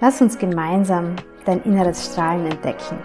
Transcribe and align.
Lass 0.00 0.20
uns 0.20 0.36
gemeinsam 0.36 1.16
dein 1.44 1.62
inneres 1.62 2.06
Strahlen 2.06 2.46
entdecken. 2.46 2.98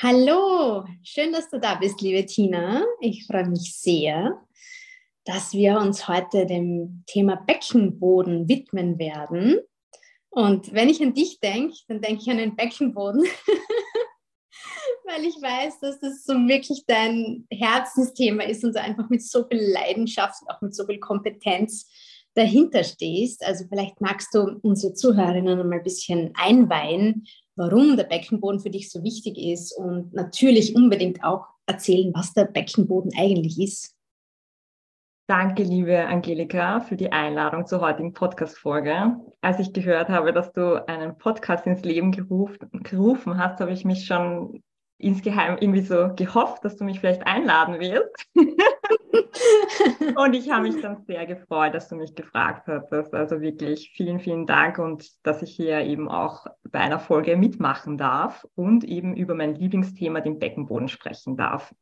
Hallo, 0.00 0.84
schön, 1.02 1.32
dass 1.32 1.50
du 1.50 1.58
da 1.58 1.74
bist, 1.74 2.00
liebe 2.00 2.24
Tina. 2.24 2.82
Ich 3.00 3.26
freue 3.26 3.48
mich 3.48 3.74
sehr, 3.76 4.40
dass 5.28 5.52
wir 5.52 5.78
uns 5.78 6.08
heute 6.08 6.46
dem 6.46 7.04
Thema 7.06 7.36
Beckenboden 7.36 8.48
widmen 8.48 8.98
werden. 8.98 9.58
Und 10.30 10.72
wenn 10.72 10.88
ich 10.88 11.02
an 11.02 11.12
dich 11.12 11.38
denke, 11.40 11.76
dann 11.86 12.00
denke 12.00 12.22
ich 12.22 12.30
an 12.30 12.38
den 12.38 12.56
Beckenboden, 12.56 13.24
weil 15.04 15.26
ich 15.26 15.34
weiß, 15.34 15.80
dass 15.80 16.00
das 16.00 16.24
so 16.24 16.32
wirklich 16.32 16.84
dein 16.86 17.46
Herzensthema 17.50 18.44
ist 18.44 18.64
und 18.64 18.72
so 18.72 18.78
einfach 18.78 19.10
mit 19.10 19.22
so 19.22 19.44
viel 19.46 19.60
Leidenschaft, 19.60 20.40
auch 20.48 20.62
mit 20.62 20.74
so 20.74 20.86
viel 20.86 20.98
Kompetenz 20.98 21.92
dahinter 22.32 22.82
stehst. 22.82 23.44
Also 23.44 23.66
vielleicht 23.68 24.00
magst 24.00 24.34
du 24.34 24.58
unsere 24.62 24.94
Zuhörerinnen 24.94 25.58
mal 25.68 25.76
ein 25.76 25.82
bisschen 25.82 26.30
einweihen, 26.36 27.26
warum 27.54 27.98
der 27.98 28.04
Beckenboden 28.04 28.60
für 28.60 28.70
dich 28.70 28.90
so 28.90 29.02
wichtig 29.02 29.36
ist 29.36 29.76
und 29.76 30.14
natürlich 30.14 30.74
unbedingt 30.74 31.22
auch 31.22 31.44
erzählen, 31.66 32.14
was 32.14 32.32
der 32.32 32.46
Beckenboden 32.46 33.12
eigentlich 33.14 33.60
ist. 33.60 33.97
Danke, 35.28 35.62
liebe 35.62 36.06
Angelika, 36.06 36.80
für 36.80 36.96
die 36.96 37.12
Einladung 37.12 37.66
zur 37.66 37.82
heutigen 37.82 38.14
Podcast-Folge. 38.14 39.16
Als 39.42 39.58
ich 39.58 39.74
gehört 39.74 40.08
habe, 40.08 40.32
dass 40.32 40.54
du 40.54 40.82
einen 40.88 41.18
Podcast 41.18 41.66
ins 41.66 41.82
Leben 41.82 42.12
gerufen, 42.12 43.36
hast, 43.36 43.60
habe 43.60 43.72
ich 43.72 43.84
mich 43.84 44.06
schon 44.06 44.62
insgeheim 44.96 45.58
irgendwie 45.60 45.82
so 45.82 46.14
gehofft, 46.16 46.64
dass 46.64 46.78
du 46.78 46.84
mich 46.84 47.00
vielleicht 47.00 47.26
einladen 47.26 47.78
wirst. 47.78 48.26
und 50.16 50.32
ich 50.32 50.50
habe 50.50 50.62
mich 50.62 50.80
dann 50.80 51.04
sehr 51.04 51.26
gefreut, 51.26 51.74
dass 51.74 51.90
du 51.90 51.96
mich 51.96 52.14
gefragt 52.14 52.66
hattest. 52.66 53.12
Also 53.12 53.42
wirklich 53.42 53.92
vielen, 53.94 54.20
vielen 54.20 54.46
Dank 54.46 54.78
und 54.78 55.10
dass 55.26 55.42
ich 55.42 55.54
hier 55.54 55.80
eben 55.80 56.08
auch 56.08 56.46
bei 56.70 56.78
einer 56.78 57.00
Folge 57.00 57.36
mitmachen 57.36 57.98
darf 57.98 58.46
und 58.54 58.82
eben 58.82 59.14
über 59.14 59.34
mein 59.34 59.56
Lieblingsthema, 59.56 60.22
den 60.22 60.38
Beckenboden, 60.38 60.88
sprechen 60.88 61.36
darf. 61.36 61.74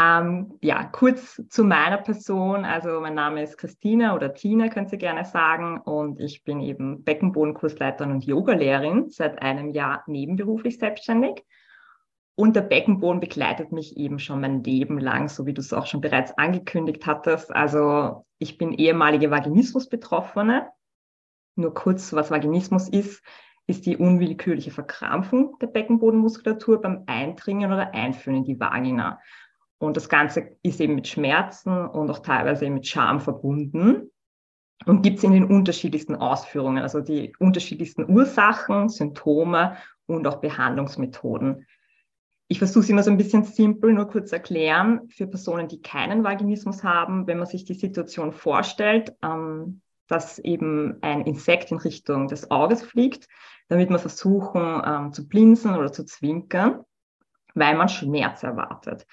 Ähm, 0.00 0.56
ja, 0.62 0.84
kurz 0.84 1.42
zu 1.48 1.64
meiner 1.64 1.98
Person. 1.98 2.64
Also 2.64 3.00
mein 3.00 3.14
Name 3.14 3.42
ist 3.42 3.58
Christina 3.58 4.14
oder 4.14 4.32
Tina, 4.32 4.68
könnt 4.68 4.92
ihr 4.92 4.98
gerne 4.98 5.24
sagen. 5.24 5.80
Und 5.80 6.20
ich 6.20 6.44
bin 6.44 6.60
eben 6.60 7.02
Beckenbodenkursleiterin 7.02 8.12
und 8.12 8.24
Yogalehrerin, 8.24 9.10
seit 9.10 9.42
einem 9.42 9.70
Jahr 9.70 10.04
nebenberuflich 10.06 10.78
selbstständig. 10.78 11.44
Und 12.36 12.54
der 12.54 12.62
Beckenboden 12.62 13.18
begleitet 13.18 13.72
mich 13.72 13.96
eben 13.96 14.20
schon 14.20 14.40
mein 14.40 14.62
Leben 14.62 15.00
lang, 15.00 15.28
so 15.28 15.46
wie 15.46 15.54
du 15.54 15.60
es 15.60 15.72
auch 15.72 15.86
schon 15.86 16.00
bereits 16.00 16.30
angekündigt 16.38 17.04
hattest. 17.04 17.52
Also 17.52 18.24
ich 18.38 18.56
bin 18.56 18.72
ehemalige 18.72 19.32
Vaginismus-Betroffene. 19.32 20.68
Nur 21.56 21.74
kurz, 21.74 22.12
was 22.12 22.30
Vaginismus 22.30 22.88
ist, 22.88 23.24
ist 23.66 23.84
die 23.84 23.96
unwillkürliche 23.96 24.70
Verkrampfung 24.70 25.58
der 25.60 25.66
Beckenbodenmuskulatur 25.66 26.80
beim 26.80 27.02
Eindringen 27.06 27.72
oder 27.72 27.92
Einführen 27.92 28.36
in 28.36 28.44
die 28.44 28.60
Vagina. 28.60 29.18
Und 29.78 29.96
das 29.96 30.08
Ganze 30.08 30.56
ist 30.62 30.80
eben 30.80 30.96
mit 30.96 31.06
Schmerzen 31.06 31.86
und 31.86 32.10
auch 32.10 32.18
teilweise 32.18 32.68
mit 32.68 32.86
Scham 32.86 33.20
verbunden 33.20 34.10
und 34.86 35.02
gibt 35.02 35.18
es 35.18 35.24
in 35.24 35.32
den 35.32 35.44
unterschiedlichsten 35.44 36.16
Ausführungen, 36.16 36.82
also 36.82 37.00
die 37.00 37.34
unterschiedlichsten 37.38 38.08
Ursachen, 38.10 38.88
Symptome 38.88 39.76
und 40.06 40.26
auch 40.26 40.40
Behandlungsmethoden. 40.40 41.66
Ich 42.48 42.58
versuche 42.58 42.84
es 42.84 42.88
immer 42.88 43.02
so 43.02 43.10
ein 43.10 43.18
bisschen 43.18 43.44
simpel, 43.44 43.92
nur 43.92 44.08
kurz 44.08 44.32
erklären, 44.32 45.08
für 45.10 45.26
Personen, 45.26 45.68
die 45.68 45.82
keinen 45.82 46.24
Vaginismus 46.24 46.82
haben, 46.82 47.26
wenn 47.26 47.38
man 47.38 47.46
sich 47.46 47.64
die 47.64 47.74
Situation 47.74 48.32
vorstellt, 48.32 49.14
ähm, 49.22 49.82
dass 50.06 50.38
eben 50.38 50.96
ein 51.02 51.26
Insekt 51.26 51.70
in 51.70 51.78
Richtung 51.78 52.28
des 52.28 52.50
Auges 52.50 52.82
fliegt, 52.82 53.28
damit 53.68 53.90
man 53.90 53.98
versuchen 53.98 54.82
ähm, 54.84 55.12
zu 55.12 55.28
blinzen 55.28 55.76
oder 55.76 55.92
zu 55.92 56.04
zwinkern, 56.04 56.84
weil 57.54 57.76
man 57.76 57.90
Schmerz 57.90 58.42
erwartet. 58.42 59.06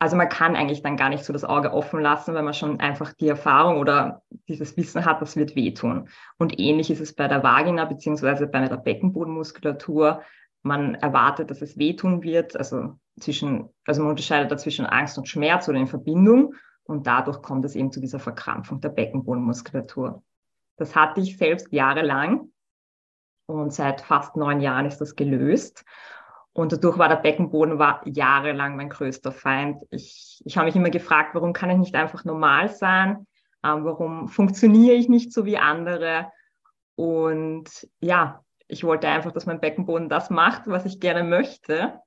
Also 0.00 0.16
man 0.16 0.30
kann 0.30 0.56
eigentlich 0.56 0.82
dann 0.82 0.96
gar 0.96 1.10
nicht 1.10 1.24
so 1.24 1.32
das 1.32 1.44
Auge 1.44 1.74
offen 1.74 2.00
lassen, 2.00 2.34
weil 2.34 2.42
man 2.42 2.54
schon 2.54 2.80
einfach 2.80 3.12
die 3.12 3.28
Erfahrung 3.28 3.78
oder 3.78 4.22
dieses 4.48 4.76
Wissen 4.78 5.04
hat, 5.04 5.20
das 5.20 5.36
wird 5.36 5.54
wehtun. 5.54 6.08
Und 6.38 6.58
ähnlich 6.58 6.90
ist 6.90 7.00
es 7.00 7.14
bei 7.14 7.28
der 7.28 7.42
Vagina 7.42 7.84
beziehungsweise 7.84 8.46
bei 8.46 8.66
der 8.66 8.78
Beckenbodenmuskulatur 8.78 10.22
man 10.62 10.94
erwartet, 10.94 11.50
dass 11.50 11.62
es 11.62 11.78
wehtun 11.78 12.22
wird, 12.22 12.56
also 12.56 12.98
zwischen, 13.18 13.68
also 13.86 14.02
man 14.02 14.10
unterscheidet 14.10 14.50
da 14.50 14.56
zwischen 14.56 14.86
Angst 14.86 15.18
und 15.18 15.28
Schmerz 15.28 15.68
oder 15.68 15.78
in 15.78 15.86
Verbindung 15.86 16.54
und 16.84 17.06
dadurch 17.06 17.42
kommt 17.42 17.64
es 17.64 17.76
eben 17.76 17.92
zu 17.92 18.00
dieser 18.00 18.18
Verkrampfung 18.18 18.80
der 18.80 18.90
Beckenbodenmuskulatur. 18.90 20.22
Das 20.76 20.96
hatte 20.96 21.20
ich 21.20 21.36
selbst 21.36 21.72
jahrelang 21.72 22.50
und 23.46 23.72
seit 23.72 24.00
fast 24.00 24.36
neun 24.36 24.60
Jahren 24.60 24.86
ist 24.86 24.98
das 24.98 25.14
gelöst. 25.14 25.84
Und 26.52 26.72
dadurch 26.72 26.98
war 26.98 27.08
der 27.08 27.16
Beckenboden 27.16 27.78
war 27.78 28.02
jahrelang 28.04 28.76
mein 28.76 28.88
größter 28.88 29.32
Feind. 29.32 29.82
Ich, 29.90 30.42
ich 30.44 30.56
habe 30.56 30.66
mich 30.66 30.76
immer 30.76 30.90
gefragt, 30.90 31.34
warum 31.34 31.52
kann 31.52 31.70
ich 31.70 31.78
nicht 31.78 31.94
einfach 31.94 32.24
normal 32.24 32.68
sein? 32.68 33.26
Ähm, 33.64 33.84
warum 33.84 34.28
funktioniere 34.28 34.96
ich 34.96 35.08
nicht 35.08 35.32
so 35.32 35.44
wie 35.44 35.58
andere? 35.58 36.30
Und 36.96 37.88
ja, 38.00 38.44
ich 38.66 38.84
wollte 38.84 39.08
einfach, 39.08 39.32
dass 39.32 39.46
mein 39.46 39.60
Beckenboden 39.60 40.08
das 40.08 40.30
macht, 40.30 40.62
was 40.66 40.84
ich 40.86 41.00
gerne 41.00 41.24
möchte. 41.24 42.00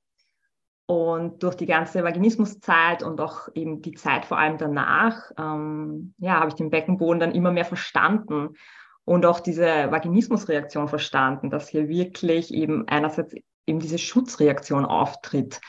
Und 0.86 1.42
durch 1.44 1.56
die 1.56 1.66
ganze 1.66 2.04
Vaginismuszeit 2.04 3.04
und 3.04 3.22
auch 3.22 3.48
eben 3.54 3.82
die 3.82 3.94
Zeit 3.94 4.26
vor 4.26 4.38
allem 4.38 4.58
danach, 4.58 5.32
ähm, 5.38 6.14
ja, 6.18 6.40
habe 6.40 6.50
ich 6.50 6.56
den 6.56 6.70
Beckenboden 6.70 7.22
dann 7.22 7.32
immer 7.32 7.52
mehr 7.52 7.66
verstanden 7.66 8.56
und 9.06 9.26
auch 9.26 9.40
diese 9.40 9.92
Vaginismusreaktion 9.92 10.90
verstanden, 10.90 11.50
dass 11.50 11.70
hier 11.70 11.88
wirklich 11.88 12.54
eben 12.54 12.88
einerseits 12.88 13.34
eben 13.66 13.80
diese 13.80 13.98
Schutzreaktion 13.98 14.86
auftritt. 14.86 15.62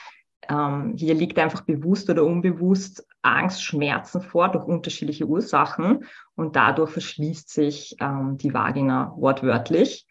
Ähm, 0.48 0.94
hier 0.96 1.14
liegt 1.14 1.38
einfach 1.38 1.62
bewusst 1.62 2.10
oder 2.10 2.24
unbewusst 2.24 3.06
Angst, 3.22 3.62
Schmerzen 3.64 4.20
vor 4.20 4.50
durch 4.50 4.64
unterschiedliche 4.64 5.26
Ursachen 5.26 6.04
und 6.34 6.56
dadurch 6.56 6.90
verschließt 6.90 7.48
sich 7.48 7.96
ähm, 8.00 8.36
die 8.36 8.52
Vagina 8.52 9.14
wortwörtlich. 9.16 10.06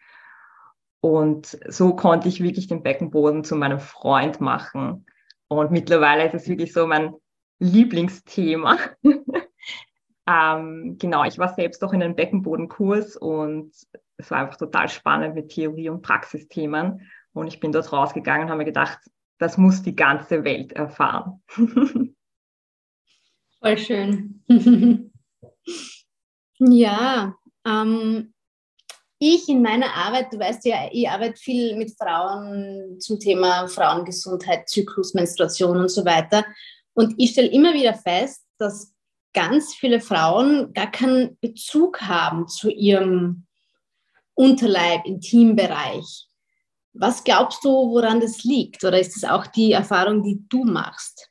Und 1.00 1.58
so 1.68 1.94
konnte 1.94 2.28
ich 2.28 2.42
wirklich 2.42 2.66
den 2.66 2.82
Beckenboden 2.82 3.44
zu 3.44 3.56
meinem 3.56 3.78
Freund 3.78 4.40
machen. 4.40 5.06
Und 5.48 5.70
mittlerweile 5.70 6.26
ist 6.26 6.34
es 6.34 6.48
wirklich 6.48 6.72
so 6.72 6.86
mein 6.86 7.14
Lieblingsthema. 7.58 8.78
ähm, 10.26 10.96
genau, 10.98 11.24
ich 11.24 11.38
war 11.38 11.54
selbst 11.54 11.84
auch 11.84 11.92
in 11.92 12.02
einem 12.02 12.16
Beckenbodenkurs 12.16 13.16
und 13.16 13.72
es 14.16 14.30
war 14.30 14.38
einfach 14.38 14.56
total 14.56 14.88
spannend 14.88 15.34
mit 15.34 15.50
Theorie- 15.50 15.90
und 15.90 16.02
Praxisthemen. 16.02 17.02
Und 17.34 17.48
ich 17.48 17.60
bin 17.60 17.72
dort 17.72 17.92
rausgegangen 17.92 18.44
und 18.44 18.50
habe 18.50 18.58
mir 18.58 18.64
gedacht, 18.64 18.98
das 19.38 19.58
muss 19.58 19.82
die 19.82 19.94
ganze 19.96 20.44
Welt 20.44 20.72
erfahren. 20.72 21.42
Voll 23.60 23.78
schön. 23.78 24.42
ja, 26.58 27.34
ähm, 27.66 28.34
ich 29.18 29.48
in 29.48 29.62
meiner 29.62 29.94
Arbeit, 29.94 30.32
du 30.32 30.38
weißt 30.38 30.64
ja, 30.66 30.88
ich 30.92 31.08
arbeite 31.08 31.36
viel 31.36 31.76
mit 31.76 31.96
Frauen 31.96 33.00
zum 33.00 33.18
Thema 33.18 33.66
Frauengesundheit, 33.68 34.68
Zyklus, 34.68 35.14
Menstruation 35.14 35.78
und 35.78 35.90
so 35.90 36.04
weiter. 36.04 36.44
Und 36.92 37.14
ich 37.16 37.30
stelle 37.30 37.48
immer 37.48 37.74
wieder 37.74 37.94
fest, 37.94 38.44
dass 38.58 38.92
ganz 39.32 39.74
viele 39.74 40.00
Frauen 40.00 40.72
gar 40.74 40.90
keinen 40.90 41.38
Bezug 41.40 42.02
haben 42.02 42.48
zu 42.48 42.70
ihrem 42.70 43.46
Unterleib, 44.34 45.04
Intimbereich. 45.04 46.28
Was 46.94 47.24
glaubst 47.24 47.64
du, 47.64 47.68
woran 47.68 48.20
das 48.20 48.44
liegt? 48.44 48.84
Oder 48.84 49.00
ist 49.00 49.16
das 49.16 49.28
auch 49.28 49.46
die 49.46 49.72
Erfahrung, 49.72 50.22
die 50.22 50.44
du 50.48 50.64
machst? 50.64 51.30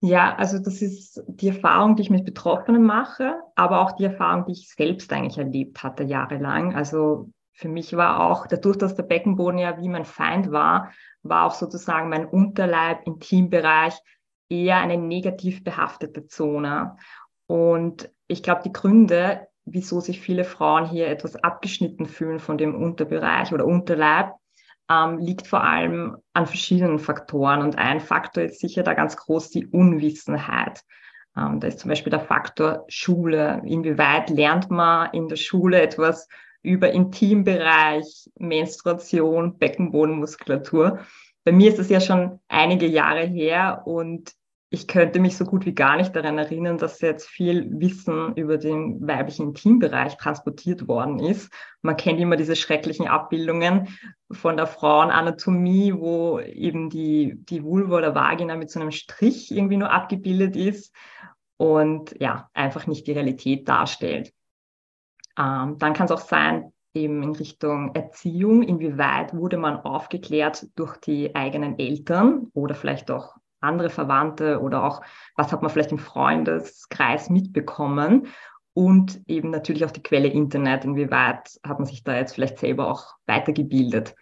Ja, 0.00 0.36
also 0.36 0.58
das 0.58 0.82
ist 0.82 1.22
die 1.26 1.48
Erfahrung, 1.48 1.96
die 1.96 2.02
ich 2.02 2.10
mit 2.10 2.26
Betroffenen 2.26 2.82
mache, 2.82 3.40
aber 3.54 3.80
auch 3.80 3.92
die 3.92 4.04
Erfahrung, 4.04 4.44
die 4.44 4.52
ich 4.52 4.68
selbst 4.68 5.10
eigentlich 5.10 5.38
erlebt 5.38 5.82
hatte 5.82 6.02
jahrelang. 6.02 6.74
Also 6.74 7.30
für 7.52 7.68
mich 7.68 7.96
war 7.96 8.20
auch, 8.20 8.46
dadurch, 8.46 8.76
dass 8.76 8.94
der 8.94 9.04
Beckenboden 9.04 9.58
ja 9.58 9.80
wie 9.80 9.88
mein 9.88 10.04
Feind 10.04 10.52
war, 10.52 10.92
war 11.22 11.46
auch 11.46 11.54
sozusagen 11.54 12.10
mein 12.10 12.26
Unterleib, 12.26 13.06
Intimbereich 13.06 13.94
eher 14.50 14.76
eine 14.76 14.98
negativ 14.98 15.64
behaftete 15.64 16.26
Zone. 16.26 16.96
Und 17.46 18.10
ich 18.26 18.42
glaube, 18.42 18.60
die 18.62 18.72
Gründe, 18.72 19.48
wieso 19.64 20.00
sich 20.00 20.20
viele 20.20 20.44
Frauen 20.44 20.88
hier 20.88 21.08
etwas 21.08 21.36
abgeschnitten 21.36 22.06
fühlen 22.06 22.38
von 22.38 22.58
dem 22.58 22.74
Unterbereich 22.74 23.52
oder 23.52 23.66
Unterleib, 23.66 24.32
ähm, 24.90 25.18
liegt 25.18 25.46
vor 25.46 25.64
allem 25.64 26.16
an 26.32 26.46
verschiedenen 26.46 26.98
Faktoren. 26.98 27.62
Und 27.62 27.78
ein 27.78 28.00
Faktor 28.00 28.44
ist 28.44 28.60
sicher 28.60 28.82
da 28.82 28.94
ganz 28.94 29.16
groß 29.16 29.50
die 29.50 29.66
Unwissenheit. 29.66 30.82
Ähm, 31.36 31.60
da 31.60 31.68
ist 31.68 31.80
zum 31.80 31.88
Beispiel 31.88 32.10
der 32.10 32.20
Faktor 32.20 32.84
Schule. 32.88 33.62
Inwieweit 33.64 34.30
lernt 34.30 34.70
man 34.70 35.10
in 35.12 35.28
der 35.28 35.36
Schule 35.36 35.80
etwas 35.80 36.28
über 36.62 36.90
Intimbereich, 36.90 38.30
Menstruation, 38.38 39.58
Beckenbodenmuskulatur? 39.58 41.00
Bei 41.44 41.52
mir 41.52 41.70
ist 41.70 41.78
es 41.78 41.90
ja 41.90 42.00
schon 42.00 42.40
einige 42.48 42.86
Jahre 42.86 43.24
her 43.24 43.82
und 43.84 44.32
ich 44.74 44.88
könnte 44.88 45.20
mich 45.20 45.36
so 45.36 45.44
gut 45.44 45.66
wie 45.66 45.74
gar 45.74 45.96
nicht 45.96 46.16
daran 46.16 46.36
erinnern, 46.36 46.78
dass 46.78 47.00
jetzt 47.00 47.28
viel 47.28 47.70
Wissen 47.78 48.34
über 48.34 48.58
den 48.58 49.06
weiblichen 49.06 49.46
Intimbereich 49.50 50.16
transportiert 50.16 50.88
worden 50.88 51.20
ist. 51.20 51.52
Man 51.80 51.96
kennt 51.96 52.18
immer 52.18 52.34
diese 52.34 52.56
schrecklichen 52.56 53.06
Abbildungen 53.06 53.86
von 54.32 54.56
der 54.56 54.66
Frauenanatomie, 54.66 55.94
wo 55.94 56.40
eben 56.40 56.90
die, 56.90 57.36
die 57.48 57.62
Vulva 57.62 57.98
oder 57.98 58.16
Vagina 58.16 58.56
mit 58.56 58.68
so 58.68 58.80
einem 58.80 58.90
Strich 58.90 59.52
irgendwie 59.52 59.76
nur 59.76 59.92
abgebildet 59.92 60.56
ist 60.56 60.92
und 61.56 62.16
ja, 62.18 62.50
einfach 62.52 62.88
nicht 62.88 63.06
die 63.06 63.12
Realität 63.12 63.68
darstellt. 63.68 64.32
Ähm, 65.38 65.78
dann 65.78 65.92
kann 65.92 66.06
es 66.06 66.10
auch 66.10 66.18
sein, 66.18 66.72
eben 66.94 67.22
in 67.22 67.36
Richtung 67.36 67.94
Erziehung, 67.94 68.64
inwieweit 68.64 69.34
wurde 69.34 69.56
man 69.56 69.76
aufgeklärt 69.76 70.66
durch 70.74 70.96
die 70.96 71.36
eigenen 71.36 71.78
Eltern 71.78 72.48
oder 72.54 72.74
vielleicht 72.74 73.12
auch 73.12 73.36
andere 73.64 73.90
Verwandte 73.90 74.60
oder 74.60 74.84
auch, 74.84 75.02
was 75.36 75.52
hat 75.52 75.62
man 75.62 75.70
vielleicht 75.70 75.92
im 75.92 75.98
Freundeskreis 75.98 77.30
mitbekommen 77.30 78.28
und 78.74 79.20
eben 79.28 79.50
natürlich 79.50 79.84
auch 79.84 79.92
die 79.92 80.02
Quelle 80.02 80.28
Internet, 80.28 80.84
inwieweit 80.84 81.60
hat 81.64 81.78
man 81.78 81.86
sich 81.86 82.02
da 82.02 82.16
jetzt 82.16 82.34
vielleicht 82.34 82.58
selber 82.58 82.90
auch 82.90 83.14
weitergebildet. 83.26 84.14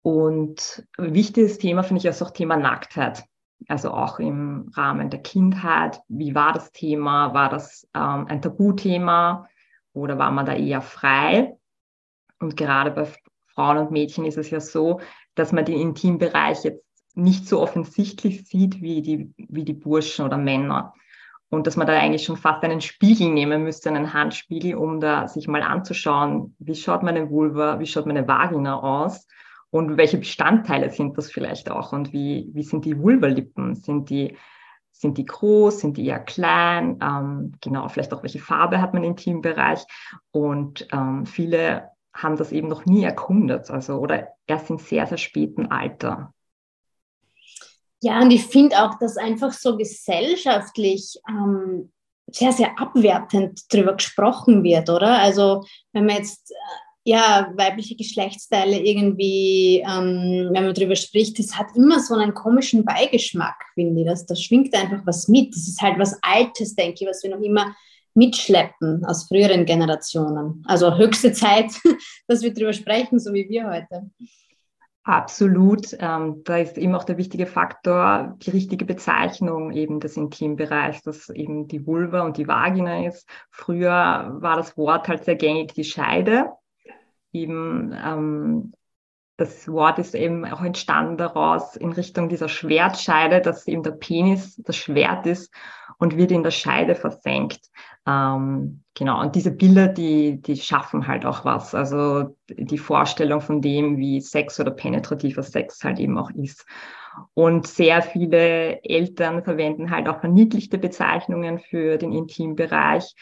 Und 0.00 0.86
wichtiges 0.96 1.58
Thema 1.58 1.82
finde 1.82 2.00
ich 2.00 2.06
ist 2.06 2.22
auch 2.22 2.30
Thema 2.30 2.56
Nacktheit. 2.56 3.24
Also 3.68 3.92
auch 3.92 4.18
im 4.18 4.72
Rahmen 4.74 5.10
der 5.10 5.22
Kindheit. 5.22 6.00
Wie 6.08 6.34
war 6.34 6.52
das 6.52 6.72
Thema? 6.72 7.32
War 7.34 7.48
das 7.48 7.86
ähm, 7.94 8.26
ein 8.26 8.42
Tabuthema 8.42 9.48
oder 9.92 10.18
war 10.18 10.32
man 10.32 10.46
da 10.46 10.54
eher 10.54 10.80
frei? 10.80 11.56
Und 12.40 12.56
gerade 12.56 12.90
bei 12.90 13.06
Frauen 13.54 13.78
und 13.78 13.90
Mädchen 13.92 14.24
ist 14.24 14.38
es 14.38 14.50
ja 14.50 14.58
so, 14.58 15.00
dass 15.36 15.52
man 15.52 15.64
den 15.64 15.78
Intimbereich 15.78 16.64
jetzt 16.64 16.84
nicht 17.14 17.46
so 17.46 17.60
offensichtlich 17.60 18.46
sieht 18.46 18.80
wie 18.80 19.02
die, 19.02 19.32
wie 19.36 19.64
die 19.64 19.74
Burschen 19.74 20.24
oder 20.24 20.38
Männer. 20.38 20.94
Und 21.50 21.66
dass 21.66 21.76
man 21.76 21.86
da 21.86 21.92
eigentlich 21.92 22.24
schon 22.24 22.38
fast 22.38 22.64
einen 22.64 22.80
Spiegel 22.80 23.30
nehmen 23.30 23.64
müsste, 23.64 23.90
einen 23.90 24.14
Handspiegel, 24.14 24.74
um 24.74 25.00
da 25.00 25.28
sich 25.28 25.48
mal 25.48 25.62
anzuschauen, 25.62 26.56
wie 26.58 26.74
schaut 26.74 27.02
meine 27.02 27.28
Vulva, 27.28 27.78
wie 27.78 27.86
schaut 27.86 28.06
meine 28.06 28.26
Vagina 28.26 28.80
aus 28.80 29.26
und 29.68 29.98
welche 29.98 30.16
Bestandteile 30.18 30.88
sind 30.88 31.18
das 31.18 31.30
vielleicht 31.30 31.70
auch 31.70 31.92
und 31.92 32.12
wie, 32.12 32.50
wie 32.54 32.62
sind 32.62 32.86
die 32.86 32.98
Vulvalippen? 32.98 33.74
Sind 33.74 34.08
die, 34.08 34.36
sind 34.92 35.18
die 35.18 35.26
groß, 35.26 35.80
sind 35.80 35.98
die 35.98 36.06
eher 36.06 36.20
klein? 36.20 36.98
Ähm, 37.02 37.52
genau, 37.60 37.88
vielleicht 37.88 38.14
auch 38.14 38.22
welche 38.22 38.38
Farbe 38.38 38.80
hat 38.80 38.94
man 38.94 39.02
im 39.02 39.10
Intimbereich? 39.10 39.84
Und 40.30 40.88
ähm, 40.92 41.26
viele 41.26 41.90
haben 42.14 42.36
das 42.36 42.52
eben 42.52 42.68
noch 42.68 42.86
nie 42.86 43.04
erkundet, 43.04 43.70
also 43.70 43.98
oder 43.98 44.28
erst 44.46 44.70
in 44.70 44.78
sehr, 44.78 45.06
sehr 45.06 45.18
spätem 45.18 45.70
Alter. 45.70 46.32
Ja, 48.02 48.20
und 48.20 48.32
ich 48.32 48.44
finde 48.46 48.82
auch, 48.82 48.98
dass 48.98 49.16
einfach 49.16 49.52
so 49.52 49.76
gesellschaftlich 49.76 51.20
ähm, 51.28 51.92
sehr, 52.26 52.52
sehr 52.52 52.78
abwertend 52.80 53.60
darüber 53.70 53.94
gesprochen 53.94 54.64
wird, 54.64 54.90
oder? 54.90 55.20
Also 55.20 55.62
wenn 55.92 56.06
man 56.06 56.16
jetzt 56.16 56.50
äh, 56.50 57.10
ja 57.10 57.52
weibliche 57.54 57.94
Geschlechtsteile 57.94 58.80
irgendwie, 58.80 59.84
ähm, 59.86 60.50
wenn 60.52 60.64
man 60.64 60.74
darüber 60.74 60.96
spricht, 60.96 61.38
das 61.38 61.56
hat 61.56 61.76
immer 61.76 62.00
so 62.00 62.14
einen 62.14 62.34
komischen 62.34 62.84
Beigeschmack, 62.84 63.54
finde 63.74 64.00
ich. 64.00 64.06
Das, 64.08 64.26
das 64.26 64.42
schwingt 64.42 64.74
einfach 64.74 65.06
was 65.06 65.28
mit. 65.28 65.54
Das 65.54 65.68
ist 65.68 65.80
halt 65.80 65.96
was 66.00 66.18
Altes, 66.22 66.74
denke 66.74 67.04
ich, 67.04 67.08
was 67.08 67.22
wir 67.22 67.30
noch 67.30 67.42
immer 67.42 67.72
mitschleppen 68.14 69.04
aus 69.04 69.28
früheren 69.28 69.64
Generationen. 69.64 70.64
Also 70.66 70.96
höchste 70.96 71.32
Zeit, 71.32 71.70
dass 72.26 72.42
wir 72.42 72.52
darüber 72.52 72.72
sprechen, 72.72 73.20
so 73.20 73.32
wie 73.32 73.48
wir 73.48 73.68
heute. 73.70 74.10
Absolut. 75.04 75.96
Ähm, 75.98 76.42
da 76.44 76.58
ist 76.58 76.78
eben 76.78 76.94
auch 76.94 77.02
der 77.02 77.18
wichtige 77.18 77.46
Faktor 77.46 78.36
die 78.38 78.50
richtige 78.50 78.84
Bezeichnung 78.84 79.72
eben 79.72 79.98
des 79.98 80.16
Intimbereichs, 80.16 81.02
dass 81.02 81.28
eben 81.28 81.66
die 81.66 81.86
Vulva 81.86 82.20
und 82.20 82.36
die 82.36 82.46
Vagina 82.46 83.04
ist. 83.06 83.28
Früher 83.50 84.36
war 84.40 84.56
das 84.56 84.76
Wort 84.76 85.08
halt 85.08 85.24
sehr 85.24 85.34
gängig 85.34 85.74
die 85.74 85.84
Scheide. 85.84 86.52
Eben 87.32 87.92
ähm, 87.92 88.72
das 89.38 89.66
Wort 89.66 89.98
ist 89.98 90.14
eben 90.14 90.44
auch 90.44 90.62
entstanden 90.62 91.16
daraus 91.16 91.74
in 91.74 91.90
Richtung 91.90 92.28
dieser 92.28 92.48
Schwertscheide, 92.48 93.40
dass 93.40 93.66
eben 93.66 93.82
der 93.82 93.92
Penis 93.92 94.54
das 94.58 94.76
Schwert 94.76 95.26
ist 95.26 95.52
und 96.02 96.16
wird 96.16 96.32
in 96.32 96.42
der 96.42 96.50
Scheide 96.50 96.96
versenkt. 96.96 97.60
Ähm, 98.08 98.82
genau, 98.92 99.20
und 99.20 99.36
diese 99.36 99.52
Bilder, 99.52 99.86
die, 99.86 100.42
die 100.42 100.56
schaffen 100.56 101.06
halt 101.06 101.24
auch 101.24 101.44
was. 101.44 101.76
Also 101.76 102.36
die 102.48 102.78
Vorstellung 102.78 103.40
von 103.40 103.60
dem, 103.60 103.98
wie 103.98 104.20
Sex 104.20 104.58
oder 104.58 104.72
penetrativer 104.72 105.44
Sex 105.44 105.84
halt 105.84 106.00
eben 106.00 106.18
auch 106.18 106.30
ist. 106.30 106.66
Und 107.34 107.68
sehr 107.68 108.02
viele 108.02 108.82
Eltern 108.82 109.44
verwenden 109.44 109.92
halt 109.92 110.08
auch 110.08 110.18
verniedlichte 110.18 110.76
Bezeichnungen 110.76 111.60
für 111.60 111.98
den 111.98 112.10
Intimbereich 112.10 113.14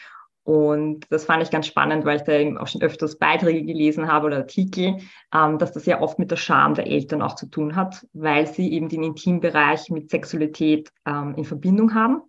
und 0.43 1.05
das 1.11 1.25
fand 1.25 1.43
ich 1.43 1.51
ganz 1.51 1.67
spannend, 1.67 2.03
weil 2.03 2.17
ich 2.17 2.23
da 2.23 2.33
eben 2.33 2.57
auch 2.57 2.67
schon 2.67 2.81
öfters 2.81 3.19
Beiträge 3.19 3.63
gelesen 3.63 4.11
habe 4.11 4.25
oder 4.25 4.37
Artikel, 4.37 4.97
ähm, 5.33 5.59
dass 5.59 5.71
das 5.71 5.85
ja 5.85 6.01
oft 6.01 6.17
mit 6.17 6.31
der 6.31 6.35
Scham 6.35 6.73
der 6.73 6.87
Eltern 6.87 7.21
auch 7.21 7.35
zu 7.35 7.45
tun 7.45 7.75
hat, 7.75 8.07
weil 8.13 8.47
sie 8.47 8.73
eben 8.73 8.89
den 8.89 9.03
Intimbereich 9.03 9.91
mit 9.91 10.09
Sexualität 10.09 10.89
ähm, 11.05 11.35
in 11.37 11.45
Verbindung 11.45 11.93
haben 11.93 12.23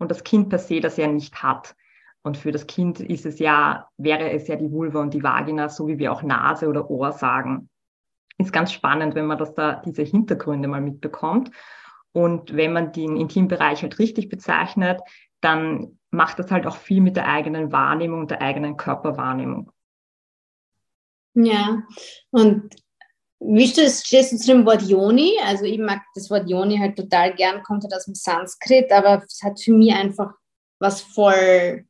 und 0.00 0.10
das 0.10 0.24
Kind 0.24 0.48
per 0.48 0.58
se 0.58 0.80
das 0.80 0.96
ja 0.96 1.06
nicht 1.06 1.42
hat. 1.42 1.76
Und 2.22 2.36
für 2.36 2.50
das 2.52 2.66
Kind 2.66 3.00
ist 3.00 3.24
es 3.24 3.38
ja, 3.38 3.88
wäre 3.96 4.30
es 4.30 4.48
ja 4.48 4.56
die 4.56 4.70
Vulva 4.70 5.00
und 5.00 5.14
die 5.14 5.22
Vagina, 5.22 5.68
so 5.68 5.86
wie 5.86 5.98
wir 5.98 6.12
auch 6.12 6.22
Nase 6.22 6.68
oder 6.68 6.90
Ohr 6.90 7.12
sagen. 7.12 7.68
Ist 8.38 8.52
ganz 8.52 8.72
spannend, 8.72 9.14
wenn 9.14 9.26
man 9.26 9.38
das 9.38 9.54
da, 9.54 9.76
diese 9.76 10.02
Hintergründe 10.02 10.68
mal 10.68 10.80
mitbekommt. 10.80 11.50
Und 12.12 12.56
wenn 12.56 12.72
man 12.72 12.92
den 12.92 13.16
Intimbereich 13.16 13.82
halt 13.82 13.98
richtig 13.98 14.28
bezeichnet, 14.28 15.00
dann 15.40 15.98
macht 16.10 16.38
das 16.38 16.50
halt 16.50 16.66
auch 16.66 16.76
viel 16.76 17.00
mit 17.00 17.16
der 17.16 17.28
eigenen 17.28 17.72
Wahrnehmung, 17.72 18.26
der 18.26 18.42
eigenen 18.42 18.76
Körperwahrnehmung. 18.76 19.70
Ja, 21.34 21.82
und 22.30 22.74
wie 23.40 23.66
stehst 23.66 24.32
du 24.32 24.36
zu 24.36 24.46
dem 24.46 24.66
Wort 24.66 24.82
Yoni? 24.82 25.32
Also 25.44 25.64
ich 25.64 25.78
mag 25.78 26.02
das 26.14 26.30
Wort 26.30 26.48
Yoni 26.48 26.78
halt 26.78 26.96
total 26.96 27.34
gern, 27.34 27.62
kommt 27.62 27.82
halt 27.82 27.94
aus 27.94 28.04
dem 28.04 28.14
Sanskrit, 28.14 28.92
aber 28.92 29.22
es 29.26 29.42
hat 29.42 29.60
für 29.60 29.72
mich 29.72 29.92
einfach 29.94 30.32
was 30.78 31.00
voll 31.00 31.84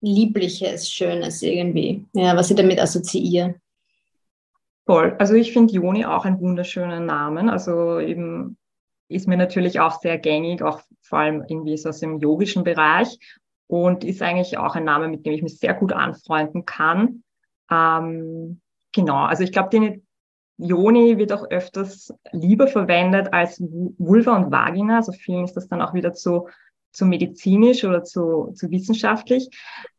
Liebliches, 0.00 0.90
Schönes 0.90 1.42
irgendwie, 1.42 2.04
ja, 2.12 2.36
was 2.36 2.50
ich 2.50 2.56
damit 2.56 2.80
assoziiere. 2.80 3.54
Voll. 4.84 5.14
Also 5.18 5.34
ich 5.34 5.52
finde 5.52 5.74
Yoni 5.74 6.04
auch 6.04 6.24
einen 6.24 6.40
wunderschönen 6.40 7.06
Namen. 7.06 7.48
Also 7.48 8.00
eben 8.00 8.56
ist 9.08 9.28
mir 9.28 9.36
natürlich 9.36 9.78
auch 9.78 10.00
sehr 10.00 10.18
gängig, 10.18 10.62
auch 10.62 10.80
vor 11.02 11.20
allem 11.20 11.44
irgendwie 11.46 11.76
so 11.76 11.90
aus 11.90 12.00
dem 12.00 12.18
yogischen 12.18 12.64
Bereich 12.64 13.18
und 13.68 14.02
ist 14.02 14.22
eigentlich 14.22 14.58
auch 14.58 14.74
ein 14.74 14.84
Name, 14.84 15.08
mit 15.08 15.24
dem 15.24 15.34
ich 15.34 15.42
mich 15.42 15.58
sehr 15.58 15.74
gut 15.74 15.92
anfreunden 15.92 16.64
kann. 16.64 17.22
Ähm, 17.70 18.60
genau, 18.92 19.24
also 19.24 19.44
ich 19.44 19.52
glaube, 19.52 19.70
den 19.70 20.06
Yoni 20.58 21.18
wird 21.18 21.32
auch 21.32 21.50
öfters 21.50 22.14
lieber 22.32 22.66
verwendet 22.66 23.32
als 23.32 23.60
Vulva 23.60 24.36
und 24.36 24.52
Vagina. 24.52 24.96
Also 24.96 25.12
vielen 25.12 25.44
ist 25.44 25.56
das 25.56 25.68
dann 25.68 25.82
auch 25.82 25.94
wieder 25.94 26.12
zu 26.12 26.46
zu 26.92 27.06
medizinisch 27.06 27.84
oder 27.84 28.04
zu, 28.04 28.52
zu 28.54 28.70
wissenschaftlich. 28.70 29.48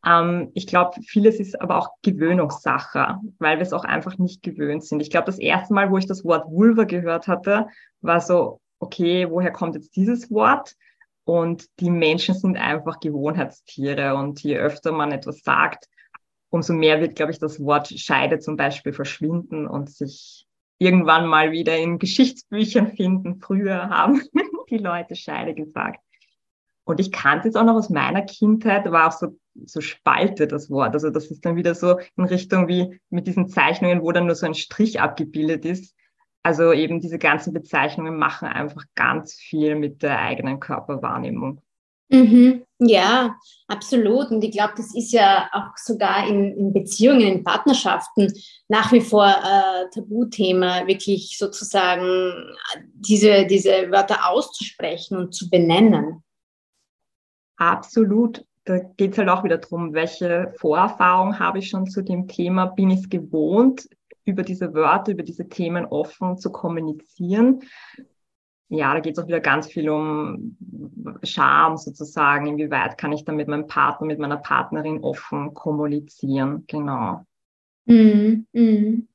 Ähm, 0.06 0.52
ich 0.54 0.68
glaube, 0.68 1.02
vieles 1.02 1.40
ist 1.40 1.60
aber 1.60 1.78
auch 1.78 1.90
Gewöhnungssache, 2.04 3.20
weil 3.40 3.58
wir 3.58 3.64
es 3.64 3.74
auch 3.74 3.84
einfach 3.84 4.18
nicht 4.18 4.44
gewöhnt 4.44 4.84
sind. 4.84 5.02
Ich 5.02 5.10
glaube, 5.10 5.26
das 5.26 5.40
erste 5.40 5.74
Mal, 5.74 5.92
wo 5.92 5.98
ich 5.98 6.06
das 6.06 6.24
Wort 6.24 6.46
Vulva 6.50 6.84
gehört 6.84 7.28
hatte, 7.28 7.68
war 8.02 8.22
so, 8.22 8.62
okay, 8.80 9.30
woher 9.30 9.52
kommt 9.52 9.76
jetzt 9.76 9.96
dieses 9.96 10.32
Wort? 10.32 10.76
Und 11.26 11.66
die 11.80 11.90
Menschen 11.90 12.36
sind 12.36 12.58
einfach 12.58 13.00
Gewohnheitstiere. 13.00 14.16
Und 14.16 14.42
je 14.44 14.58
öfter 14.58 14.92
man 14.92 15.12
etwas 15.12 15.42
sagt, 15.42 15.88
umso 16.54 16.74
mehr 16.74 17.02
wird, 17.02 17.16
glaube 17.16 17.32
ich, 17.32 17.40
das 17.40 17.60
Wort 17.60 17.88
Scheide 17.88 18.38
zum 18.38 18.58
Beispiel 18.58 18.94
verschwinden 18.94 19.66
und 19.68 19.90
sich 19.90 20.46
irgendwann 20.78 21.26
mal 21.26 21.52
wieder 21.52 21.78
in 21.78 21.98
Geschichtsbüchern 21.98 22.96
finden. 22.96 23.40
Früher 23.40 23.90
haben 23.90 24.22
die 24.70 24.78
Leute 24.78 25.16
Scheide 25.16 25.56
gesagt. 25.56 26.00
Und 26.84 27.00
ich 27.00 27.12
kannte 27.12 27.48
es 27.48 27.56
auch 27.56 27.64
noch 27.64 27.76
aus 27.76 27.90
meiner 27.90 28.22
Kindheit, 28.22 28.90
war 28.92 29.08
auch 29.08 29.14
so, 29.14 29.40
so 29.66 29.82
Spalte 29.82 30.48
das 30.48 30.70
Wort. 30.70 30.94
Also 30.94 31.10
das 31.10 31.32
ist 31.32 31.44
dann 31.44 31.56
wieder 31.56 31.74
so 31.74 31.98
in 32.18 32.26
Richtung 32.26 32.68
wie 32.68 33.00
mit 33.10 33.26
diesen 33.26 33.48
Zeichnungen, 33.48 34.04
wo 34.04 34.12
dann 34.12 34.28
nur 34.28 34.36
so 34.36 34.46
ein 34.46 34.54
Strich 34.54 35.02
abgebildet 35.02 35.66
ist. 35.66 35.96
Also 36.44 36.72
eben 36.72 37.00
diese 37.00 37.18
ganzen 37.18 37.54
Bezeichnungen 37.54 38.18
machen 38.18 38.48
einfach 38.48 38.84
ganz 38.94 39.34
viel 39.34 39.76
mit 39.76 40.04
der 40.04 40.20
eigenen 40.20 40.60
Körperwahrnehmung. 40.60 41.62
Mhm. 42.10 42.64
Ja, 42.86 43.38
absolut. 43.68 44.32
Und 44.32 44.44
ich 44.44 44.52
glaube, 44.52 44.74
das 44.76 44.94
ist 44.96 45.12
ja 45.12 45.50
auch 45.54 45.78
sogar 45.78 46.28
in, 46.28 46.58
in, 46.58 46.74
Beziehungen, 46.74 47.22
in 47.22 47.44
Partnerschaften 47.44 48.34
nach 48.68 48.92
wie 48.92 49.02
vor 49.02 49.26
äh, 49.26 49.90
Tabuthema, 49.94 50.86
wirklich 50.88 51.38
sozusagen 51.38 52.34
diese, 52.94 53.46
diese 53.46 53.92
Wörter 53.92 54.30
auszusprechen 54.30 55.18
und 55.18 55.34
zu 55.34 55.50
benennen. 55.50 56.24
Absolut. 57.58 58.44
Da 58.66 58.80
geht 58.80 59.14
es 59.14 59.18
halt 59.18 59.30
auch 59.30 59.44
wieder 59.44 59.58
darum, 59.58 59.94
welche 59.94 60.54
Vorerfahrung 60.58 61.38
habe 61.40 61.60
ich 61.60 61.70
schon 61.70 61.88
zu 61.88 62.02
dem 62.02 62.28
Thema? 62.28 62.66
Bin 62.66 62.90
ich 62.90 63.02
es 63.02 63.10
gewohnt, 63.10 63.88
über 64.26 64.44
diese 64.44 64.74
Wörter, 64.74 65.12
über 65.12 65.24
diese 65.24 65.48
Themen 65.48 65.86
offen 65.86 66.38
zu 66.38 66.52
kommunizieren? 66.52 67.62
Ja, 68.76 68.92
da 68.92 69.02
geht 69.02 69.16
es 69.16 69.24
auch 69.24 69.28
wieder 69.28 69.40
ganz 69.40 69.68
viel 69.68 69.88
um 69.88 70.58
Scham 71.22 71.78
sozusagen. 71.78 72.48
Inwieweit 72.48 72.98
kann 72.98 73.12
ich 73.12 73.24
dann 73.24 73.36
mit 73.36 73.48
meinem 73.48 73.68
Partner, 73.68 74.08
mit 74.08 74.18
meiner 74.18 74.38
Partnerin 74.38 75.04
offen 75.04 75.54
kommunizieren? 75.54 76.64
Genau. 76.66 77.22
Mm, 77.86 78.48
mm. 78.52 79.08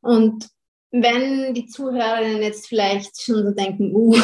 Und 0.00 0.48
wenn 0.92 1.54
die 1.54 1.66
Zuhörerinnen 1.66 2.40
jetzt 2.40 2.68
vielleicht 2.68 3.20
schon 3.20 3.46
so 3.46 3.50
denken, 3.50 3.92
uh, 3.92 4.14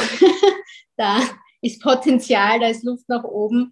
da 0.97 1.19
ist 1.61 1.83
Potenzial, 1.83 2.61
da 2.61 2.69
ist 2.69 2.85
Luft 2.85 3.09
nach 3.09 3.25
oben. 3.25 3.71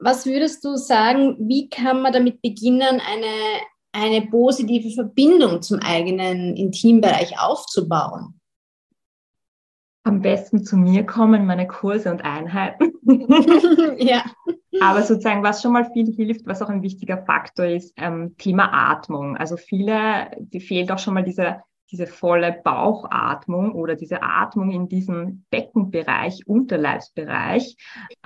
Was 0.00 0.26
würdest 0.26 0.64
du 0.64 0.74
sagen, 0.74 1.36
wie 1.38 1.68
kann 1.70 2.02
man 2.02 2.12
damit 2.12 2.42
beginnen, 2.42 3.00
eine, 3.00 3.60
eine 3.92 4.26
positive 4.26 4.90
Verbindung 4.90 5.62
zum 5.62 5.78
eigenen 5.78 6.56
Intimbereich 6.56 7.38
aufzubauen? 7.38 8.40
Am 10.04 10.20
besten 10.20 10.64
zu 10.64 10.76
mir 10.76 11.06
kommen, 11.06 11.46
meine 11.46 11.66
Kurse 11.66 12.10
und 12.10 12.24
Einheiten. 12.24 12.92
ja. 13.98 14.24
Aber 14.80 15.02
sozusagen, 15.02 15.42
was 15.42 15.62
schon 15.62 15.72
mal 15.72 15.90
viel 15.92 16.12
hilft, 16.12 16.46
was 16.46 16.62
auch 16.62 16.68
ein 16.68 16.82
wichtiger 16.82 17.24
Faktor 17.24 17.66
ist, 17.66 17.92
ähm, 17.96 18.34
Thema 18.38 18.72
Atmung. 18.72 19.36
Also 19.36 19.56
viele, 19.56 20.30
die 20.38 20.60
fehlt 20.60 20.90
auch 20.90 20.98
schon 20.98 21.14
mal 21.14 21.22
diese 21.22 21.62
diese 21.92 22.06
volle 22.06 22.58
Bauchatmung 22.64 23.72
oder 23.72 23.94
diese 23.94 24.22
Atmung 24.22 24.70
in 24.70 24.88
diesem 24.88 25.44
Beckenbereich, 25.50 26.46
Unterleibsbereich. 26.46 27.76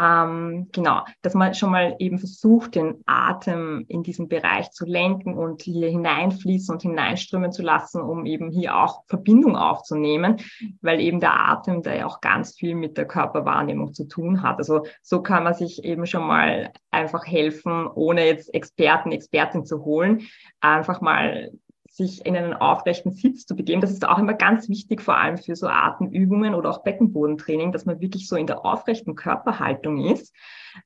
Ähm, 0.01 0.69
genau, 0.73 1.03
dass 1.23 1.35
man 1.35 1.53
schon 1.55 1.73
mal 1.73 1.97
eben 1.99 2.19
versucht, 2.19 2.77
den 2.77 3.03
Atem 3.07 3.85
in 3.89 4.05
diesem 4.05 4.29
Bereich 4.29 4.71
zu 4.71 4.87
lenken 4.87 5.35
und 5.35 5.63
hier 5.63 5.89
hineinfließen 5.89 6.73
und 6.73 6.83
hineinströmen 6.83 7.51
zu 7.51 7.63
lassen, 7.63 8.01
um 8.01 8.25
eben 8.25 8.51
hier 8.51 8.77
auch 8.77 9.03
Verbindung 9.09 9.57
aufzunehmen, 9.57 10.37
weil 10.81 11.01
eben 11.01 11.19
der 11.19 11.35
Atem 11.35 11.83
da 11.83 11.93
ja 11.93 12.07
auch 12.07 12.21
ganz 12.21 12.55
viel 12.55 12.77
mit 12.77 12.97
der 12.97 13.07
Körperwahrnehmung 13.07 13.93
zu 13.93 14.07
tun 14.07 14.43
hat. 14.43 14.59
Also 14.59 14.87
so 15.03 15.23
kann 15.23 15.43
man 15.43 15.55
sich 15.55 15.83
eben 15.85 16.07
schon 16.07 16.25
mal 16.25 16.73
einfach 16.93 17.27
helfen, 17.27 17.89
ohne 17.89 18.27
jetzt 18.27 18.55
Experten, 18.55 19.11
Expertin 19.11 19.65
zu 19.65 19.85
holen, 19.85 20.23
einfach 20.61 21.01
mal 21.01 21.51
sich 21.97 22.27
in 22.27 22.37
einen 22.37 22.53
aufrechten 22.53 23.11
Sitz 23.13 23.47
zu 23.47 23.57
begeben. 23.57 23.81
Das 23.81 23.91
ist 23.91 24.07
auch 24.07 24.19
immer 24.19 24.35
ganz 24.35 24.69
wichtig, 24.69 25.01
vor 25.01 25.17
allem 25.17 25.39
für 25.39 25.57
so 25.57 25.67
Atemübungen 25.67 26.55
oder 26.55 26.71
auch 26.71 26.83
Beckenbodentraining, 26.83 27.73
dass 27.73 27.87
man 27.87 28.01
wirklich 28.01 28.29
so 28.29 28.37
in 28.37 28.47
der 28.47 28.67
aufrechten 28.67 29.15
Körperhaltung 29.15 29.99
ist, 30.05 30.35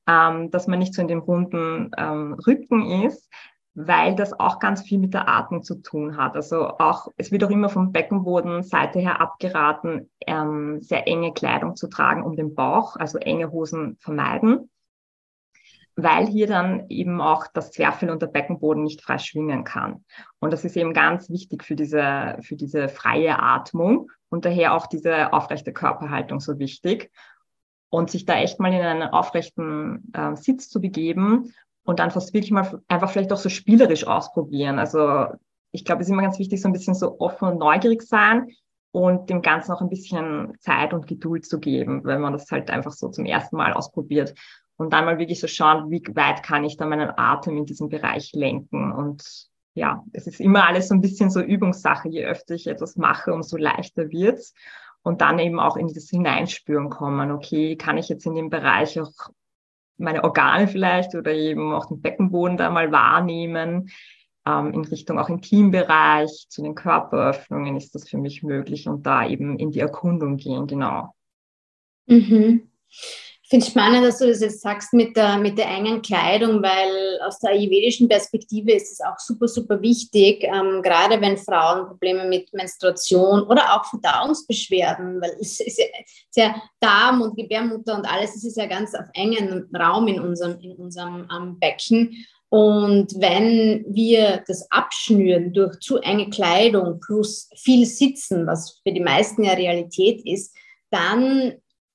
ähm, 0.07 0.51
dass 0.51 0.67
man 0.67 0.79
nicht 0.79 0.93
so 0.93 1.01
in 1.01 1.09
dem 1.09 1.19
runden 1.19 1.91
ähm, 1.97 2.33
Rücken 2.47 3.05
ist, 3.05 3.29
weil 3.73 4.15
das 4.15 4.37
auch 4.39 4.59
ganz 4.59 4.81
viel 4.83 4.99
mit 4.99 5.13
der 5.13 5.27
Atmung 5.27 5.63
zu 5.63 5.81
tun 5.81 6.15
hat. 6.15 6.35
Also 6.35 6.77
auch, 6.79 7.07
es 7.17 7.31
wird 7.31 7.43
auch 7.43 7.49
immer 7.49 7.69
vom 7.69 7.91
Beckenbodenseite 7.91 8.99
her 8.99 9.19
abgeraten, 9.19 10.09
ähm, 10.25 10.79
sehr 10.81 11.07
enge 11.07 11.33
Kleidung 11.33 11.75
zu 11.75 11.87
tragen 11.87 12.23
um 12.23 12.37
den 12.37 12.55
Bauch, 12.55 12.95
also 12.95 13.17
enge 13.17 13.51
Hosen 13.51 13.97
vermeiden 13.99 14.69
weil 16.03 16.27
hier 16.27 16.47
dann 16.47 16.85
eben 16.89 17.21
auch 17.21 17.47
das 17.53 17.71
Zwerchfell 17.71 18.09
und 18.09 18.21
der 18.21 18.27
Beckenboden 18.27 18.83
nicht 18.83 19.01
frei 19.01 19.17
schwingen 19.17 19.63
kann. 19.63 20.05
Und 20.39 20.53
das 20.53 20.65
ist 20.65 20.77
eben 20.77 20.93
ganz 20.93 21.29
wichtig 21.29 21.63
für 21.63 21.75
diese, 21.75 22.37
für 22.41 22.55
diese 22.55 22.89
freie 22.89 23.39
Atmung 23.39 24.11
und 24.29 24.45
daher 24.45 24.73
auch 24.73 24.87
diese 24.87 25.33
aufrechte 25.33 25.73
Körperhaltung 25.73 26.39
so 26.39 26.59
wichtig. 26.59 27.11
Und 27.89 28.09
sich 28.09 28.25
da 28.25 28.35
echt 28.35 28.59
mal 28.59 28.73
in 28.73 28.79
einen 28.79 29.09
aufrechten 29.09 30.13
äh, 30.13 30.35
Sitz 30.37 30.69
zu 30.69 30.79
begeben 30.79 31.53
und 31.83 31.99
dann 31.99 32.11
fast 32.11 32.33
wirklich 32.33 32.51
mal 32.51 32.81
einfach 32.87 33.11
vielleicht 33.11 33.33
auch 33.33 33.37
so 33.37 33.49
spielerisch 33.49 34.07
ausprobieren. 34.07 34.79
Also 34.79 35.25
ich 35.71 35.83
glaube, 35.83 36.01
es 36.01 36.07
ist 36.07 36.13
immer 36.13 36.21
ganz 36.21 36.39
wichtig, 36.39 36.61
so 36.61 36.69
ein 36.69 36.73
bisschen 36.73 36.95
so 36.95 37.19
offen 37.19 37.49
und 37.49 37.57
neugierig 37.59 38.01
sein 38.03 38.47
und 38.91 39.29
dem 39.29 39.41
Ganzen 39.41 39.71
auch 39.73 39.81
ein 39.81 39.89
bisschen 39.89 40.53
Zeit 40.59 40.93
und 40.93 41.07
Geduld 41.07 41.45
zu 41.45 41.59
geben, 41.59 42.03
wenn 42.05 42.21
man 42.21 42.33
das 42.33 42.49
halt 42.49 42.69
einfach 42.69 42.91
so 42.91 43.09
zum 43.09 43.25
ersten 43.25 43.57
Mal 43.57 43.73
ausprobiert 43.73 44.33
und 44.81 44.91
dann 44.93 45.05
mal 45.05 45.19
wirklich 45.19 45.39
so 45.39 45.47
schauen, 45.47 45.91
wie 45.91 46.03
weit 46.15 46.41
kann 46.41 46.63
ich 46.63 46.75
da 46.75 46.87
meinen 46.87 47.11
Atem 47.15 47.55
in 47.55 47.65
diesem 47.67 47.89
Bereich 47.89 48.31
lenken. 48.33 48.91
Und 48.91 49.47
ja, 49.75 50.03
es 50.11 50.25
ist 50.25 50.41
immer 50.41 50.67
alles 50.67 50.87
so 50.87 50.95
ein 50.95 51.01
bisschen 51.01 51.29
so 51.29 51.39
Übungssache. 51.39 52.09
Je 52.09 52.25
öfter 52.25 52.55
ich 52.55 52.65
etwas 52.65 52.95
mache, 52.95 53.31
umso 53.31 53.57
leichter 53.57 54.09
wird's. 54.09 54.55
Und 55.03 55.21
dann 55.21 55.37
eben 55.37 55.59
auch 55.59 55.77
in 55.77 55.87
dieses 55.87 56.09
Hineinspüren 56.09 56.89
kommen. 56.89 57.29
Okay, 57.29 57.75
kann 57.75 57.99
ich 57.99 58.09
jetzt 58.09 58.25
in 58.25 58.33
dem 58.33 58.49
Bereich 58.49 58.99
auch 58.99 59.11
meine 59.97 60.23
Organe 60.23 60.67
vielleicht 60.67 61.13
oder 61.13 61.31
eben 61.31 61.71
auch 61.73 61.85
den 61.85 62.01
Beckenboden 62.01 62.57
da 62.57 62.71
mal 62.71 62.91
wahrnehmen? 62.91 63.91
Ähm, 64.47 64.73
in 64.73 64.83
Richtung 64.83 65.19
auch 65.19 65.29
Intimbereich, 65.29 66.47
zu 66.49 66.63
den 66.63 66.73
Körperöffnungen 66.73 67.77
ist 67.77 67.93
das 67.93 68.09
für 68.09 68.17
mich 68.17 68.41
möglich 68.41 68.87
und 68.87 69.05
da 69.05 69.27
eben 69.27 69.59
in 69.59 69.69
die 69.69 69.79
Erkundung 69.79 70.37
gehen, 70.37 70.65
genau. 70.65 71.13
Mhm 72.07 72.67
finde 73.51 73.65
es 73.65 73.71
spannend, 73.71 74.05
dass 74.05 74.17
du 74.19 74.27
das 74.27 74.39
jetzt 74.39 74.61
sagst 74.61 74.93
mit 74.93 75.15
der, 75.17 75.37
mit 75.37 75.57
der 75.57 75.67
engen 75.67 76.01
Kleidung, 76.01 76.63
weil 76.63 77.19
aus 77.27 77.37
der 77.39 77.51
ayurvedischen 77.51 78.07
Perspektive 78.07 78.71
ist 78.71 78.93
es 78.93 79.01
auch 79.01 79.19
super, 79.19 79.49
super 79.49 79.81
wichtig, 79.81 80.43
ähm, 80.43 80.81
gerade 80.81 81.19
wenn 81.19 81.37
Frauen 81.37 81.85
Probleme 81.85 82.25
mit 82.27 82.51
Menstruation 82.53 83.43
oder 83.43 83.75
auch 83.75 83.85
Verdauungsbeschwerden, 83.85 85.21
weil 85.21 85.35
es 85.41 85.59
ist 85.59 85.77
ja, 85.77 85.85
ist 86.29 86.37
ja 86.37 86.55
Darm 86.79 87.21
und 87.21 87.35
Gebärmutter 87.35 87.97
und 87.97 88.05
alles, 88.05 88.37
es 88.37 88.45
ist 88.45 88.55
ja 88.55 88.67
ganz 88.67 88.95
auf 88.95 89.05
engen 89.13 89.69
Raum 89.77 90.07
in 90.07 90.21
unserem, 90.21 90.57
in 90.61 90.77
unserem 90.77 91.27
ähm, 91.35 91.59
Becken. 91.59 92.25
Und 92.47 93.13
wenn 93.19 93.83
wir 93.89 94.45
das 94.47 94.65
abschnüren 94.71 95.51
durch 95.51 95.77
zu 95.79 95.97
enge 95.97 96.29
Kleidung 96.29 97.01
plus 97.01 97.49
viel 97.57 97.85
Sitzen, 97.85 98.47
was 98.47 98.79
für 98.81 98.93
die 98.93 99.01
meisten 99.01 99.43
ja 99.43 99.53
Realität 99.53 100.25
ist, 100.25 100.55
dann 100.89 101.53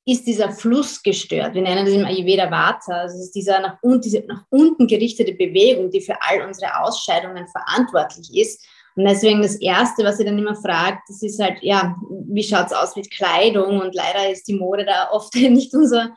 ist 0.09 0.25
dieser 0.25 0.53
Fluss 0.53 1.03
gestört. 1.03 1.55
Wir 1.55 1.63
nennen 1.63 1.85
das 1.85 1.95
im 1.95 2.05
Ayurveda 2.05 2.49
Vata. 2.49 2.93
Also 2.93 3.17
es 3.17 3.25
ist 3.25 3.35
dieser 3.35 3.59
nach, 3.61 3.83
un 3.83 4.01
diese 4.01 4.21
nach 4.27 4.45
unten 4.51 4.87
gerichtete 4.87 5.33
Bewegung, 5.33 5.91
die 5.91 6.01
für 6.01 6.17
all 6.23 6.47
unsere 6.47 6.81
Ausscheidungen 6.81 7.49
verantwortlich 7.49 8.31
ist. 8.37 8.65
Und 8.95 9.05
deswegen 9.05 9.43
das 9.43 9.57
Erste, 9.57 10.05
was 10.05 10.21
ihr 10.21 10.27
dann 10.27 10.39
immer 10.39 10.55
fragt, 10.55 11.09
das 11.09 11.23
ist 11.23 11.43
halt, 11.43 11.59
ja, 11.61 11.97
wie 12.29 12.45
schaut 12.45 12.67
es 12.67 12.73
aus 12.73 12.95
mit 12.95 13.11
Kleidung? 13.11 13.81
Und 13.81 13.97
leider 13.97 14.31
ist 14.31 14.47
die 14.47 14.55
Mode 14.55 14.87
da 14.87 15.11
oft 15.11 15.35
nicht 15.35 15.75
unser, 15.75 16.15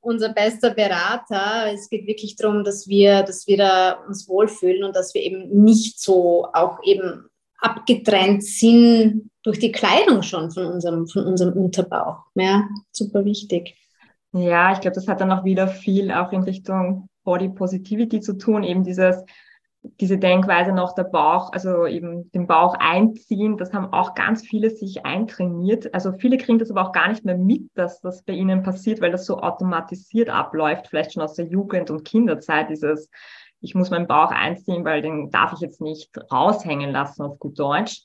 unser 0.00 0.28
bester 0.28 0.70
Berater. 0.70 1.72
Es 1.72 1.90
geht 1.90 2.06
wirklich 2.06 2.36
darum, 2.36 2.62
dass 2.62 2.86
wir, 2.86 3.24
dass 3.24 3.48
wir 3.48 3.56
da 3.56 3.92
uns 4.06 4.28
wohlfühlen 4.28 4.84
und 4.84 4.94
dass 4.94 5.12
wir 5.12 5.22
eben 5.22 5.64
nicht 5.64 6.00
so 6.00 6.46
auch 6.52 6.78
eben 6.84 7.28
abgetrennt 7.64 8.44
sind 8.44 9.30
durch 9.42 9.58
die 9.58 9.72
Kleidung 9.72 10.22
schon 10.22 10.50
von 10.50 10.66
unserem, 10.66 11.06
von 11.06 11.24
unserem 11.24 11.52
Unterbauch. 11.54 12.24
Ja, 12.34 12.68
super 12.92 13.24
wichtig. 13.24 13.76
Ja, 14.32 14.72
ich 14.72 14.80
glaube, 14.80 14.94
das 14.94 15.08
hat 15.08 15.20
dann 15.20 15.32
auch 15.32 15.44
wieder 15.44 15.68
viel 15.68 16.10
auch 16.10 16.32
in 16.32 16.42
Richtung 16.42 17.08
Body 17.24 17.48
Positivity 17.48 18.20
zu 18.20 18.34
tun, 18.36 18.64
eben 18.64 18.84
dieses 18.84 19.24
diese 20.00 20.18
Denkweise 20.18 20.72
noch 20.72 20.94
der 20.94 21.04
Bauch, 21.04 21.52
also 21.52 21.86
eben 21.86 22.30
den 22.32 22.46
Bauch 22.46 22.74
einziehen, 22.78 23.56
das 23.56 23.72
haben 23.72 23.92
auch 23.92 24.14
ganz 24.14 24.42
viele 24.42 24.70
sich 24.70 25.04
eintrainiert. 25.04 25.92
Also 25.92 26.12
viele 26.12 26.38
kriegen 26.38 26.58
das 26.58 26.70
aber 26.70 26.88
auch 26.88 26.92
gar 26.92 27.08
nicht 27.08 27.24
mehr 27.24 27.36
mit, 27.36 27.68
dass 27.74 28.00
das 28.00 28.22
bei 28.22 28.32
ihnen 28.32 28.62
passiert, 28.62 29.00
weil 29.00 29.12
das 29.12 29.26
so 29.26 29.38
automatisiert 29.38 30.30
abläuft, 30.30 30.88
vielleicht 30.88 31.12
schon 31.12 31.22
aus 31.22 31.34
der 31.34 31.46
Jugend- 31.46 31.90
und 31.90 32.04
Kinderzeit, 32.04 32.70
dieses, 32.70 33.10
ich 33.64 33.74
muss 33.74 33.90
meinen 33.90 34.06
Bauch 34.06 34.30
einziehen, 34.30 34.84
weil 34.84 35.00
den 35.00 35.30
darf 35.30 35.54
ich 35.54 35.60
jetzt 35.60 35.80
nicht 35.80 36.10
raushängen 36.30 36.90
lassen 36.90 37.22
auf 37.22 37.38
gut 37.38 37.58
Deutsch. 37.58 38.02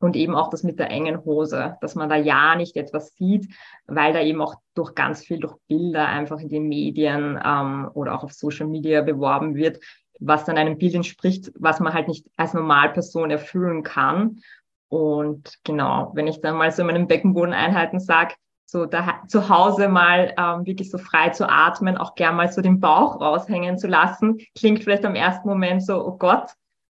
Und 0.00 0.14
eben 0.14 0.36
auch 0.36 0.48
das 0.48 0.62
mit 0.62 0.78
der 0.78 0.92
engen 0.92 1.24
Hose, 1.24 1.76
dass 1.80 1.96
man 1.96 2.08
da 2.08 2.14
ja 2.14 2.54
nicht 2.54 2.76
etwas 2.76 3.16
sieht, 3.16 3.52
weil 3.88 4.12
da 4.12 4.22
eben 4.22 4.40
auch 4.40 4.54
durch 4.74 4.94
ganz 4.94 5.24
viel, 5.24 5.40
durch 5.40 5.56
Bilder 5.66 6.06
einfach 6.06 6.38
in 6.38 6.48
den 6.48 6.68
Medien 6.68 7.36
ähm, 7.44 7.90
oder 7.94 8.14
auch 8.14 8.22
auf 8.22 8.32
Social 8.32 8.68
Media 8.68 9.02
beworben 9.02 9.56
wird, 9.56 9.80
was 10.20 10.44
dann 10.44 10.56
einem 10.56 10.78
Bild 10.78 10.94
entspricht, 10.94 11.50
was 11.58 11.80
man 11.80 11.94
halt 11.94 12.06
nicht 12.06 12.28
als 12.36 12.54
Normalperson 12.54 13.32
erfüllen 13.32 13.82
kann. 13.82 14.38
Und 14.86 15.58
genau, 15.64 16.12
wenn 16.14 16.28
ich 16.28 16.40
dann 16.40 16.56
mal 16.56 16.70
so 16.70 16.82
in 16.82 16.86
meinen 16.86 17.08
Beckenbodeneinheiten 17.08 17.98
sage, 17.98 18.34
so 18.70 18.84
da, 18.84 19.22
zu 19.28 19.48
Hause 19.48 19.88
mal 19.88 20.34
ähm, 20.36 20.66
wirklich 20.66 20.90
so 20.90 20.98
frei 20.98 21.30
zu 21.30 21.48
atmen, 21.48 21.96
auch 21.96 22.14
gern 22.14 22.36
mal 22.36 22.52
so 22.52 22.60
den 22.60 22.80
Bauch 22.80 23.18
raushängen 23.18 23.78
zu 23.78 23.86
lassen, 23.86 24.38
klingt 24.54 24.84
vielleicht 24.84 25.06
am 25.06 25.14
ersten 25.14 25.48
Moment 25.48 25.82
so, 25.82 26.06
oh 26.06 26.18
Gott, 26.18 26.50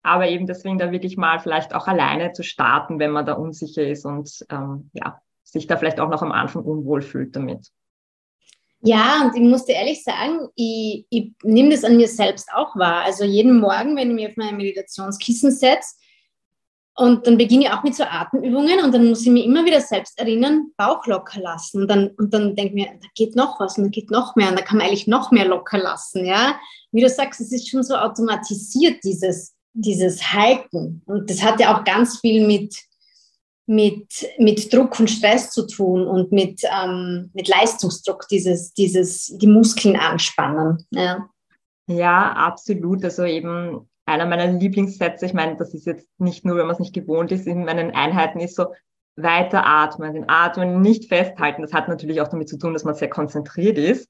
aber 0.02 0.28
eben 0.28 0.46
deswegen 0.46 0.78
da 0.78 0.90
wirklich 0.92 1.18
mal 1.18 1.38
vielleicht 1.38 1.74
auch 1.74 1.86
alleine 1.86 2.32
zu 2.32 2.42
starten, 2.42 2.98
wenn 2.98 3.10
man 3.10 3.26
da 3.26 3.34
unsicher 3.34 3.86
ist 3.86 4.06
und 4.06 4.46
ähm, 4.48 4.90
ja, 4.94 5.20
sich 5.44 5.66
da 5.66 5.76
vielleicht 5.76 6.00
auch 6.00 6.08
noch 6.08 6.22
am 6.22 6.32
Anfang 6.32 6.62
unwohl 6.62 7.02
fühlt 7.02 7.36
damit. 7.36 7.68
Ja, 8.80 9.22
und 9.24 9.36
ich 9.36 9.42
muss 9.42 9.66
dir 9.66 9.74
ehrlich 9.74 10.02
sagen, 10.02 10.48
ich, 10.54 11.04
ich 11.10 11.32
nehme 11.42 11.70
das 11.70 11.84
an 11.84 11.98
mir 11.98 12.08
selbst 12.08 12.48
auch 12.54 12.76
wahr. 12.76 13.04
Also 13.04 13.24
jeden 13.24 13.60
Morgen, 13.60 13.94
wenn 13.94 14.08
ich 14.10 14.14
mich 14.14 14.28
auf 14.28 14.36
mein 14.36 14.56
Meditationskissen 14.56 15.50
setze, 15.50 15.96
und 16.98 17.28
dann 17.28 17.38
beginne 17.38 17.66
ich 17.66 17.70
auch 17.70 17.84
mit 17.84 17.94
so 17.94 18.02
Atemübungen 18.02 18.82
und 18.82 18.92
dann 18.92 19.08
muss 19.08 19.22
ich 19.22 19.28
mir 19.28 19.44
immer 19.44 19.64
wieder 19.64 19.80
selbst 19.80 20.18
erinnern, 20.18 20.72
Bauch 20.76 21.06
locker 21.06 21.40
lassen. 21.40 21.82
Und 21.82 21.88
dann, 21.88 22.08
und 22.18 22.34
dann 22.34 22.56
denke 22.56 22.70
ich 22.70 22.74
mir, 22.74 22.86
da 23.00 23.06
geht 23.14 23.36
noch 23.36 23.60
was 23.60 23.78
und 23.78 23.84
da 23.84 23.90
geht 23.90 24.10
noch 24.10 24.34
mehr 24.34 24.48
und 24.48 24.58
da 24.58 24.64
kann 24.64 24.78
man 24.78 24.88
eigentlich 24.88 25.06
noch 25.06 25.30
mehr 25.30 25.46
locker 25.46 25.78
lassen. 25.78 26.26
Ja? 26.26 26.58
Wie 26.90 27.00
du 27.00 27.08
sagst, 27.08 27.40
es 27.40 27.52
ist 27.52 27.70
schon 27.70 27.84
so 27.84 27.94
automatisiert, 27.94 29.04
dieses, 29.04 29.54
dieses 29.74 30.32
Halten. 30.32 31.02
Und 31.06 31.30
das 31.30 31.40
hat 31.40 31.60
ja 31.60 31.76
auch 31.78 31.84
ganz 31.84 32.18
viel 32.18 32.44
mit, 32.44 32.74
mit, 33.66 34.08
mit 34.38 34.74
Druck 34.74 34.98
und 34.98 35.08
Stress 35.08 35.52
zu 35.52 35.68
tun 35.68 36.04
und 36.04 36.32
mit, 36.32 36.62
ähm, 36.64 37.30
mit 37.32 37.46
Leistungsdruck, 37.46 38.26
dieses, 38.28 38.72
dieses, 38.72 39.26
die 39.38 39.46
Muskeln 39.46 39.94
anspannen. 39.94 40.84
Ja. 40.90 41.28
ja, 41.86 42.32
absolut. 42.32 43.04
Also 43.04 43.22
eben 43.22 43.88
einer 44.08 44.26
meiner 44.26 44.46
Lieblingssätze, 44.46 45.26
ich 45.26 45.34
meine, 45.34 45.56
das 45.56 45.74
ist 45.74 45.86
jetzt 45.86 46.08
nicht 46.18 46.44
nur, 46.44 46.56
wenn 46.56 46.66
man 46.66 46.74
es 46.74 46.80
nicht 46.80 46.94
gewohnt 46.94 47.30
ist, 47.30 47.46
in 47.46 47.64
meinen 47.64 47.92
Einheiten 47.92 48.40
ist 48.40 48.56
so, 48.56 48.66
weiter 49.16 49.66
atmen, 49.66 50.14
den 50.14 50.28
Atmen 50.28 50.80
nicht 50.80 51.08
festhalten. 51.08 51.62
Das 51.62 51.72
hat 51.72 51.88
natürlich 51.88 52.20
auch 52.20 52.28
damit 52.28 52.48
zu 52.48 52.56
tun, 52.56 52.72
dass 52.72 52.84
man 52.84 52.94
sehr 52.94 53.10
konzentriert 53.10 53.76
ist. 53.76 54.08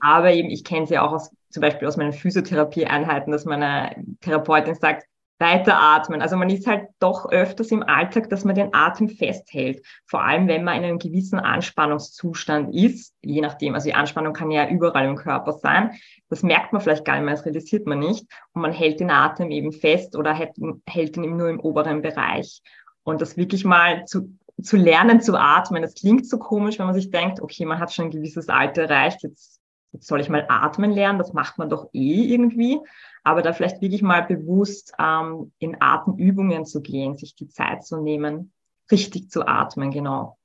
Aber 0.00 0.32
eben, 0.32 0.50
ich 0.50 0.64
kenne 0.64 0.84
es 0.84 0.90
ja 0.90 1.02
auch 1.02 1.12
aus, 1.12 1.30
zum 1.48 1.62
Beispiel 1.62 1.88
aus 1.88 1.96
meinen 1.96 2.12
Physiotherapie-Einheiten, 2.12 3.32
dass 3.32 3.46
meine 3.46 3.96
Therapeutin 4.20 4.74
sagt, 4.74 5.06
weiter 5.40 5.80
atmen. 5.80 6.20
Also 6.20 6.36
man 6.36 6.50
ist 6.50 6.66
halt 6.66 6.88
doch 6.98 7.30
öfters 7.30 7.70
im 7.70 7.82
Alltag, 7.82 8.28
dass 8.28 8.44
man 8.44 8.54
den 8.54 8.74
Atem 8.74 9.08
festhält. 9.08 9.82
Vor 10.04 10.22
allem, 10.22 10.46
wenn 10.48 10.64
man 10.64 10.76
in 10.76 10.84
einem 10.84 10.98
gewissen 10.98 11.38
Anspannungszustand 11.38 12.74
ist, 12.74 13.14
je 13.22 13.40
nachdem. 13.40 13.74
Also 13.74 13.88
die 13.88 13.94
Anspannung 13.94 14.34
kann 14.34 14.50
ja 14.50 14.68
überall 14.68 15.06
im 15.06 15.16
Körper 15.16 15.52
sein. 15.52 15.92
Das 16.28 16.42
merkt 16.42 16.72
man 16.72 16.82
vielleicht 16.82 17.06
gar 17.06 17.14
nicht 17.14 17.24
mehr, 17.24 17.34
das 17.34 17.46
realisiert 17.46 17.86
man 17.86 18.00
nicht. 18.00 18.26
Und 18.52 18.62
man 18.62 18.72
hält 18.72 19.00
den 19.00 19.10
Atem 19.10 19.50
eben 19.50 19.72
fest 19.72 20.14
oder 20.14 20.34
hält, 20.34 20.52
hält 20.86 21.16
ihn 21.16 21.24
eben 21.24 21.38
nur 21.38 21.48
im 21.48 21.60
oberen 21.60 22.02
Bereich. 22.02 22.60
Und 23.02 23.22
das 23.22 23.38
wirklich 23.38 23.64
mal 23.64 24.04
zu, 24.04 24.36
zu 24.62 24.76
lernen 24.76 25.22
zu 25.22 25.38
atmen, 25.38 25.80
das 25.80 25.94
klingt 25.94 26.28
so 26.28 26.38
komisch, 26.38 26.78
wenn 26.78 26.86
man 26.86 26.94
sich 26.94 27.10
denkt, 27.10 27.40
okay, 27.40 27.64
man 27.64 27.78
hat 27.80 27.94
schon 27.94 28.06
ein 28.06 28.10
gewisses 28.10 28.50
Alter 28.50 28.82
erreicht, 28.82 29.22
jetzt, 29.22 29.58
jetzt 29.92 30.06
soll 30.06 30.20
ich 30.20 30.28
mal 30.28 30.44
atmen 30.48 30.90
lernen, 30.90 31.18
das 31.18 31.32
macht 31.32 31.56
man 31.56 31.70
doch 31.70 31.88
eh 31.94 32.30
irgendwie 32.30 32.78
aber 33.22 33.42
da 33.42 33.52
vielleicht 33.52 33.80
wirklich 33.80 34.02
mal 34.02 34.22
bewusst 34.22 34.92
ähm, 34.98 35.52
in 35.58 35.76
Atemübungen 35.80 36.64
zu 36.64 36.80
gehen, 36.80 37.16
sich 37.16 37.34
die 37.34 37.48
Zeit 37.48 37.84
zu 37.84 37.98
nehmen, 37.98 38.52
richtig 38.90 39.30
zu 39.30 39.46
atmen, 39.46 39.90
genau. 39.90 40.36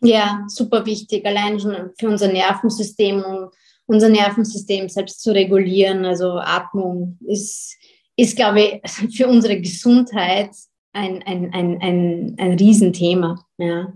Ja, 0.00 0.44
super 0.48 0.84
wichtig, 0.84 1.24
allein 1.24 1.60
schon 1.60 1.90
für 1.98 2.08
unser 2.08 2.32
Nervensystem, 2.32 3.22
um 3.22 3.50
unser 3.86 4.08
Nervensystem 4.08 4.88
selbst 4.88 5.22
zu 5.22 5.32
regulieren. 5.32 6.04
Also 6.04 6.38
Atmung 6.38 7.18
ist, 7.26 7.76
ist 8.16 8.36
glaube 8.36 8.60
ich, 8.60 8.82
für 9.16 9.28
unsere 9.28 9.60
Gesundheit 9.60 10.50
ein, 10.92 11.22
ein, 11.22 11.52
ein, 11.52 11.80
ein, 11.80 12.36
ein 12.38 12.52
Riesenthema. 12.58 13.44
Ja. 13.58 13.92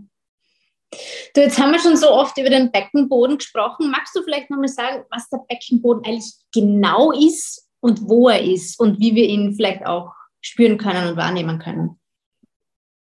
Du, 1.35 1.41
jetzt 1.41 1.59
haben 1.59 1.73
wir 1.73 1.81
schon 1.81 1.97
so 1.97 2.11
oft 2.11 2.39
über 2.39 2.51
den 2.51 2.71
Beckenboden 2.71 3.39
gesprochen. 3.39 3.91
Magst 3.91 4.15
du 4.15 4.23
vielleicht 4.23 4.51
nochmal 4.51 4.69
sagen, 4.69 5.05
was 5.11 5.29
der 5.29 5.41
Beckenboden 5.49 6.05
eigentlich 6.05 6.33
genau 6.53 7.13
ist 7.13 7.66
und 7.81 8.09
wo 8.09 8.29
er 8.29 8.43
ist 8.43 8.79
und 8.81 8.99
wie 9.01 9.15
wir 9.15 9.27
ihn 9.27 9.55
vielleicht 9.55 9.87
auch 9.87 10.13
spüren 10.41 10.79
können 10.79 11.09
und 11.09 11.17
wahrnehmen 11.17 11.59
können. 11.59 11.99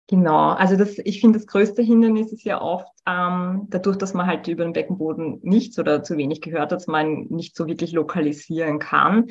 Genau, 0.08 0.50
also 0.50 0.76
das, 0.76 0.98
ich 0.98 1.22
finde, 1.22 1.38
das 1.38 1.46
größte 1.46 1.84
Hindernis 1.84 2.32
ist 2.32 2.44
ja 2.44 2.60
oft 2.60 2.88
ähm, 3.06 3.68
dadurch, 3.70 3.96
dass 3.96 4.16
man 4.16 4.26
halt 4.26 4.48
über 4.48 4.64
den 4.64 4.74
Beckenboden 4.74 5.40
nichts 5.44 5.78
oder 5.78 6.02
zu 6.02 6.18
wenig 6.18 6.42
gehört 6.42 6.72
dass 6.72 6.88
man 6.88 7.28
nicht 7.30 7.56
so 7.56 7.68
wirklich 7.68 7.92
lokalisieren 7.92 8.80
kann. 8.80 9.28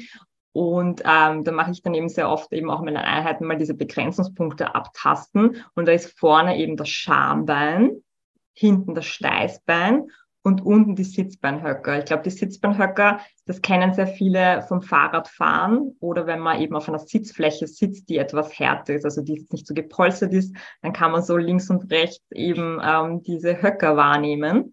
Und 0.52 1.02
ähm, 1.04 1.44
da 1.44 1.52
mache 1.52 1.72
ich 1.72 1.82
dann 1.82 1.94
eben 1.94 2.08
sehr 2.08 2.30
oft 2.30 2.52
eben 2.52 2.70
auch 2.70 2.78
in 2.78 2.86
meinen 2.86 2.96
Einheiten 2.96 3.44
mal 3.44 3.56
diese 3.56 3.74
Begrenzungspunkte 3.74 4.74
abtasten. 4.74 5.64
Und 5.74 5.86
da 5.86 5.92
ist 5.92 6.18
vorne 6.18 6.58
eben 6.58 6.76
das 6.76 6.88
Schambein, 6.88 8.02
hinten 8.54 8.94
das 8.94 9.06
Steißbein 9.06 10.08
und 10.48 10.64
unten 10.64 10.96
die 10.96 11.04
Sitzbeinhöcker. 11.04 11.98
Ich 11.98 12.06
glaube, 12.06 12.22
die 12.22 12.30
Sitzbeinhöcker, 12.30 13.20
das 13.44 13.60
kennen 13.60 13.92
sehr 13.92 14.06
viele 14.06 14.62
vom 14.62 14.82
Fahrradfahren 14.82 15.94
oder 16.00 16.26
wenn 16.26 16.40
man 16.40 16.60
eben 16.60 16.74
auf 16.74 16.88
einer 16.88 16.98
Sitzfläche 16.98 17.66
sitzt, 17.66 18.08
die 18.08 18.16
etwas 18.16 18.58
härter 18.58 18.94
ist, 18.94 19.04
also 19.04 19.22
die 19.22 19.34
jetzt 19.34 19.52
nicht 19.52 19.66
so 19.66 19.74
gepolstert 19.74 20.32
ist, 20.32 20.56
dann 20.82 20.92
kann 20.92 21.12
man 21.12 21.22
so 21.22 21.36
links 21.36 21.70
und 21.70 21.92
rechts 21.92 22.24
eben 22.32 22.80
ähm, 22.82 23.22
diese 23.22 23.62
Höcker 23.62 23.96
wahrnehmen. 23.96 24.72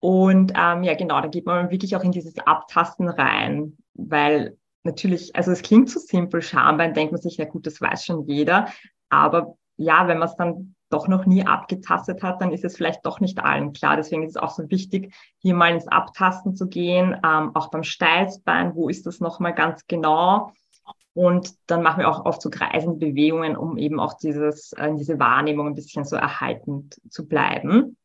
Und 0.00 0.52
ähm, 0.56 0.82
ja, 0.84 0.94
genau, 0.94 1.20
da 1.20 1.28
geht 1.28 1.44
man 1.44 1.70
wirklich 1.70 1.94
auch 1.94 2.04
in 2.04 2.12
dieses 2.12 2.38
Abtasten 2.38 3.08
rein, 3.08 3.76
weil 3.94 4.56
natürlich, 4.84 5.36
also 5.36 5.50
es 5.50 5.62
klingt 5.62 5.90
so 5.90 6.00
simpel, 6.00 6.40
Schambein, 6.40 6.94
denkt 6.94 7.12
man 7.12 7.20
sich, 7.20 7.36
ja 7.36 7.44
gut, 7.44 7.66
das 7.66 7.80
weiß 7.80 8.06
schon 8.06 8.26
jeder, 8.26 8.68
aber 9.10 9.56
ja, 9.76 10.08
wenn 10.08 10.18
man 10.18 10.28
es 10.28 10.36
dann 10.36 10.74
doch 10.90 11.08
noch 11.08 11.26
nie 11.26 11.44
abgetastet 11.46 12.22
hat, 12.22 12.40
dann 12.40 12.52
ist 12.52 12.64
es 12.64 12.76
vielleicht 12.76 13.04
doch 13.04 13.20
nicht 13.20 13.38
allen 13.38 13.72
klar. 13.72 13.96
Deswegen 13.96 14.22
ist 14.22 14.30
es 14.30 14.42
auch 14.42 14.50
so 14.50 14.70
wichtig, 14.70 15.14
hier 15.38 15.54
mal 15.54 15.72
ins 15.72 15.88
Abtasten 15.88 16.56
zu 16.56 16.68
gehen, 16.68 17.16
ähm, 17.24 17.54
auch 17.54 17.70
beim 17.70 17.82
Steißbein, 17.82 18.74
wo 18.74 18.88
ist 18.88 19.06
das 19.06 19.20
nochmal 19.20 19.54
ganz 19.54 19.86
genau? 19.86 20.52
Und 21.14 21.54
dann 21.66 21.82
machen 21.82 22.00
wir 22.00 22.08
auch 22.08 22.24
oft 22.26 22.40
so 22.40 22.48
kreisende 22.48 23.06
Bewegungen, 23.06 23.56
um 23.56 23.76
eben 23.76 23.98
auch 23.98 24.14
dieses, 24.14 24.72
äh, 24.74 24.94
diese 24.94 25.18
Wahrnehmung 25.18 25.66
ein 25.66 25.74
bisschen 25.74 26.04
so 26.04 26.16
erhaltend 26.16 27.00
zu 27.10 27.26
bleiben. 27.26 27.96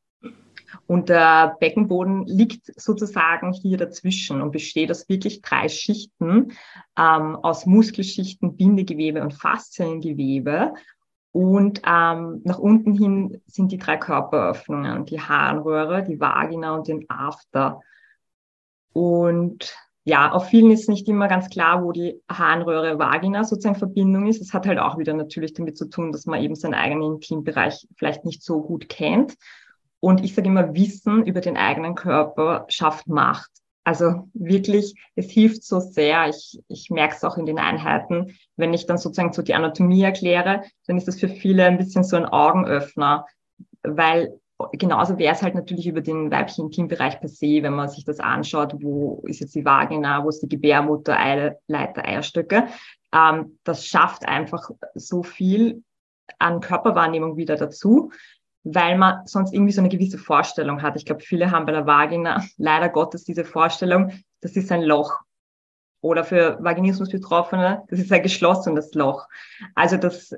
Und 0.88 1.10
der 1.10 1.56
Beckenboden 1.60 2.26
liegt 2.26 2.72
sozusagen 2.80 3.54
hier 3.54 3.78
dazwischen 3.78 4.42
und 4.42 4.52
besteht 4.52 4.90
aus 4.90 5.08
wirklich 5.10 5.42
drei 5.42 5.70
Schichten, 5.70 6.54
ähm, 6.98 7.36
aus 7.36 7.66
Muskelschichten, 7.66 8.58
Bindegewebe 8.58 9.22
und 9.22 9.34
Fasziengewebe. 9.34 10.74
Und 11.34 11.82
ähm, 11.84 12.42
nach 12.44 12.60
unten 12.60 12.94
hin 12.94 13.42
sind 13.48 13.72
die 13.72 13.80
drei 13.80 13.98
Körperöffnungen, 13.98 15.06
die 15.06 15.20
Harnröhre, 15.20 16.04
die 16.04 16.20
Vagina 16.20 16.76
und 16.76 16.88
den 16.88 17.10
After. 17.10 17.82
Und 18.94 19.76
ja, 20.04 20.32
auf 20.32 20.48
vielen 20.50 20.70
ist 20.70 20.90
nicht 20.90 21.08
immer 21.08 21.28
ganz 21.28 21.50
klar, 21.50 21.84
wo 21.84 21.92
die 21.92 22.22
Harnröhre 22.30 23.00
Vagina 23.00 23.44
sozusagen 23.46 23.80
Verbindung 23.80 24.28
ist. 24.28 24.42
Das 24.42 24.54
hat 24.54 24.68
halt 24.68 24.78
auch 24.78 25.00
wieder 25.00 25.16
natürlich 25.16 25.54
damit 25.54 25.76
zu 25.76 25.90
tun, 25.90 26.12
dass 26.12 26.28
man 26.28 26.40
eben 26.40 26.56
seinen 26.56 26.76
eigenen 26.76 27.16
Intimbereich 27.16 27.88
vielleicht 27.96 28.26
nicht 28.26 28.44
so 28.44 28.62
gut 28.62 28.88
kennt. 28.88 29.34
Und 30.00 30.24
ich 30.24 30.36
sage 30.36 30.50
immer, 30.50 30.76
Wissen 30.76 31.26
über 31.26 31.42
den 31.42 31.58
eigenen 31.58 31.96
Körper 31.96 32.66
schafft 32.68 33.08
Macht. 33.08 33.50
Also 33.84 34.30
wirklich, 34.34 34.96
es 35.16 35.30
hilft 35.30 35.64
so 35.64 35.80
sehr. 35.80 36.30
Ich, 36.30 36.60
ich 36.68 36.90
merke 36.90 37.16
es 37.16 37.24
auch 37.24 37.38
in 37.38 37.46
den 37.46 37.60
Einheiten. 37.60 38.38
Wenn 38.56 38.74
ich 38.74 38.86
dann 38.86 38.98
sozusagen 38.98 39.34
so 39.34 39.42
die 39.42 39.56
Anatomie 39.56 40.04
erkläre, 40.04 40.64
dann 40.88 40.98
ist 40.98 41.08
das 41.08 41.20
für 41.20 41.28
viele 41.28 41.66
ein 41.66 41.78
bisschen 41.78 42.04
so 42.04 42.16
ein 42.16 42.26
Augenöffner, 42.26 43.26
weil 43.84 44.40
genauso 44.72 45.18
wäre 45.18 45.34
es 45.34 45.42
halt 45.42 45.56
natürlich 45.56 45.88
über 45.88 46.02
den 46.02 46.32
weiblichen 46.32 46.66
Intimbereich 46.66 47.20
per 47.20 47.28
se, 47.28 47.62
wenn 47.62 47.74
man 47.74 47.90
sich 47.90 48.06
das 48.06 48.20
anschaut, 48.20 48.76
wo 48.82 49.22
ist 49.28 49.42
jetzt 49.42 49.56
die 49.56 49.66
Vagina, 49.66 50.24
wo 50.24 50.30
ist 50.30 50.42
die 50.42 50.50
Gebärmutter, 50.50 51.20
Eileiter, 51.20 52.06
Eierstöcke. 52.06 52.68
Ähm, 53.14 53.60
das 53.64 53.86
schafft 53.86 54.26
einfach 54.26 54.70
so 54.96 55.24
viel 55.24 55.84
an 56.40 56.62
Körperwahrnehmung 56.62 57.36
wieder 57.36 57.56
dazu 57.56 58.12
weil 58.64 58.98
man 58.98 59.26
sonst 59.26 59.54
irgendwie 59.54 59.74
so 59.74 59.82
eine 59.82 59.90
gewisse 59.90 60.18
Vorstellung 60.18 60.82
hat. 60.82 60.96
Ich 60.96 61.06
glaube, 61.06 61.22
viele 61.22 61.52
haben 61.52 61.66
bei 61.66 61.74
der 61.74 61.86
Vagina 61.86 62.44
leider 62.58 62.90
Gottes 62.90 63.24
diese 63.24 63.46
Vorstellung, 63.46 64.12
das 64.42 64.56
ist 64.56 64.72
ein 64.72 64.82
Loch. 64.82 65.20
Oder 66.02 66.24
für 66.24 66.58
Vaginismus-Betroffene, 66.62 67.84
das 67.88 68.00
ist 68.00 68.12
ein 68.12 68.24
geschlossenes 68.24 68.94
Loch. 68.94 69.28
Also 69.74 69.98
das, 69.98 70.36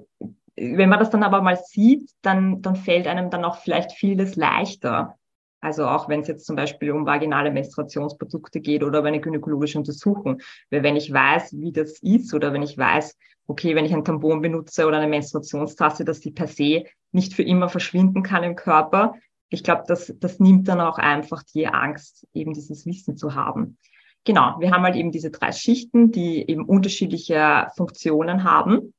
wenn 0.56 0.90
man 0.90 1.00
das 1.00 1.10
dann 1.10 1.24
aber 1.24 1.42
mal 1.42 1.58
sieht, 1.58 2.12
dann, 2.22 2.62
dann 2.62 2.76
fällt 2.76 3.08
einem 3.08 3.30
dann 3.30 3.46
auch 3.46 3.58
vielleicht 3.58 3.92
vieles 3.92 4.36
leichter. 4.36 5.18
Also 5.66 5.88
auch 5.88 6.08
wenn 6.10 6.20
es 6.20 6.28
jetzt 6.28 6.46
zum 6.46 6.56
Beispiel 6.56 6.92
um 6.92 7.08
vaginale 7.08 7.50
Menstruationsprodukte 7.50 8.62
geht 8.62 8.84
oder 8.84 9.00
um 9.00 9.06
eine 9.08 9.20
gynäkologische 9.20 9.80
Untersuchung. 9.80 10.40
Weil 10.70 10.84
wenn 10.84 10.96
ich 10.96 11.12
weiß, 11.12 11.54
wie 11.58 11.72
das 11.72 11.98
ist 12.04 12.36
oder 12.36 12.54
wenn 12.54 12.62
ich 12.62 12.78
weiß, 12.78 13.18
okay, 13.48 13.74
wenn 13.74 13.84
ich 13.84 13.92
ein 13.92 14.06
Tampon 14.06 14.44
benutze 14.44 14.86
oder 14.86 14.98
eine 14.98 15.08
Menstruationstasse, 15.08 16.06
dass 16.06 16.20
die 16.20 16.30
per 16.30 16.46
se 16.46 16.84
nicht 17.12 17.34
für 17.34 17.42
immer 17.42 17.68
verschwinden 17.68 18.22
kann 18.22 18.44
im 18.44 18.56
Körper. 18.56 19.16
Ich 19.50 19.64
glaube, 19.64 19.86
das, 19.88 20.14
das 20.20 20.40
nimmt 20.40 20.68
dann 20.68 20.82
auch 20.82 21.00
einfach 21.00 21.42
die 21.42 21.66
Angst, 21.66 22.28
eben 22.36 22.54
dieses 22.54 22.86
Wissen 22.86 23.18
zu 23.18 23.34
haben. 23.34 23.80
Genau, 24.24 24.58
wir 24.60 24.70
haben 24.70 24.84
halt 24.84 24.96
eben 24.96 25.12
diese 25.12 25.32
drei 25.32 25.52
Schichten, 25.52 26.12
die 26.12 26.48
eben 26.48 26.66
unterschiedliche 26.66 27.70
Funktionen 27.76 28.44
haben. 28.44 28.94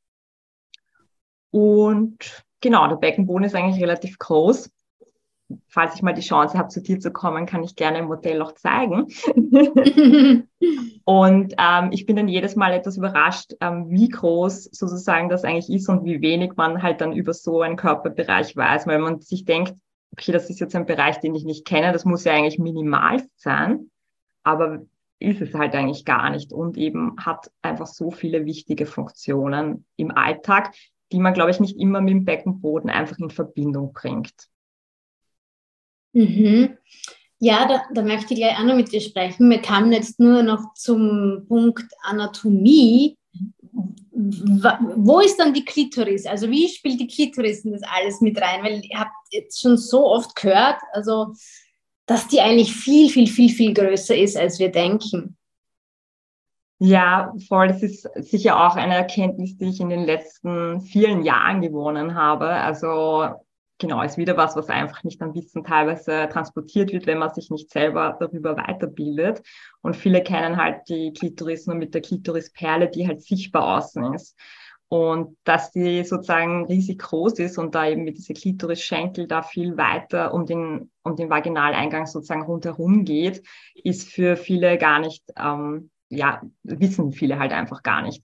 Und 1.53 2.45
genau, 2.61 2.89
der 2.89 2.97
Beckenboden 2.97 3.45
ist 3.45 3.55
eigentlich 3.55 3.81
relativ 3.81 4.19
groß 4.19 4.69
falls 5.69 5.95
ich 5.95 6.03
mal 6.03 6.13
die 6.13 6.23
Chance 6.23 6.59
habe, 6.59 6.69
zu 6.69 6.83
dir 6.83 6.99
zu 6.99 7.11
kommen, 7.11 7.47
kann 7.47 7.63
ich 7.63 7.77
gerne 7.77 7.99
ein 7.99 8.07
Modell 8.07 8.43
auch 8.43 8.53
zeigen. 8.53 9.07
und 11.05 11.55
ähm, 11.59 11.89
ich 11.93 12.07
bin 12.07 12.17
dann 12.17 12.29
jedes 12.29 12.57
Mal 12.57 12.73
etwas 12.73 12.97
überrascht, 12.97 13.55
ähm, 13.61 13.91
wie 13.91 14.09
groß 14.09 14.65
sozusagen 14.73 15.29
das 15.29 15.45
eigentlich 15.45 15.71
ist 15.71 15.89
und 15.89 16.05
wie 16.05 16.21
wenig 16.21 16.53
man 16.57 16.83
halt 16.83 17.01
dann 17.01 17.13
über 17.13 17.33
so 17.33 17.63
einen 17.63 17.77
Körperbereich 17.77 18.57
weiß, 18.57 18.87
weil 18.87 18.99
man 18.99 19.21
sich 19.21 19.45
denkt, 19.45 19.75
okay, 20.13 20.33
das 20.33 20.51
ist 20.51 20.61
jetzt 20.61 20.75
ein 20.75 20.87
Bereich, 20.87 21.21
den 21.21 21.35
ich 21.35 21.45
nicht 21.45 21.67
kenne, 21.67 21.93
das 21.93 22.05
muss 22.05 22.25
ja 22.25 22.33
eigentlich 22.33 22.59
minimal 22.59 23.23
sein, 23.37 23.91
aber 24.43 24.83
ist 25.19 25.41
es 25.41 25.55
halt 25.55 25.75
eigentlich 25.75 26.05
gar 26.05 26.31
nicht 26.31 26.53
und 26.53 26.77
eben 26.77 27.17
hat 27.19 27.51
einfach 27.63 27.87
so 27.87 28.11
viele 28.11 28.45
wichtige 28.45 28.87
Funktionen 28.87 29.87
im 29.97 30.11
Alltag, 30.11 30.75
die 31.13 31.21
man, 31.21 31.35
glaube 31.35 31.51
ich, 31.51 31.61
nicht 31.61 31.79
immer 31.79 32.01
mit 32.01 32.13
dem 32.13 32.25
Beckenboden 32.25 32.91
einfach 32.91 33.19
in 33.19 33.31
Verbindung 33.31 33.93
bringt. 33.93 34.35
Mhm. 36.17 36.79
Ja, 37.39 37.69
da, 37.69 37.83
da 37.93 38.03
möchte 38.03 38.33
ich 38.33 38.41
gleich 38.41 38.59
auch 38.59 38.65
noch 38.65 38.75
mit 38.75 38.91
dir 38.91 39.03
sprechen. 39.03 39.51
Wir 39.51 39.61
kamen 39.61 39.93
jetzt 39.93 40.19
nur 40.19 40.43
noch 40.43 40.73
zum 40.75 41.45
Punkt 41.47 41.85
Anatomie. 42.03 43.19
Wo 44.11 45.21
ist 45.21 45.37
dann 45.37 45.53
die 45.53 45.65
Klitoris? 45.67 46.25
Also 46.25 46.49
wie 46.49 46.69
spielt 46.69 46.99
die 47.01 47.07
Klitoris 47.07 47.67
in 47.67 47.73
das 47.73 47.83
alles 47.83 48.23
mit 48.23 48.41
rein? 48.41 48.65
Weil 48.65 48.83
ihr 48.83 48.99
habt 48.99 49.13
jetzt 49.31 49.61
schon 49.61 49.77
so 49.77 50.07
oft 50.07 50.35
gehört, 50.35 50.81
also 50.93 51.35
dass 52.07 52.27
die 52.29 52.41
eigentlich 52.41 52.73
viel, 52.73 53.11
viel, 53.11 53.27
viel, 53.27 53.51
viel 53.51 53.75
größer 53.75 54.17
ist, 54.17 54.39
als 54.39 54.59
wir 54.59 54.71
denken. 54.71 55.37
Ja, 56.79 57.35
voll. 57.47 57.69
Das 57.69 57.83
ist 57.83 58.09
sicher 58.15 58.67
auch 58.67 58.77
eine 58.77 58.95
Erkenntnis, 58.95 59.59
die 59.59 59.69
ich 59.69 59.81
in 59.81 59.91
den 59.91 60.05
letzten 60.05 60.81
vielen 60.81 61.25
Jahren 61.25 61.61
gewonnen 61.61 62.15
habe. 62.15 62.49
Also 62.49 63.29
genau, 63.79 64.03
ist 64.03 64.17
wieder 64.17 64.37
was, 64.37 64.57
was 64.57 64.69
einfach 64.69 65.05
nicht 65.05 65.21
am 65.23 65.35
Wissen 65.35 65.65
teilweise 65.65 66.29
transportiert 66.31 66.93
wird, 66.93 67.07
wenn 67.07 67.19
man 67.19 67.35
sich 67.35 67.51
nicht 67.51 67.71
selber 67.71 68.17
darüber 68.19 68.57
weiterbildet. 68.57 69.43
Und 69.83 69.97
viele 69.97 70.23
kennen 70.23 70.57
halt 70.57 70.89
die 70.89 71.13
Klitoris 71.13 71.67
nur 71.67 71.77
mit 71.77 71.95
der 71.95 72.03
Klitorisperle, 72.03 72.89
die 72.89 73.07
halt 73.07 73.23
sichtbar 73.23 73.77
außen 73.77 74.15
ist. 74.15 74.37
Und 74.89 75.37
dass 75.43 75.73
die 75.73 76.05
sozusagen 76.05 76.67
riesig 76.67 77.01
groß 77.01 77.41
ist 77.41 77.59
und 77.59 77.75
da 77.75 77.89
eben 77.89 78.05
mit 78.05 78.19
diese 78.19 78.35
Klitoris-Schenkel 78.35 79.27
da 79.27 79.43
viel 79.43 79.77
weiter 79.77 80.33
um 80.33 80.47
den, 80.47 80.93
um 81.03 81.17
den 81.17 81.29
Vaginaleingang 81.29 82.07
sozusagen 82.07 82.43
rundherum 82.43 83.05
geht, 83.05 83.43
ist 83.75 84.09
für 84.09 84.37
viele 84.37 84.79
gar 84.79 85.01
nicht, 85.01 85.25
ähm, 85.37 85.91
ja, 86.09 86.41
wissen 86.63 87.11
viele 87.11 87.41
halt 87.41 87.53
einfach 87.53 87.83
gar 87.83 88.03
nicht. 88.03 88.23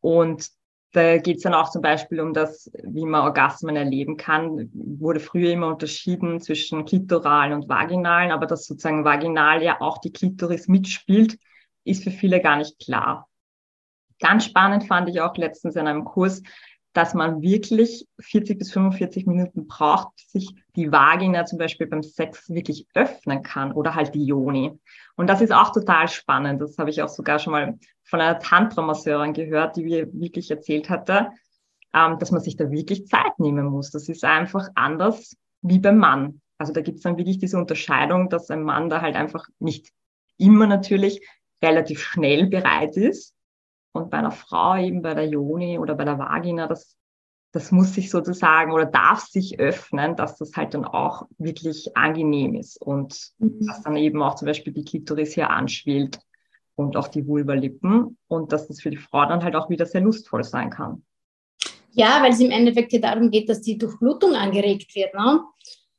Und 0.00 0.50
da 0.94 1.18
geht 1.18 1.38
es 1.38 1.42
dann 1.42 1.54
auch 1.54 1.70
zum 1.70 1.82
Beispiel 1.82 2.20
um 2.20 2.32
das, 2.32 2.70
wie 2.84 3.04
man 3.04 3.22
Orgasmen 3.22 3.74
erleben 3.74 4.16
kann. 4.16 4.70
Wurde 4.72 5.18
früher 5.18 5.50
immer 5.50 5.66
unterschieden 5.66 6.40
zwischen 6.40 6.84
klitoralen 6.84 7.52
und 7.52 7.68
vaginalen, 7.68 8.30
aber 8.30 8.46
dass 8.46 8.66
sozusagen 8.66 9.04
vaginal 9.04 9.60
ja 9.60 9.80
auch 9.80 9.98
die 9.98 10.12
Klitoris 10.12 10.68
mitspielt, 10.68 11.36
ist 11.82 12.04
für 12.04 12.12
viele 12.12 12.40
gar 12.40 12.56
nicht 12.56 12.78
klar. 12.78 13.28
Ganz 14.20 14.44
spannend 14.44 14.84
fand 14.84 15.08
ich 15.08 15.20
auch 15.20 15.36
letztens 15.36 15.74
in 15.74 15.88
einem 15.88 16.04
Kurs, 16.04 16.42
dass 16.94 17.12
man 17.12 17.42
wirklich 17.42 18.06
40 18.20 18.58
bis 18.58 18.72
45 18.72 19.26
Minuten 19.26 19.66
braucht, 19.66 20.08
sich 20.30 20.54
die 20.76 20.90
Vagina 20.90 21.44
zum 21.44 21.58
Beispiel 21.58 21.88
beim 21.88 22.02
Sex 22.02 22.48
wirklich 22.48 22.86
öffnen 22.94 23.42
kann 23.42 23.72
oder 23.72 23.94
halt 23.94 24.14
die 24.14 24.24
Joni. 24.24 24.78
Und 25.16 25.28
das 25.28 25.40
ist 25.40 25.52
auch 25.52 25.72
total 25.72 26.08
spannend. 26.08 26.62
Das 26.62 26.78
habe 26.78 26.90
ich 26.90 27.02
auch 27.02 27.08
sogar 27.08 27.40
schon 27.40 27.50
mal 27.52 27.78
von 28.04 28.20
einer 28.20 28.38
Tantra-Masseurin 28.38 29.32
gehört, 29.32 29.76
die 29.76 29.84
mir 29.84 30.12
wirklich 30.12 30.50
erzählt 30.50 30.88
hatte, 30.88 31.30
ähm, 31.92 32.18
dass 32.18 32.30
man 32.30 32.40
sich 32.40 32.56
da 32.56 32.70
wirklich 32.70 33.06
Zeit 33.08 33.38
nehmen 33.38 33.66
muss. 33.66 33.90
Das 33.90 34.08
ist 34.08 34.24
einfach 34.24 34.68
anders 34.76 35.36
wie 35.62 35.80
beim 35.80 35.98
Mann. 35.98 36.40
Also 36.58 36.72
da 36.72 36.80
gibt 36.80 36.98
es 36.98 37.02
dann 37.02 37.18
wirklich 37.18 37.38
diese 37.38 37.58
Unterscheidung, 37.58 38.28
dass 38.28 38.50
ein 38.50 38.62
Mann 38.62 38.88
da 38.88 39.00
halt 39.00 39.16
einfach 39.16 39.46
nicht 39.58 39.90
immer 40.38 40.68
natürlich 40.68 41.26
relativ 41.60 42.00
schnell 42.00 42.46
bereit 42.46 42.96
ist. 42.96 43.34
Und 43.94 44.10
bei 44.10 44.18
einer 44.18 44.32
Frau 44.32 44.76
eben 44.76 45.02
bei 45.02 45.14
der 45.14 45.28
Joni 45.28 45.78
oder 45.78 45.94
bei 45.94 46.04
der 46.04 46.18
Vagina, 46.18 46.66
das, 46.66 46.96
das 47.52 47.70
muss 47.70 47.94
sich 47.94 48.10
sozusagen 48.10 48.72
oder 48.72 48.86
darf 48.86 49.20
sich 49.20 49.60
öffnen, 49.60 50.16
dass 50.16 50.36
das 50.36 50.52
halt 50.56 50.74
dann 50.74 50.84
auch 50.84 51.28
wirklich 51.38 51.96
angenehm 51.96 52.56
ist 52.56 52.76
und 52.82 53.30
mhm. 53.38 53.64
dass 53.64 53.82
dann 53.82 53.96
eben 53.96 54.20
auch 54.20 54.34
zum 54.34 54.46
Beispiel 54.46 54.72
die 54.72 54.84
Klitoris 54.84 55.34
hier 55.34 55.48
anschwillt 55.48 56.18
und 56.74 56.96
auch 56.96 57.06
die 57.06 57.24
Vulvalippen 57.24 58.18
und 58.26 58.52
dass 58.52 58.66
das 58.66 58.80
für 58.80 58.90
die 58.90 58.96
Frau 58.96 59.26
dann 59.26 59.44
halt 59.44 59.54
auch 59.54 59.70
wieder 59.70 59.86
sehr 59.86 60.00
lustvoll 60.00 60.42
sein 60.42 60.70
kann. 60.70 61.04
Ja, 61.92 62.20
weil 62.20 62.32
es 62.32 62.40
im 62.40 62.50
Endeffekt 62.50 62.92
ja 62.92 62.98
darum 62.98 63.30
geht, 63.30 63.48
dass 63.48 63.60
die 63.60 63.78
Durchblutung 63.78 64.34
angeregt 64.34 64.92
wird. 64.96 65.14
Ne? 65.14 65.40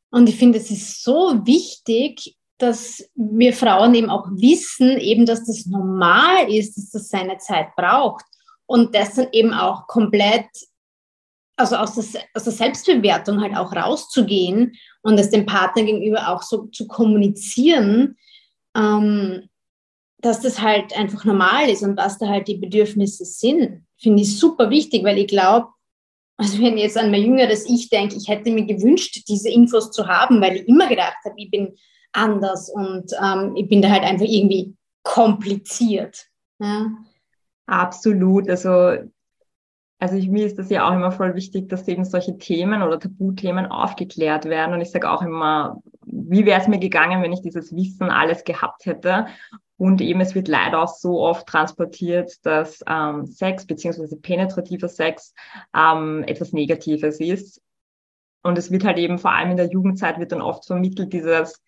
Und 0.09 0.27
ich 0.27 0.35
finde, 0.35 0.57
es 0.57 0.69
ist 0.69 1.01
so 1.01 1.45
wichtig, 1.45 2.35
dass 2.57 3.09
wir 3.15 3.53
Frauen 3.53 3.93
eben 3.95 4.09
auch 4.09 4.27
wissen, 4.31 4.97
eben, 4.97 5.25
dass 5.25 5.45
das 5.45 5.65
normal 5.65 6.49
ist, 6.49 6.77
dass 6.77 6.91
das 6.91 7.09
seine 7.09 7.37
Zeit 7.37 7.75
braucht. 7.75 8.25
Und 8.65 8.95
das 8.95 9.15
dann 9.15 9.27
eben 9.31 9.53
auch 9.53 9.87
komplett, 9.87 10.47
also 11.57 11.75
aus 11.75 11.95
der, 11.95 12.21
aus 12.33 12.45
der 12.45 12.53
Selbstbewertung 12.53 13.41
halt 13.41 13.55
auch 13.55 13.73
rauszugehen 13.73 14.73
und 15.01 15.19
das 15.19 15.29
dem 15.29 15.45
Partner 15.45 15.83
gegenüber 15.83 16.29
auch 16.29 16.41
so 16.41 16.65
zu 16.67 16.87
kommunizieren, 16.87 18.17
ähm, 18.75 19.49
dass 20.19 20.41
das 20.41 20.61
halt 20.61 20.97
einfach 20.97 21.25
normal 21.25 21.69
ist 21.69 21.83
und 21.83 21.97
was 21.97 22.17
da 22.17 22.27
halt 22.27 22.47
die 22.47 22.57
Bedürfnisse 22.57 23.25
sind, 23.25 23.85
finde 23.97 24.23
ich 24.23 24.39
super 24.39 24.71
wichtig, 24.71 25.03
weil 25.03 25.19
ich 25.19 25.27
glaube, 25.27 25.67
also 26.37 26.59
wenn 26.59 26.77
jetzt 26.77 26.97
an 26.97 27.11
mein 27.11 27.21
jüngeres 27.21 27.65
Ich 27.69 27.89
denke, 27.89 28.15
ich 28.15 28.27
hätte 28.27 28.49
mir 28.49 28.65
gewünscht, 28.65 29.23
diese 29.27 29.49
Infos 29.49 29.91
zu 29.91 30.07
haben, 30.07 30.41
weil 30.41 30.57
ich 30.57 30.67
immer 30.67 30.87
gedacht 30.87 31.17
habe, 31.23 31.35
ich 31.37 31.51
bin 31.51 31.77
anders 32.15 32.69
und 32.69 33.11
ähm, 33.21 33.55
ich 33.55 33.67
bin 33.67 33.81
da 33.81 33.89
halt 33.89 34.03
einfach 34.03 34.25
irgendwie 34.25 34.75
kompliziert. 35.03 36.27
Ja. 36.59 36.87
Absolut. 37.67 38.49
Also, 38.49 38.97
also 39.99 40.15
ich, 40.15 40.29
mir 40.29 40.45
ist 40.45 40.59
das 40.59 40.69
ja 40.69 40.87
auch 40.87 40.93
immer 40.93 41.11
voll 41.11 41.35
wichtig, 41.35 41.69
dass 41.69 41.87
eben 41.87 42.05
solche 42.05 42.37
Themen 42.37 42.83
oder 42.83 42.99
Tabuthemen 42.99 43.65
aufgeklärt 43.67 44.45
werden. 44.45 44.73
Und 44.73 44.81
ich 44.81 44.91
sage 44.91 45.09
auch 45.09 45.21
immer, 45.21 45.81
wie 46.05 46.45
wäre 46.45 46.61
es 46.61 46.67
mir 46.67 46.79
gegangen, 46.79 47.21
wenn 47.21 47.33
ich 47.33 47.41
dieses 47.41 47.75
Wissen 47.75 48.09
alles 48.09 48.43
gehabt 48.43 48.85
hätte? 48.85 49.27
Und 49.77 50.01
eben 50.01 50.21
es 50.21 50.35
wird 50.35 50.47
leider 50.47 50.81
auch 50.81 50.87
so 50.87 51.21
oft 51.21 51.47
transportiert, 51.47 52.45
dass 52.45 52.81
ähm, 52.87 53.25
Sex 53.25 53.65
beziehungsweise 53.65 54.17
penetrativer 54.17 54.87
Sex 54.87 55.33
ähm, 55.75 56.23
etwas 56.27 56.53
Negatives 56.53 57.19
ist. 57.19 57.61
Und 58.41 58.57
es 58.57 58.71
wird 58.71 58.85
halt 58.85 58.97
eben 58.99 59.17
vor 59.17 59.31
allem 59.31 59.51
in 59.51 59.57
der 59.57 59.69
Jugendzeit 59.69 60.19
wird 60.19 60.31
dann 60.31 60.41
oft 60.41 60.65
vermittelt 60.65 61.11
dieses, 61.11 61.61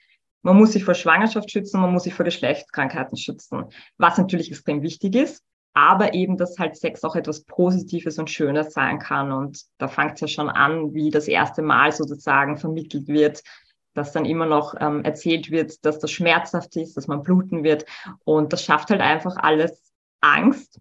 man 0.48 0.56
muss 0.56 0.72
sich 0.72 0.86
vor 0.86 0.94
Schwangerschaft 0.94 1.52
schützen, 1.52 1.82
man 1.82 1.92
muss 1.92 2.04
sich 2.04 2.14
vor 2.14 2.24
Geschlechtskrankheiten 2.24 3.18
schützen, 3.18 3.66
was 3.98 4.18
natürlich 4.18 4.50
extrem 4.50 4.82
wichtig 4.82 5.14
ist, 5.16 5.44
aber 5.74 6.14
eben, 6.14 6.38
dass 6.38 6.58
halt 6.58 6.78
Sex 6.78 7.04
auch 7.04 7.18
etwas 7.18 7.44
Positives 7.44 8.18
und 8.18 8.30
Schönes 8.30 8.72
sein 8.72 8.98
kann. 8.98 9.34
Und 9.34 9.64
da 9.78 9.90
fängt 9.90 10.14
es 10.14 10.22
ja 10.22 10.28
schon 10.30 10.50
an, 10.50 10.94
wie 10.94 11.10
das 11.10 11.28
erste 11.28 11.62
Mal 11.62 11.92
sozusagen 11.92 12.56
vermittelt 12.56 13.10
wird, 13.10 13.44
dass 13.94 14.14
dann 14.14 14.24
immer 14.24 14.46
noch 14.46 14.74
ähm, 14.80 15.04
erzählt 15.04 15.52
wird, 15.52 15.86
dass 15.86 16.00
das 16.00 16.12
schmerzhaft 16.12 16.78
ist, 16.78 16.96
dass 16.96 17.08
man 17.08 17.24
bluten 17.24 17.66
wird. 17.66 17.86
Und 18.24 18.54
das 18.54 18.64
schafft 18.64 18.90
halt 18.90 19.02
einfach 19.02 19.36
alles 19.36 19.92
Angst. 20.22 20.80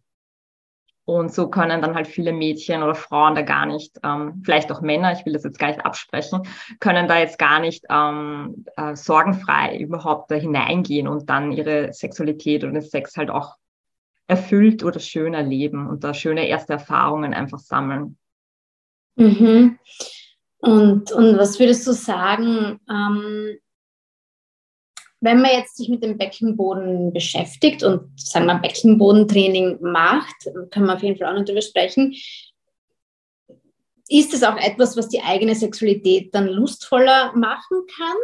Und 1.06 1.32
so 1.32 1.48
können 1.48 1.80
dann 1.80 1.94
halt 1.94 2.08
viele 2.08 2.32
Mädchen 2.32 2.82
oder 2.82 2.96
Frauen 2.96 3.36
da 3.36 3.42
gar 3.42 3.64
nicht, 3.64 3.96
ähm, 4.02 4.42
vielleicht 4.44 4.72
auch 4.72 4.80
Männer, 4.80 5.12
ich 5.12 5.24
will 5.24 5.34
das 5.34 5.44
jetzt 5.44 5.60
gar 5.60 5.68
nicht 5.68 5.86
absprechen, 5.86 6.42
können 6.80 7.06
da 7.06 7.16
jetzt 7.16 7.38
gar 7.38 7.60
nicht 7.60 7.84
ähm, 7.88 8.66
äh, 8.76 8.96
sorgenfrei 8.96 9.78
überhaupt 9.78 10.32
da 10.32 10.34
hineingehen 10.34 11.06
und 11.06 11.30
dann 11.30 11.52
ihre 11.52 11.92
Sexualität 11.92 12.64
und 12.64 12.74
den 12.74 12.82
Sex 12.82 13.16
halt 13.16 13.30
auch 13.30 13.54
erfüllt 14.26 14.82
oder 14.82 14.98
schön 14.98 15.32
erleben 15.32 15.86
und 15.86 16.02
da 16.02 16.12
schöne 16.12 16.48
erste 16.48 16.72
Erfahrungen 16.72 17.34
einfach 17.34 17.60
sammeln. 17.60 18.18
Mhm. 19.14 19.78
Und, 20.58 21.12
und 21.12 21.38
was 21.38 21.60
würdest 21.60 21.86
du 21.86 21.92
sagen, 21.92 22.80
ähm, 22.90 23.58
wenn 25.26 25.42
man 25.42 25.50
jetzt 25.50 25.76
sich 25.76 25.88
mit 25.88 26.04
dem 26.04 26.16
Beckenboden 26.16 27.12
beschäftigt 27.12 27.82
und 27.82 28.08
sagen 28.14 28.46
wir 28.46 28.54
Beckenbodentraining 28.54 29.78
macht, 29.80 30.36
können 30.70 30.86
wir 30.86 30.94
auf 30.94 31.02
jeden 31.02 31.18
Fall 31.18 31.26
auch 31.28 31.36
noch 31.36 31.44
darüber 31.44 31.62
sprechen, 31.62 32.14
ist 34.08 34.32
es 34.32 34.44
auch 34.44 34.56
etwas, 34.56 34.96
was 34.96 35.08
die 35.08 35.20
eigene 35.20 35.56
Sexualität 35.56 36.32
dann 36.32 36.46
lustvoller 36.46 37.32
machen 37.34 37.82
kann? 37.98 38.16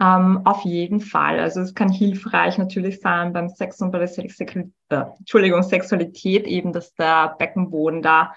Ähm, 0.00 0.46
auf 0.46 0.64
jeden 0.64 1.00
Fall. 1.00 1.38
Also 1.38 1.60
es 1.60 1.74
kann 1.74 1.90
hilfreich 1.90 2.56
natürlich 2.56 3.00
sein 3.02 3.34
beim 3.34 3.50
Sex 3.50 3.82
und 3.82 3.90
bei 3.90 3.98
der 3.98 4.08
Sex 4.08 4.40
äh, 4.40 4.64
Entschuldigung, 4.88 5.62
Sexualität 5.62 6.46
eben, 6.46 6.72
dass 6.72 6.94
der 6.94 7.36
Beckenboden 7.38 8.00
da 8.00 8.32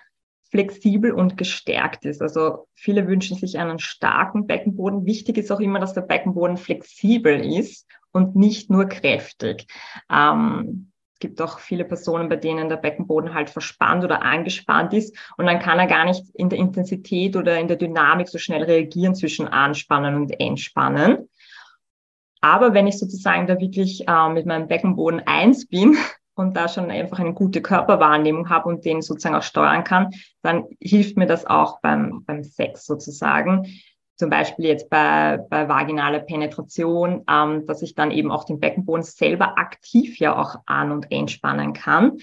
flexibel 0.49 1.11
und 1.11 1.37
gestärkt 1.37 2.05
ist. 2.05 2.21
Also 2.21 2.67
viele 2.73 3.07
wünschen 3.07 3.37
sich 3.37 3.57
einen 3.59 3.79
starken 3.79 4.47
Beckenboden. 4.47 5.05
Wichtig 5.05 5.37
ist 5.37 5.51
auch 5.51 5.59
immer, 5.59 5.79
dass 5.79 5.93
der 5.93 6.01
Beckenboden 6.01 6.57
flexibel 6.57 7.39
ist 7.39 7.87
und 8.11 8.35
nicht 8.35 8.69
nur 8.69 8.85
kräftig. 8.85 9.67
Ähm, 10.11 10.91
es 11.13 11.19
gibt 11.19 11.41
auch 11.41 11.59
viele 11.59 11.85
Personen, 11.85 12.29
bei 12.29 12.37
denen 12.37 12.69
der 12.69 12.77
Beckenboden 12.77 13.33
halt 13.33 13.49
verspannt 13.49 14.03
oder 14.03 14.21
angespannt 14.21 14.93
ist 14.93 15.15
und 15.37 15.45
dann 15.45 15.59
kann 15.59 15.77
er 15.77 15.87
gar 15.87 16.05
nicht 16.05 16.23
in 16.33 16.49
der 16.49 16.57
Intensität 16.57 17.35
oder 17.35 17.59
in 17.59 17.67
der 17.67 17.77
Dynamik 17.77 18.29
so 18.29 18.37
schnell 18.37 18.63
reagieren 18.63 19.15
zwischen 19.15 19.47
Anspannen 19.47 20.15
und 20.15 20.39
Entspannen. 20.39 21.29
Aber 22.41 22.73
wenn 22.73 22.87
ich 22.87 22.97
sozusagen 22.97 23.47
da 23.47 23.59
wirklich 23.59 24.07
äh, 24.07 24.29
mit 24.29 24.45
meinem 24.45 24.67
Beckenboden 24.67 25.21
eins 25.25 25.67
bin 25.67 25.97
und 26.39 26.55
da 26.55 26.67
schon 26.67 26.89
einfach 26.89 27.19
eine 27.19 27.33
gute 27.33 27.61
Körperwahrnehmung 27.61 28.49
habe 28.49 28.69
und 28.69 28.85
den 28.85 29.01
sozusagen 29.01 29.35
auch 29.35 29.43
steuern 29.43 29.83
kann, 29.83 30.11
dann 30.41 30.65
hilft 30.81 31.17
mir 31.17 31.27
das 31.27 31.45
auch 31.45 31.81
beim, 31.81 32.23
beim 32.25 32.43
Sex 32.43 32.85
sozusagen. 32.85 33.67
Zum 34.15 34.29
Beispiel 34.29 34.65
jetzt 34.65 34.89
bei, 34.89 35.37
bei 35.49 35.69
vaginaler 35.69 36.19
Penetration, 36.19 37.23
ähm, 37.29 37.65
dass 37.65 37.81
ich 37.81 37.95
dann 37.95 38.11
eben 38.11 38.31
auch 38.31 38.43
den 38.43 38.59
Beckenboden 38.59 39.03
selber 39.03 39.57
aktiv 39.57 40.17
ja 40.17 40.37
auch 40.37 40.55
an- 40.65 40.91
und 40.91 41.11
entspannen 41.11 41.73
kann. 41.73 42.17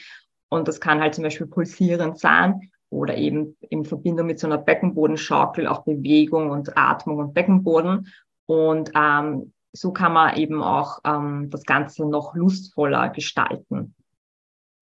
Und 0.48 0.68
das 0.68 0.80
kann 0.80 1.00
halt 1.00 1.14
zum 1.14 1.24
Beispiel 1.24 1.46
pulsierend 1.46 2.18
sein 2.18 2.70
oder 2.90 3.16
eben 3.16 3.56
in 3.60 3.84
Verbindung 3.84 4.26
mit 4.26 4.38
so 4.38 4.46
einer 4.46 4.58
Beckenbodenschaukel 4.58 5.66
auch 5.66 5.84
Bewegung 5.84 6.50
und 6.50 6.76
Atmung 6.76 7.18
und 7.18 7.34
Beckenboden. 7.34 8.08
Und 8.46 8.92
ähm, 8.94 9.52
so 9.72 9.92
kann 9.92 10.12
man 10.12 10.36
eben 10.36 10.62
auch 10.62 11.00
ähm, 11.04 11.50
das 11.50 11.64
Ganze 11.64 12.06
noch 12.06 12.34
lustvoller 12.34 13.08
gestalten. 13.10 13.94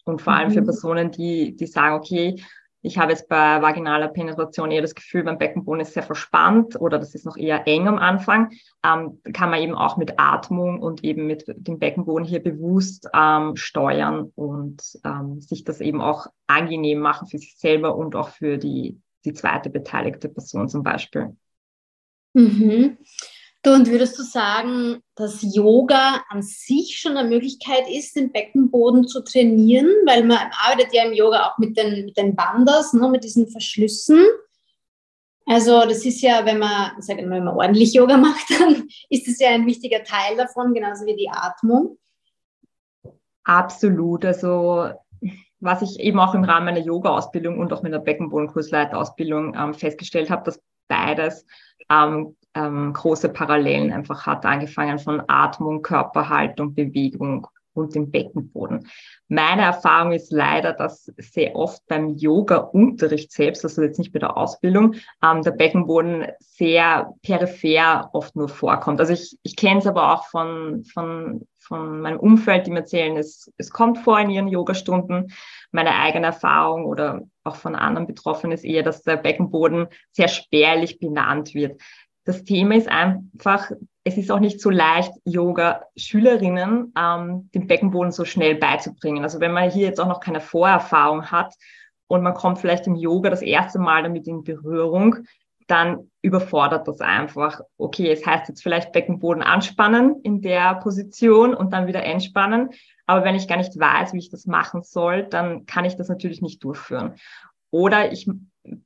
Und 0.05 0.23
vor 0.23 0.35
allem 0.35 0.51
für 0.51 0.61
mhm. 0.61 0.67
Personen, 0.67 1.11
die, 1.11 1.57
die 1.57 1.67
sagen, 1.67 1.97
okay, 1.97 2.37
ich 2.85 2.99
habe 2.99 3.13
jetzt 3.13 3.31
bei 3.31 3.63
vaginaler 3.63 4.09
Penetration 4.09 4.71
eher 4.71 4.83
das 4.83 4.95
Gefühl, 4.95 5.25
mein 5.25 5.39
Beckenboden 5.39 5.81
ist 5.81 5.95
sehr 5.95 6.03
verspannt 6.03 6.79
oder 6.79 6.99
das 6.99 7.15
ist 7.15 7.25
noch 7.25 7.39
eher 7.39 7.67
eng 7.67 7.89
am 7.89 7.97
Anfang, 7.97 8.51
ähm, 8.85 9.23
kann 9.33 9.49
man 9.49 9.63
eben 9.63 9.75
auch 9.75 9.97
mit 9.97 10.19
Atmung 10.19 10.81
und 10.83 11.03
eben 11.03 11.27
mit 11.27 11.47
dem 11.49 11.79
Beckenboden 11.79 12.27
hier 12.27 12.43
bewusst 12.43 13.09
ähm, 13.15 13.57
steuern 13.57 14.31
und 14.35 14.83
ähm, 15.03 15.41
sich 15.41 15.65
das 15.65 15.81
eben 15.81 16.03
auch 16.03 16.27
angenehm 16.47 16.99
machen 16.99 17.27
für 17.27 17.39
sich 17.39 17.57
selber 17.57 17.97
und 17.97 18.17
auch 18.17 18.29
für 18.29 18.59
die, 18.59 19.01
die 19.25 19.33
zweite 19.33 19.71
beteiligte 19.71 20.29
Person 20.29 20.69
zum 20.69 20.83
Beispiel. 20.83 21.35
Mhm. 22.35 22.99
Du, 23.65 23.73
und 23.73 23.89
würdest 23.89 24.19
du 24.19 24.23
sagen, 24.23 25.03
dass 25.15 25.41
Yoga 25.41 26.23
an 26.29 26.43
sich 26.43 26.99
schon 26.99 27.17
eine 27.17 27.27
Möglichkeit 27.27 27.89
ist, 27.89 28.15
den 28.15 28.31
Beckenboden 28.31 29.09
zu 29.09 29.25
trainieren? 29.25 29.87
Weil 30.05 30.23
man 30.23 30.51
arbeitet 30.63 30.93
ja 30.93 31.05
im 31.05 31.15
Yoga 31.15 31.47
auch 31.47 31.57
mit 31.57 31.79
den, 31.79 32.05
mit 32.05 32.19
den 32.19 32.37
Bandas, 32.37 32.93
ne, 32.93 33.09
mit 33.09 33.25
diesen 33.25 33.49
Verschlüssen. 33.49 34.23
Also 35.47 35.81
das 35.81 36.05
ist 36.05 36.21
ja, 36.21 36.45
wenn 36.45 36.59
man, 36.59 36.93
sag 37.01 37.17
mal, 37.17 37.31
wenn 37.31 37.45
man 37.45 37.57
ordentlich 37.57 37.95
Yoga 37.95 38.17
macht, 38.19 38.45
dann 38.51 38.87
ist 39.09 39.27
das 39.27 39.39
ja 39.39 39.49
ein 39.49 39.67
wichtiger 39.67 40.05
Teil 40.05 40.37
davon, 40.37 40.75
genauso 40.75 41.07
wie 41.07 41.17
die 41.17 41.31
Atmung. 41.31 41.97
Absolut. 43.45 44.27
Also 44.27 44.91
was 45.61 45.81
ich 45.81 45.99
eben 46.01 46.21
auch 46.21 46.35
im 46.35 46.45
Rahmen 46.45 46.67
meiner 46.67 46.85
Yoga-Ausbildung 46.85 47.59
und 47.59 47.73
auch 47.73 47.81
mit 47.81 47.95
der 47.95 48.01
Beckenbodenkursleiterausbildung 48.01 49.55
ähm, 49.55 49.73
festgestellt 49.73 50.29
habe, 50.29 50.45
dass 50.45 50.61
beides 50.87 51.47
ähm, 51.91 52.37
ähm, 52.55 52.93
große 52.93 53.29
Parallelen 53.31 53.93
einfach 53.93 54.27
hat, 54.27 54.47
angefangen 54.47 54.99
von 54.99 55.23
Atmung, 55.29 55.83
Körperhaltung, 55.83 56.75
Bewegung 56.75 57.47
und 57.75 57.95
dem 57.95 58.11
Beckenboden. 58.11 58.89
Meine 59.29 59.63
Erfahrung 59.63 60.13
ist 60.13 60.33
leider, 60.33 60.73
dass 60.73 61.13
sehr 61.19 61.57
oft 61.57 61.87
beim 61.89 62.11
Yoga-Unterricht 62.17 63.33
selbst, 63.33 63.65
also 63.65 63.83
jetzt 63.83 63.99
nicht 63.99 64.13
bei 64.13 64.19
der 64.21 64.37
Ausbildung, 64.37 64.95
ähm, 65.23 65.43
der 65.43 65.51
Beckenboden 65.51 66.27
sehr 66.41 67.13
peripher 67.23 68.11
oft 68.13 68.37
nur 68.37 68.49
vorkommt. 68.49 69.01
Also 69.01 69.13
ich, 69.13 69.37
ich 69.43 69.57
kenne 69.57 69.81
es 69.81 69.87
aber 69.87 70.13
auch 70.13 70.27
von, 70.27 70.85
von, 70.85 71.47
von 71.59 72.01
meinem 72.01 72.21
Umfeld, 72.21 72.67
die 72.67 72.71
mir 72.71 72.81
erzählen, 72.81 73.17
es, 73.17 73.51
es 73.59 73.71
kommt 73.71 73.99
vor 73.99 74.21
in 74.21 74.31
ihren 74.31 74.49
Yogastunden. 74.49 75.33
Meine 75.73 75.95
eigene 75.95 76.27
Erfahrung 76.27 76.85
oder 76.85 77.23
auch 77.43 77.57
von 77.57 77.75
anderen 77.75 78.07
Betroffenen 78.07 78.53
ist 78.53 78.65
eher, 78.65 78.83
dass 78.83 79.03
der 79.03 79.17
Beckenboden 79.17 79.89
sehr 80.13 80.29
spärlich 80.29 80.99
benannt 80.99 81.55
wird 81.55 81.81
das 82.25 82.45
Thema 82.45 82.75
ist 82.75 82.89
einfach, 82.89 83.71
es 84.03 84.17
ist 84.17 84.31
auch 84.31 84.41
nicht 84.41 84.61
so 84.61 84.71
leicht, 84.71 85.13
Yoga-Schülerinnen 85.25 86.93
ähm, 86.99 87.51
den 87.55 87.67
Beckenboden 87.67 88.13
so 88.13 88.25
schnell 88.25 88.57
beizubringen. 88.57 89.23
Also 89.23 89.41
wenn 89.41 89.53
man 89.53 89.71
hier 89.71 89.87
jetzt 89.87 90.01
auch 90.01 90.09
noch 90.09 90.21
keine 90.21 90.41
Vorerfahrung 90.41 91.31
hat 91.31 91.55
und 92.07 92.23
man 92.23 92.35
kommt 92.35 92.59
vielleicht 92.59 92.87
im 92.87 92.97
Yoga 92.97 93.31
das 93.31 93.43
erste 93.43 93.79
Mal 93.79 94.03
damit 94.03 94.27
in 94.27 94.45
Berührung, 94.45 95.17
dann 95.67 96.11
überfordert 96.21 96.87
das 96.89 97.01
einfach. 97.01 97.61
Okay, 97.79 98.11
es 98.11 98.27
heißt 98.27 98.49
jetzt 98.49 98.63
vielleicht 98.63 98.93
Beckenboden 98.93 99.43
anspannen 99.43 100.21
in 100.23 100.43
der 100.43 100.75
Position 100.77 101.55
und 101.55 101.73
dann 101.73 101.87
wieder 101.87 102.05
entspannen. 102.05 102.71
Aber 103.07 103.25
wenn 103.25 103.35
ich 103.35 103.49
gar 103.49 103.57
nicht 103.57 103.79
weiß, 103.79 104.13
wie 104.13 104.19
ich 104.19 104.31
das 104.31 104.47
machen 104.47 104.83
soll, 104.83 105.25
dann 105.25 105.67
kann 105.67 105.85
ich 105.85 105.97
das 105.97 106.09
natürlich 106.09 106.43
nicht 106.43 106.63
durchführen. 106.65 107.15
Oder 107.71 108.13
ich 108.13 108.29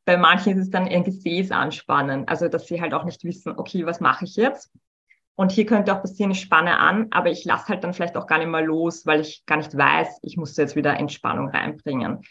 bei 0.05 0.17
manchen 0.17 0.55
ist 0.55 0.59
es 0.59 0.71
dann 0.71 0.89
ein 0.89 1.05
Gesäß 1.05 1.51
anspannen, 1.51 2.27
also 2.27 2.49
dass 2.49 2.67
sie 2.67 2.81
halt 2.81 2.95
auch 2.95 3.05
nicht 3.05 3.25
wissen, 3.25 3.55
okay, 3.57 3.87
was 3.87 4.01
mache 4.01 4.25
ich 4.25 4.37
jetzt? 4.37 4.73
Und 5.37 5.53
hier 5.53 5.67
könnte 5.67 5.95
auch 5.95 6.03
passieren, 6.03 6.33
ich 6.33 6.41
spanne 6.41 6.79
an, 6.79 7.07
aber 7.13 7.31
ich 7.31 7.45
lasse 7.45 7.69
halt 7.69 7.85
dann 7.85 7.95
vielleicht 7.95 8.17
auch 8.17 8.27
gar 8.27 8.39
nicht 8.39 8.49
mehr 8.49 8.63
los, 8.63 9.07
weil 9.07 9.21
ich 9.21 9.47
gar 9.47 9.57
nicht 9.57 9.77
weiß, 9.77 10.19
ich 10.23 10.37
muss 10.37 10.57
jetzt 10.57 10.75
wieder 10.75 10.99
Entspannung 10.99 11.49
reinbringen. 11.49 12.23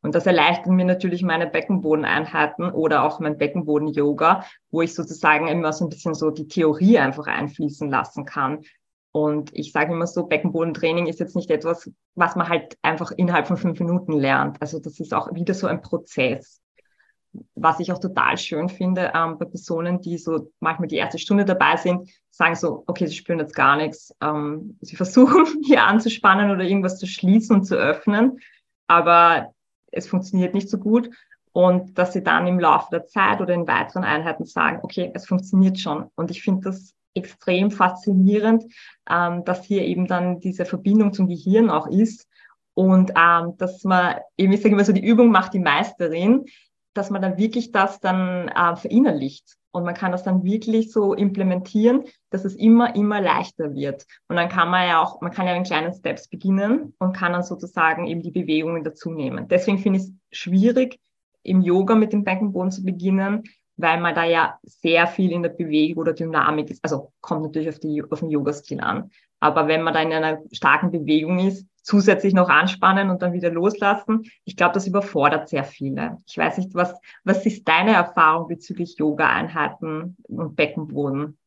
Und 0.00 0.14
das 0.14 0.24
erleichtert 0.24 0.72
mir 0.72 0.86
natürlich 0.86 1.22
meine 1.22 1.46
Beckenbodeneinheiten 1.46 2.70
oder 2.70 3.04
auch 3.04 3.20
mein 3.20 3.36
Beckenboden-Yoga, 3.36 4.44
wo 4.70 4.80
ich 4.80 4.94
sozusagen 4.94 5.46
immer 5.46 5.74
so 5.74 5.84
ein 5.84 5.90
bisschen 5.90 6.14
so 6.14 6.30
die 6.30 6.48
Theorie 6.48 6.98
einfach 6.98 7.26
einfließen 7.26 7.90
lassen 7.90 8.24
kann. 8.24 8.62
Und 9.12 9.50
ich 9.52 9.72
sage 9.72 9.92
immer 9.92 10.06
so, 10.06 10.26
Beckenbodentraining 10.26 11.06
ist 11.06 11.20
jetzt 11.20 11.36
nicht 11.36 11.50
etwas, 11.50 11.90
was 12.14 12.34
man 12.34 12.48
halt 12.48 12.78
einfach 12.80 13.10
innerhalb 13.12 13.46
von 13.46 13.58
fünf 13.58 13.78
Minuten 13.78 14.12
lernt. 14.12 14.60
Also 14.62 14.80
das 14.80 15.00
ist 15.00 15.12
auch 15.12 15.34
wieder 15.34 15.52
so 15.52 15.66
ein 15.66 15.82
Prozess 15.82 16.63
was 17.54 17.80
ich 17.80 17.92
auch 17.92 17.98
total 17.98 18.38
schön 18.38 18.68
finde 18.68 19.12
ähm, 19.14 19.38
bei 19.38 19.44
Personen, 19.44 20.00
die 20.00 20.18
so 20.18 20.50
manchmal 20.60 20.88
die 20.88 20.96
erste 20.96 21.18
Stunde 21.18 21.44
dabei 21.44 21.76
sind, 21.76 22.08
sagen 22.30 22.54
so, 22.54 22.84
okay, 22.86 23.06
sie 23.06 23.14
spüren 23.14 23.38
jetzt 23.38 23.54
gar 23.54 23.76
nichts. 23.76 24.14
Ähm, 24.20 24.78
sie 24.80 24.96
versuchen 25.02 25.62
hier 25.64 25.84
anzuspannen 25.84 26.50
oder 26.50 26.64
irgendwas 26.64 26.98
zu 26.98 27.06
schließen 27.06 27.56
und 27.56 27.64
zu 27.64 27.76
öffnen, 27.76 28.38
aber 28.86 29.54
es 29.90 30.08
funktioniert 30.08 30.54
nicht 30.54 30.68
so 30.68 30.78
gut. 30.78 31.10
Und 31.52 31.98
dass 31.98 32.12
sie 32.12 32.24
dann 32.24 32.48
im 32.48 32.58
Laufe 32.58 32.88
der 32.90 33.06
Zeit 33.06 33.40
oder 33.40 33.54
in 33.54 33.68
weiteren 33.68 34.02
Einheiten 34.02 34.44
sagen, 34.44 34.80
okay, 34.82 35.12
es 35.14 35.26
funktioniert 35.26 35.78
schon. 35.78 36.10
Und 36.16 36.32
ich 36.32 36.42
finde 36.42 36.62
das 36.62 36.94
extrem 37.14 37.70
faszinierend, 37.70 38.64
ähm, 39.08 39.44
dass 39.44 39.64
hier 39.64 39.82
eben 39.82 40.08
dann 40.08 40.40
diese 40.40 40.64
Verbindung 40.64 41.12
zum 41.12 41.28
Gehirn 41.28 41.70
auch 41.70 41.86
ist. 41.86 42.28
Und 42.74 43.12
ähm, 43.16 43.56
dass 43.56 43.84
man 43.84 44.16
eben, 44.36 44.52
ich 44.52 44.62
sage 44.62 44.74
immer 44.74 44.84
so, 44.84 44.92
die 44.92 45.04
Übung 45.04 45.30
macht 45.30 45.54
die 45.54 45.60
Meisterin 45.60 46.44
dass 46.94 47.10
man 47.10 47.20
dann 47.20 47.36
wirklich 47.36 47.72
das 47.72 48.00
dann 48.00 48.48
äh, 48.48 48.76
verinnerlicht. 48.76 49.56
Und 49.72 49.84
man 49.84 49.94
kann 49.94 50.12
das 50.12 50.22
dann 50.22 50.44
wirklich 50.44 50.92
so 50.92 51.14
implementieren, 51.14 52.04
dass 52.30 52.44
es 52.44 52.54
immer, 52.54 52.94
immer 52.94 53.20
leichter 53.20 53.74
wird. 53.74 54.06
Und 54.28 54.36
dann 54.36 54.48
kann 54.48 54.70
man 54.70 54.86
ja 54.86 55.02
auch, 55.02 55.20
man 55.20 55.32
kann 55.32 55.48
ja 55.48 55.54
in 55.56 55.64
kleinen 55.64 55.92
Steps 55.92 56.28
beginnen 56.28 56.94
und 56.98 57.16
kann 57.16 57.32
dann 57.32 57.42
sozusagen 57.42 58.06
eben 58.06 58.22
die 58.22 58.30
Bewegungen 58.30 58.84
dazu 58.84 59.10
nehmen. 59.10 59.48
Deswegen 59.48 59.78
finde 59.78 59.98
ich 59.98 60.04
es 60.04 60.12
schwierig, 60.30 61.00
im 61.42 61.60
Yoga 61.60 61.96
mit 61.96 62.12
dem 62.12 62.22
Beckenboden 62.22 62.70
zu 62.70 62.84
beginnen, 62.84 63.42
weil 63.76 64.00
man 64.00 64.14
da 64.14 64.24
ja 64.24 64.58
sehr 64.62 65.08
viel 65.08 65.32
in 65.32 65.42
der 65.42 65.50
Bewegung 65.50 66.00
oder 66.00 66.12
Dynamik 66.12 66.70
ist. 66.70 66.82
Also 66.84 67.12
kommt 67.20 67.42
natürlich 67.42 67.68
auf, 67.68 67.80
die, 67.80 68.02
auf 68.08 68.20
den 68.20 68.30
Yoga-Stil 68.30 68.80
an. 68.80 69.10
Aber 69.40 69.66
wenn 69.66 69.82
man 69.82 69.92
da 69.92 70.00
in 70.00 70.12
einer 70.12 70.40
starken 70.52 70.92
Bewegung 70.92 71.40
ist, 71.40 71.66
zusätzlich 71.84 72.34
noch 72.34 72.48
anspannen 72.48 73.10
und 73.10 73.22
dann 73.22 73.32
wieder 73.32 73.50
loslassen. 73.50 74.22
Ich 74.44 74.56
glaube, 74.56 74.74
das 74.74 74.86
überfordert 74.86 75.48
sehr 75.48 75.64
viele. 75.64 76.18
Ich 76.26 76.36
weiß 76.36 76.58
nicht, 76.58 76.74
was, 76.74 76.94
was 77.22 77.46
ist 77.46 77.68
deine 77.68 77.92
Erfahrung 77.92 78.48
bezüglich 78.48 78.96
Yoga-Einheiten 78.98 80.16
und 80.26 80.56
Beckenboden? 80.56 81.38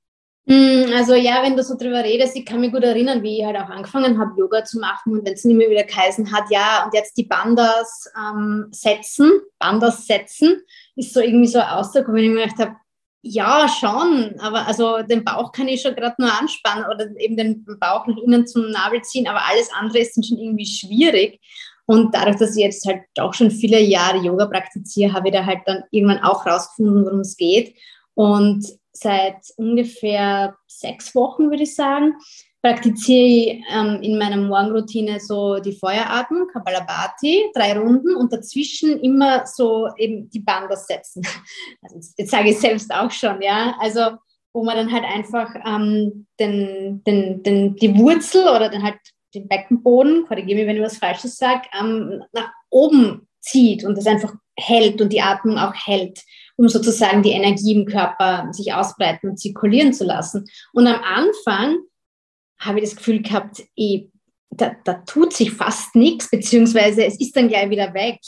Hm, 0.48 0.94
also 0.96 1.14
ja, 1.14 1.44
wenn 1.44 1.58
du 1.58 1.64
so 1.64 1.76
drüber 1.76 2.04
redest, 2.06 2.38
ich 2.38 2.46
kann 2.46 2.62
mich 2.62 2.72
gut 2.72 2.84
erinnern, 2.84 3.22
wie 3.22 3.40
ich 3.40 3.46
halt 3.46 3.58
auch 3.58 3.70
angefangen 3.70 4.18
habe, 4.18 4.40
Yoga 4.40 4.64
zu 4.64 4.80
machen 4.80 5.12
und 5.12 5.26
wenn 5.26 5.34
es 5.34 5.44
nicht 5.44 5.58
mehr 5.58 5.70
wieder 5.70 5.84
geheißen 5.84 6.32
hat, 6.32 6.46
ja, 6.50 6.86
und 6.86 6.94
jetzt 6.94 7.18
die 7.18 7.26
Bandas 7.26 8.10
ähm, 8.18 8.68
setzen, 8.72 9.42
Bandas 9.60 10.08
setzen, 10.08 10.62
ist 10.96 11.14
so 11.14 11.20
irgendwie 11.20 11.48
so 11.48 11.60
ein 11.60 11.68
Ausdruck, 11.68 12.06
wenn 12.08 12.24
ich 12.24 12.30
mir 12.30 12.44
gedacht 12.44 12.60
habe, 12.60 12.76
Ja, 13.22 13.68
schon, 13.68 14.36
aber 14.40 14.68
also 14.68 15.02
den 15.02 15.26
Bauch 15.26 15.52
kann 15.52 15.68
ich 15.68 15.82
schon 15.82 15.96
gerade 15.96 16.16
nur 16.20 16.32
anspannen 16.32 16.86
oder 16.86 17.08
eben 17.20 17.36
den 17.36 17.66
Bauch 17.80 18.08
nach 18.08 18.18
innen 18.18 18.48
zum 18.48 18.70
Nabel 18.70 19.02
ziehen, 19.02 19.28
aber 19.28 19.46
alles 19.46 19.70
andere 19.74 20.00
ist 20.00 20.16
dann 20.16 20.24
schon 20.24 20.38
irgendwie 20.38 20.66
schwierig. 20.66 21.42
Und 21.88 22.14
dadurch, 22.14 22.38
dass 22.38 22.56
ich 22.56 22.64
jetzt 22.64 22.86
halt 22.86 23.04
auch 23.20 23.34
schon 23.34 23.50
viele 23.50 23.82
Jahre 23.82 24.18
Yoga 24.18 24.46
praktiziere, 24.46 25.14
habe 25.14 25.30
ich 25.30 25.34
da 25.34 25.46
halt 25.46 25.62
dann 25.66 25.84
irgendwann 25.92 26.24
auch 26.24 26.46
rausgefunden, 26.46 27.06
worum 27.06 27.22
es 27.22 27.38
geht. 27.38 27.76
Und 28.14 28.66
seit 28.92 29.38
ungefähr 29.58 30.56
sechs 30.68 31.16
Wochen, 31.16 31.50
würde 31.50 31.64
ich 31.64 31.76
sagen, 31.76 32.14
praktiziere 32.62 33.28
ich 33.28 33.64
ähm, 33.72 34.02
in 34.02 34.18
meiner 34.18 34.38
Morgenroutine 34.38 35.20
so 35.20 35.60
die 35.60 35.78
Feueratmung, 35.78 36.48
Kapalabhati, 36.48 37.52
drei 37.54 37.78
Runden 37.78 38.16
und 38.16 38.34
dazwischen 38.34 39.00
immer 39.00 39.46
so 39.46 39.88
eben 39.98 40.30
die 40.30 40.40
Bandas 40.40 40.88
setzen. 40.88 41.22
Also 41.82 42.14
jetzt 42.18 42.32
sage 42.32 42.50
ich 42.50 42.60
selbst 42.60 42.94
auch 42.94 43.12
schon, 43.12 43.42
ja. 43.42 43.76
Also 43.80 44.18
wo 44.54 44.64
man 44.64 44.76
dann 44.76 44.92
halt 44.92 45.04
einfach 45.04 45.54
ähm, 45.66 46.26
den, 46.40 47.04
den, 47.06 47.44
den, 47.44 47.76
die 47.76 47.96
Wurzel 47.98 48.44
oder 48.44 48.70
dann 48.70 48.84
halt 48.84 48.98
den 49.36 49.48
Beckenboden, 49.48 50.26
korrigiere 50.26 50.58
mich, 50.58 50.68
wenn 50.68 50.78
ich 50.78 50.82
was 50.82 50.98
Falsches 50.98 51.38
sage, 51.38 51.68
ähm, 51.80 52.24
nach 52.34 52.50
oben 52.70 53.28
zieht 53.40 53.86
und 53.86 53.96
das 53.98 54.08
einfach 54.08 54.34
hält 54.58 55.00
und 55.02 55.14
die 55.14 55.22
Atmung 55.22 55.58
auch 55.58 55.74
hält, 55.76 56.24
um 56.56 56.68
sozusagen 56.68 57.22
die 57.22 57.32
Energie 57.32 57.74
im 57.74 57.86
Körper 57.86 58.48
sich 58.52 58.74
ausbreiten 58.74 59.30
und 59.30 59.38
zirkulieren 59.38 59.94
zu 59.94 60.06
lassen. 60.06 60.46
Und 60.74 60.88
am 60.88 61.02
Anfang 61.04 61.78
habe 62.60 62.80
ich 62.80 62.86
das 62.86 62.96
Gefühl 62.96 63.22
gehabt, 63.22 63.64
ich, 63.76 64.10
da, 64.50 64.76
da 64.84 64.96
tut 65.06 65.34
sich 65.34 65.52
fast 65.52 65.96
nichts, 65.96 66.30
beziehungsweise 66.30 67.06
es 67.06 67.20
ist 67.20 67.36
dann 67.36 67.48
gleich 67.48 67.70
wieder 67.70 67.94
weg. 67.94 68.20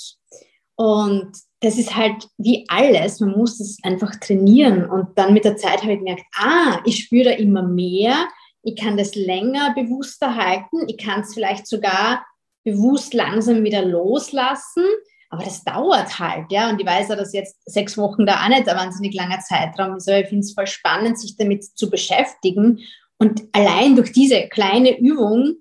Und 0.75 1.31
das 1.61 1.77
ist 1.77 1.95
halt 1.95 2.27
wie 2.37 2.65
alles, 2.69 3.19
man 3.19 3.31
muss 3.31 3.57
das 3.57 3.77
einfach 3.83 4.15
trainieren. 4.15 4.89
Und 4.89 5.17
dann 5.17 5.33
mit 5.33 5.45
der 5.45 5.57
Zeit 5.57 5.81
habe 5.81 5.93
ich 5.93 5.99
gemerkt, 5.99 6.23
ah, 6.35 6.79
ich 6.85 7.03
spüre 7.03 7.25
da 7.25 7.31
immer 7.31 7.63
mehr, 7.63 8.27
ich 8.61 8.75
kann 8.75 8.97
das 8.97 9.15
länger 9.15 9.73
bewusster 9.73 10.35
halten, 10.35 10.87
ich 10.87 10.97
kann 10.97 11.21
es 11.21 11.33
vielleicht 11.33 11.67
sogar 11.67 12.25
bewusst 12.63 13.13
langsam 13.13 13.63
wieder 13.63 13.83
loslassen. 13.83 14.83
Aber 15.31 15.43
das 15.43 15.63
dauert 15.63 16.17
halt, 16.17 16.51
ja. 16.51 16.69
Und 16.69 16.79
ich 16.79 16.87
weiß 16.87 17.09
ja, 17.09 17.15
dass 17.15 17.33
jetzt 17.33 17.57
sechs 17.65 17.97
Wochen 17.97 18.25
da 18.25 18.43
auch 18.43 18.49
nicht 18.49 18.67
ein 18.67 18.77
wahnsinnig 18.77 19.13
langer 19.13 19.39
Zeitraum 19.39 19.97
ist, 19.97 20.07
aber 20.09 20.21
ich 20.21 20.27
finde 20.27 20.43
es 20.43 20.53
voll 20.53 20.65
spannend, 20.65 21.19
sich 21.19 21.35
damit 21.37 21.63
zu 21.63 21.89
beschäftigen 21.89 22.79
und 23.19 23.43
allein 23.51 23.95
durch 23.95 24.11
diese 24.11 24.47
kleine 24.47 24.97
Übung 24.97 25.57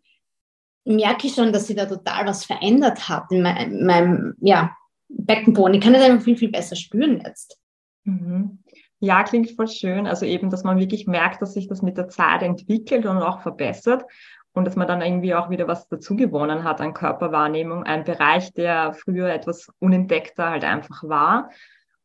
merke 0.85 1.27
ich 1.27 1.35
schon, 1.35 1.53
dass 1.53 1.66
sich 1.66 1.77
da 1.77 1.87
total 1.87 2.27
was 2.27 2.44
verändert 2.44 3.09
hat 3.09 3.31
in 3.31 3.42
meinem, 3.42 3.85
meinem 3.85 4.35
ja, 4.40 4.75
Beckenboden. 5.09 5.75
Ich 5.75 5.81
kann 5.81 5.92
das 5.92 6.03
einfach 6.03 6.25
viel, 6.25 6.37
viel 6.37 6.51
besser 6.51 6.77
spüren 6.77 7.21
jetzt. 7.25 7.59
Mhm. 8.05 8.61
Ja, 9.01 9.23
klingt 9.25 9.51
voll 9.51 9.68
schön. 9.68 10.07
Also 10.07 10.25
eben, 10.25 10.51
dass 10.51 10.64
man 10.64 10.79
wirklich 10.79 11.07
merkt, 11.07 11.42
dass 11.42 11.55
sich 11.55 11.68
das 11.68 11.83
mit 11.83 11.99
der 11.99 12.09
Zeit 12.09 12.42
entwickelt 12.42 13.07
und 13.07 13.18
auch 13.18 13.42
verbessert 13.42 14.05
und 14.53 14.64
dass 14.64 14.77
man 14.77 14.88
dann 14.88 15.03
irgendwie 15.03 15.35
auch 15.35 15.51
wieder 15.51 15.68
was 15.68 15.88
dazugewonnen 15.88 16.64
hat 16.64 16.81
an 16.81 16.94
Körperwahrnehmung. 16.94 17.85
Ein 17.85 18.05
Bereich, 18.05 18.53
der 18.55 18.94
früher 18.94 19.29
etwas 19.29 19.68
unentdeckter 19.79 20.51
halt 20.51 20.64
einfach 20.64 21.03
war. 21.05 21.51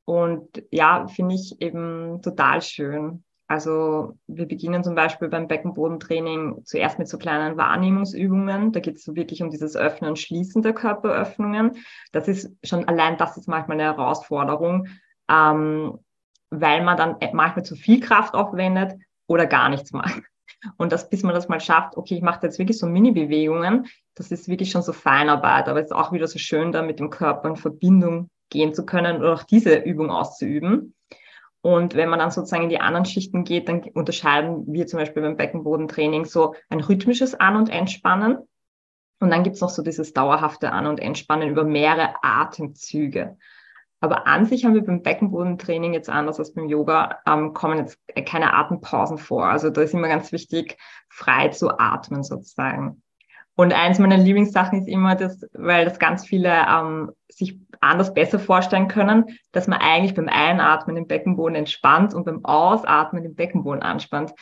Und 0.05 0.63
ja, 0.71 1.07
finde 1.07 1.35
ich 1.35 1.61
eben 1.61 2.21
total 2.21 2.61
schön. 2.61 3.23
Also 3.53 4.17
wir 4.25 4.47
beginnen 4.47 4.83
zum 4.83 4.95
Beispiel 4.95 5.27
beim 5.27 5.47
Beckenbodentraining 5.47 6.63
zuerst 6.65 6.97
mit 6.97 7.07
so 7.07 7.19
kleinen 7.19 7.55
Wahrnehmungsübungen. 7.55 8.71
Da 8.71 8.79
geht 8.79 8.95
es 8.95 9.03
so 9.03 9.15
wirklich 9.15 9.43
um 9.43 9.51
dieses 9.51 9.75
Öffnen 9.75 10.09
und 10.09 10.17
Schließen 10.17 10.63
der 10.63 10.73
Körperöffnungen. 10.73 11.73
Das 12.11 12.27
ist 12.27 12.51
schon 12.63 12.87
allein 12.87 13.15
das 13.17 13.37
ist 13.37 13.47
manchmal 13.47 13.79
eine 13.79 13.95
Herausforderung, 13.95 14.87
ähm, 15.29 15.99
weil 16.49 16.83
man 16.83 16.97
dann 16.97 17.17
manchmal 17.33 17.63
zu 17.63 17.75
viel 17.75 17.99
Kraft 17.99 18.33
aufwendet 18.33 18.93
oder 19.27 19.45
gar 19.45 19.69
nichts 19.69 19.91
macht. 19.91 20.23
Und 20.77 20.91
das, 20.91 21.11
bis 21.11 21.21
man 21.21 21.35
das 21.35 21.47
mal 21.47 21.59
schafft, 21.59 21.95
okay, 21.95 22.15
ich 22.15 22.23
mache 22.23 22.39
jetzt 22.41 22.57
wirklich 22.57 22.79
so 22.79 22.87
Mini-Bewegungen, 22.87 23.85
das 24.15 24.31
ist 24.31 24.47
wirklich 24.47 24.71
schon 24.71 24.81
so 24.81 24.93
Feinarbeit, 24.93 25.67
aber 25.67 25.79
es 25.79 25.87
ist 25.87 25.91
auch 25.91 26.11
wieder 26.11 26.27
so 26.27 26.39
schön, 26.39 26.71
da 26.71 26.81
mit 26.81 26.99
dem 26.99 27.11
Körper 27.11 27.49
in 27.49 27.55
Verbindung 27.55 28.31
gehen 28.49 28.73
zu 28.73 28.83
können 28.83 29.17
oder 29.17 29.33
auch 29.33 29.43
diese 29.43 29.75
Übung 29.75 30.09
auszuüben. 30.09 30.95
Und 31.63 31.95
wenn 31.95 32.09
man 32.09 32.19
dann 32.19 32.29
sozusagen 32.29 32.63
in 32.63 32.69
die 32.69 32.81
anderen 32.81 33.05
Schichten 33.05 33.45
geht, 33.45 33.69
dann 33.69 33.83
unterscheiden 33.93 34.65
wir 34.67 34.85
zum 34.85 34.99
Beispiel 34.99 35.23
beim 35.23 35.37
Beckenbodentraining 35.37 36.25
so 36.25 36.55
ein 36.69 36.81
rhythmisches 36.81 37.35
An- 37.35 37.55
und 37.55 37.69
Entspannen. 37.69 38.39
Und 39.21 39.29
dann 39.29 39.43
gibt's 39.43 39.61
noch 39.61 39.69
so 39.69 39.81
dieses 39.81 40.11
dauerhafte 40.11 40.73
An- 40.73 40.87
und 40.87 40.99
Entspannen 40.99 41.47
über 41.47 41.63
mehrere 41.63 42.15
Atemzüge. 42.21 43.37
Aber 44.01 44.27
an 44.27 44.45
sich 44.45 44.65
haben 44.65 44.73
wir 44.73 44.83
beim 44.83 45.03
Beckenbodentraining 45.03 45.93
jetzt 45.93 46.09
anders 46.09 46.37
als 46.37 46.53
beim 46.53 46.67
Yoga, 46.67 47.19
ähm, 47.25 47.53
kommen 47.53 47.77
jetzt 47.77 47.97
keine 48.25 48.53
Atempausen 48.53 49.17
vor. 49.17 49.45
Also 49.45 49.69
da 49.69 49.81
ist 49.83 49.93
immer 49.93 50.09
ganz 50.09 50.33
wichtig, 50.33 50.77
frei 51.07 51.47
zu 51.47 51.79
atmen 51.79 52.23
sozusagen. 52.23 53.02
Und 53.55 53.73
eins 53.73 53.99
meiner 53.99 54.17
Lieblingssachen 54.17 54.79
ist 54.79 54.87
immer 54.87 55.15
das, 55.15 55.45
weil 55.53 55.85
das 55.85 55.99
ganz 55.99 56.25
viele 56.25 56.49
ähm, 56.49 57.11
sich 57.29 57.59
anders 57.81 58.13
besser 58.13 58.39
vorstellen 58.39 58.87
können, 58.87 59.25
dass 59.51 59.67
man 59.67 59.79
eigentlich 59.79 60.15
beim 60.15 60.29
Einatmen 60.29 60.95
den 60.95 61.07
Beckenboden 61.07 61.55
entspannt 61.55 62.13
und 62.13 62.25
beim 62.25 62.43
Ausatmen 62.45 63.23
den 63.23 63.35
Beckenboden 63.35 63.83
anspannt. 63.83 64.33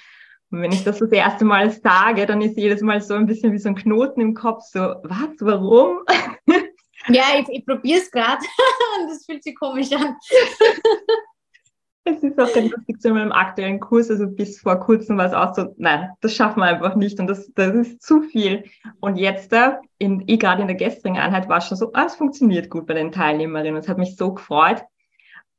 Und 0.50 0.62
wenn 0.62 0.72
ich 0.72 0.84
das 0.84 1.00
das 1.00 1.12
erste 1.12 1.46
Mal 1.46 1.72
sage, 1.72 2.26
dann 2.26 2.42
ist 2.42 2.58
jedes 2.58 2.82
Mal 2.82 3.02
so 3.02 3.14
ein 3.16 3.26
bisschen 3.26 3.54
wie 3.54 3.58
so 3.58 3.70
ein 3.70 3.76
Knoten 3.76 4.22
im 4.22 4.34
Kopf, 4.34 4.64
so, 4.64 4.80
was, 5.04 5.30
warum? 5.40 6.00
Ja, 7.08 7.24
ich, 7.40 7.50
ich 7.50 7.66
probiere 7.66 8.00
es 8.00 8.12
gerade 8.12 8.38
und 9.02 9.10
das 9.10 9.26
fühlt 9.26 9.44
sich 9.44 9.56
komisch 9.56 9.92
an. 9.92 10.16
Es 12.04 12.24
ist 12.24 12.40
auch 12.40 12.52
ganz 12.52 12.72
lustig 12.72 13.00
zu 13.00 13.12
meinem 13.12 13.32
aktuellen 13.32 13.80
Kurs, 13.80 14.10
also 14.10 14.28
bis 14.28 14.60
vor 14.60 14.80
kurzem 14.80 15.18
war 15.18 15.28
es 15.28 15.34
auch 15.34 15.54
so, 15.54 15.76
nein, 15.78 16.10
das 16.22 16.36
schaffen 16.36 16.60
wir 16.60 16.66
einfach 16.66 16.96
nicht 16.96 17.20
und 17.20 17.28
das, 17.28 17.52
das 17.54 17.76
ist 17.76 18.02
zu 18.02 18.24
viel. 18.24 18.64
Und 19.00 19.18
jetzt, 19.18 19.54
in, 20.00 20.24
eh 20.28 20.38
gerade 20.38 20.64
in 20.64 20.68
der 20.68 20.78
gestrigen 20.78 21.20
Einheit 21.20 21.48
war 21.48 21.60
es 21.60 21.68
schon 21.68 21.78
so, 21.78 21.94
ah, 21.94 22.06
es 22.06 22.16
funktioniert 22.16 22.72
gut 22.72 22.88
bei 22.88 22.96
den 22.96 23.12
Teilnehmerinnen. 23.12 23.80
Es 23.80 23.88
hat 23.88 24.00
mich 24.00 24.16
so 24.16 24.34
gefreut. 24.34 24.84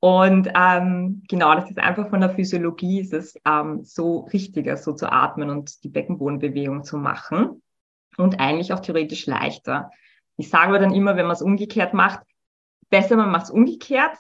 Und 0.01 0.51
ähm, 0.57 1.23
genau, 1.29 1.55
das 1.55 1.71
ist 1.71 1.79
einfach 1.79 2.11
von 2.11 2.21
der 2.21 2.31
Physiologie, 2.31 3.01
ist 3.01 3.13
es 3.13 3.37
ähm, 3.47 3.85
so 3.85 4.23
richtiger, 4.33 4.77
so 4.77 4.95
zu 4.95 5.13
atmen 5.13 5.49
und 5.49 5.85
die 5.85 5.89
Beckenbodenbewegung 5.89 6.83
zu 6.83 6.97
machen. 6.97 7.63
Und 8.17 8.41
eigentlich 8.41 8.73
auch 8.73 8.81
theoretisch 8.81 9.27
leichter. 9.27 9.93
Ich 10.37 10.51
sage 10.51 10.71
aber 10.71 10.81
dann 10.81 10.93
immer, 10.93 11.15
wenn 11.15 11.27
man 11.27 11.37
es 11.37 11.43
umgekehrt 11.43 11.95
macht, 11.95 12.21
besser 12.91 13.17
man 13.17 13.31
macht 13.31 13.45
es 13.45 13.51
umgekehrt, 13.51 14.17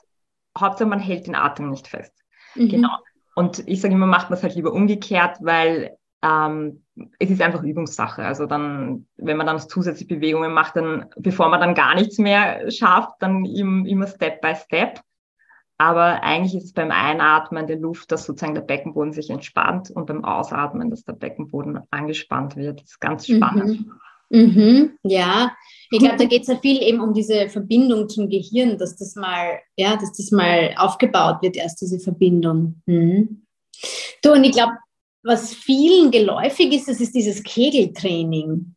Hauptsache 0.58 0.88
man 0.88 1.00
hält 1.00 1.26
den 1.26 1.34
Atem 1.34 1.70
nicht 1.70 1.88
fest. 1.88 2.14
Mhm. 2.54 2.68
Genau. 2.68 2.96
Und 3.34 3.66
ich 3.66 3.80
sage 3.80 3.94
immer, 3.94 4.06
macht 4.06 4.30
man 4.30 4.36
es 4.36 4.42
halt 4.42 4.54
lieber 4.54 4.72
umgekehrt, 4.72 5.38
weil 5.40 5.96
ähm, 6.22 6.84
es 7.18 7.30
ist 7.30 7.42
einfach 7.42 7.62
Übungssache. 7.62 8.24
Also 8.24 8.46
dann, 8.46 9.06
wenn 9.16 9.36
man 9.36 9.46
dann 9.46 9.58
zusätzliche 9.58 10.14
Bewegungen 10.14 10.52
macht, 10.52 10.76
dann, 10.76 11.06
bevor 11.16 11.48
man 11.48 11.60
dann 11.60 11.74
gar 11.74 11.94
nichts 11.94 12.18
mehr 12.18 12.70
schafft, 12.70 13.14
dann 13.20 13.44
immer 13.44 14.06
Step 14.06 14.40
by 14.40 14.54
Step. 14.54 15.00
Aber 15.78 16.22
eigentlich 16.22 16.54
ist 16.54 16.64
es 16.66 16.72
beim 16.74 16.92
Einatmen 16.92 17.66
der 17.66 17.78
Luft, 17.78 18.12
dass 18.12 18.24
sozusagen 18.24 18.54
der 18.54 18.62
Beckenboden 18.62 19.12
sich 19.12 19.30
entspannt 19.30 19.90
und 19.90 20.06
beim 20.06 20.24
Ausatmen, 20.24 20.90
dass 20.90 21.02
der 21.02 21.14
Beckenboden 21.14 21.80
angespannt 21.90 22.54
wird. 22.54 22.80
Das 22.80 22.90
ist 22.90 23.00
ganz 23.00 23.26
spannend. 23.26 23.80
Mhm. 23.80 23.92
Mhm, 24.32 24.98
ja, 25.02 25.54
ich 25.90 25.98
glaube, 25.98 26.16
da 26.16 26.24
geht 26.24 26.42
es 26.42 26.48
ja 26.48 26.56
viel 26.56 26.82
eben 26.82 27.00
um 27.00 27.12
diese 27.12 27.50
Verbindung 27.50 28.08
zum 28.08 28.30
Gehirn, 28.30 28.78
dass 28.78 28.96
das 28.96 29.14
mal, 29.14 29.60
ja, 29.76 29.94
dass 29.96 30.12
das 30.12 30.30
mal 30.30 30.74
aufgebaut 30.78 31.42
wird, 31.42 31.54
erst 31.56 31.82
diese 31.82 32.00
Verbindung. 32.00 32.80
Mhm. 32.86 33.44
Du, 34.22 34.32
und 34.32 34.44
ich 34.44 34.52
glaube, 34.52 34.72
was 35.22 35.52
vielen 35.52 36.10
geläufig 36.10 36.72
ist, 36.72 36.88
das 36.88 37.00
ist 37.00 37.14
dieses 37.14 37.42
Kegeltraining. 37.42 38.74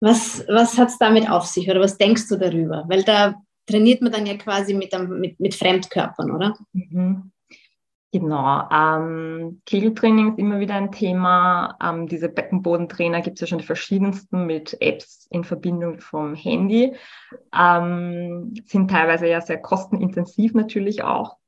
Was, 0.00 0.44
was 0.48 0.76
hat 0.76 0.88
es 0.88 0.98
damit 0.98 1.30
auf 1.30 1.46
sich 1.46 1.70
oder 1.70 1.80
was 1.80 1.96
denkst 1.96 2.28
du 2.28 2.36
darüber? 2.36 2.84
Weil 2.88 3.04
da 3.04 3.36
trainiert 3.66 4.02
man 4.02 4.12
dann 4.12 4.26
ja 4.26 4.36
quasi 4.36 4.74
mit, 4.74 4.92
mit, 5.08 5.40
mit 5.40 5.54
Fremdkörpern, 5.54 6.30
oder? 6.30 6.58
Mhm. 6.74 7.32
Genau. 8.14 8.68
Ähm, 8.70 9.62
Kegeltraining 9.64 10.32
ist 10.32 10.38
immer 10.38 10.60
wieder 10.60 10.74
ein 10.74 10.92
Thema. 10.92 11.78
Ähm, 11.82 12.06
diese 12.08 12.28
Beckenbodentrainer 12.28 13.22
gibt 13.22 13.36
es 13.36 13.40
ja 13.40 13.46
schon 13.46 13.58
die 13.58 13.64
verschiedensten 13.64 14.44
mit 14.44 14.76
Apps 14.82 15.26
in 15.30 15.44
Verbindung 15.44 15.98
vom 15.98 16.34
Handy. 16.34 16.94
Ähm, 17.58 18.52
sind 18.66 18.90
teilweise 18.90 19.28
ja 19.28 19.40
sehr 19.40 19.58
kostenintensiv 19.62 20.52
natürlich 20.52 21.02
auch 21.02 21.38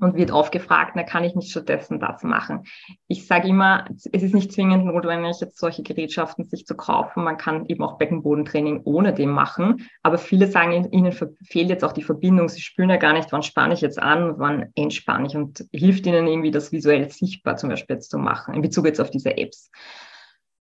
und 0.00 0.16
wird 0.16 0.30
oft 0.30 0.52
gefragt, 0.52 0.92
na, 0.94 1.02
kann 1.02 1.24
ich 1.24 1.34
nicht 1.34 1.50
stattdessen 1.50 2.00
das 2.00 2.22
machen? 2.22 2.64
Ich 3.08 3.26
sage 3.26 3.48
immer, 3.48 3.84
es 3.94 4.06
ist 4.06 4.34
nicht 4.34 4.52
zwingend 4.52 4.84
notwendig, 4.86 5.40
jetzt 5.40 5.58
solche 5.58 5.82
Gerätschaften 5.82 6.44
sich 6.44 6.66
zu 6.66 6.74
kaufen. 6.74 7.24
Man 7.24 7.36
kann 7.36 7.66
eben 7.66 7.82
auch 7.82 7.98
Beckenbodentraining 7.98 8.82
ohne 8.84 9.12
dem 9.12 9.30
machen. 9.30 9.88
Aber 10.02 10.18
viele 10.18 10.46
sagen, 10.46 10.90
ihnen 10.90 11.12
fehlt 11.12 11.68
jetzt 11.68 11.84
auch 11.84 11.92
die 11.92 12.02
Verbindung. 12.02 12.48
Sie 12.48 12.60
spüren 12.60 12.90
ja 12.90 12.96
gar 12.96 13.12
nicht, 13.12 13.32
wann 13.32 13.42
spanne 13.42 13.74
ich 13.74 13.80
jetzt 13.80 14.00
an, 14.00 14.34
wann 14.38 14.70
entspanne 14.74 15.26
ich 15.26 15.36
und 15.36 15.64
hilft 15.72 16.06
ihnen 16.06 16.26
irgendwie, 16.26 16.50
das 16.50 16.72
visuell 16.72 17.10
sichtbar 17.10 17.56
zum 17.56 17.68
Beispiel 17.68 17.96
jetzt 17.96 18.10
zu 18.10 18.18
machen, 18.18 18.54
in 18.54 18.62
Bezug 18.62 18.86
jetzt 18.86 19.00
auf 19.00 19.10
diese 19.10 19.36
Apps. 19.36 19.70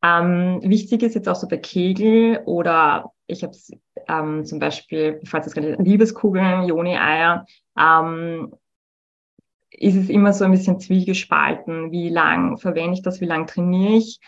Ähm, 0.04 0.60
wichtig 0.64 1.02
ist 1.02 1.16
jetzt 1.16 1.28
auch 1.28 1.36
so 1.36 1.48
bei 1.48 1.58
Kegel 1.58 2.42
oder 2.46 3.12
ich 3.28 3.44
habe 3.44 3.56
ähm, 4.08 4.46
zum 4.46 4.60
Beispiel, 4.60 5.20
falls 5.26 5.48
es 5.48 5.54
gerade 5.54 5.78
Liebeskugeln, 5.82 6.66
Joni-Eier, 6.66 7.46
ähm, 7.78 8.54
ist 9.78 9.96
es 9.96 10.10
immer 10.10 10.34
so 10.34 10.46
ein 10.46 10.52
bisschen 10.52 10.80
zwiegespalten. 10.80 11.92
Wie 11.92 12.10
lang 12.10 12.58
verwende 12.58 12.94
ich 12.94 13.02
das? 13.02 13.22
Wie 13.22 13.26
lang 13.26 13.48
trainiere 13.48 13.94
ich? 13.94 14.20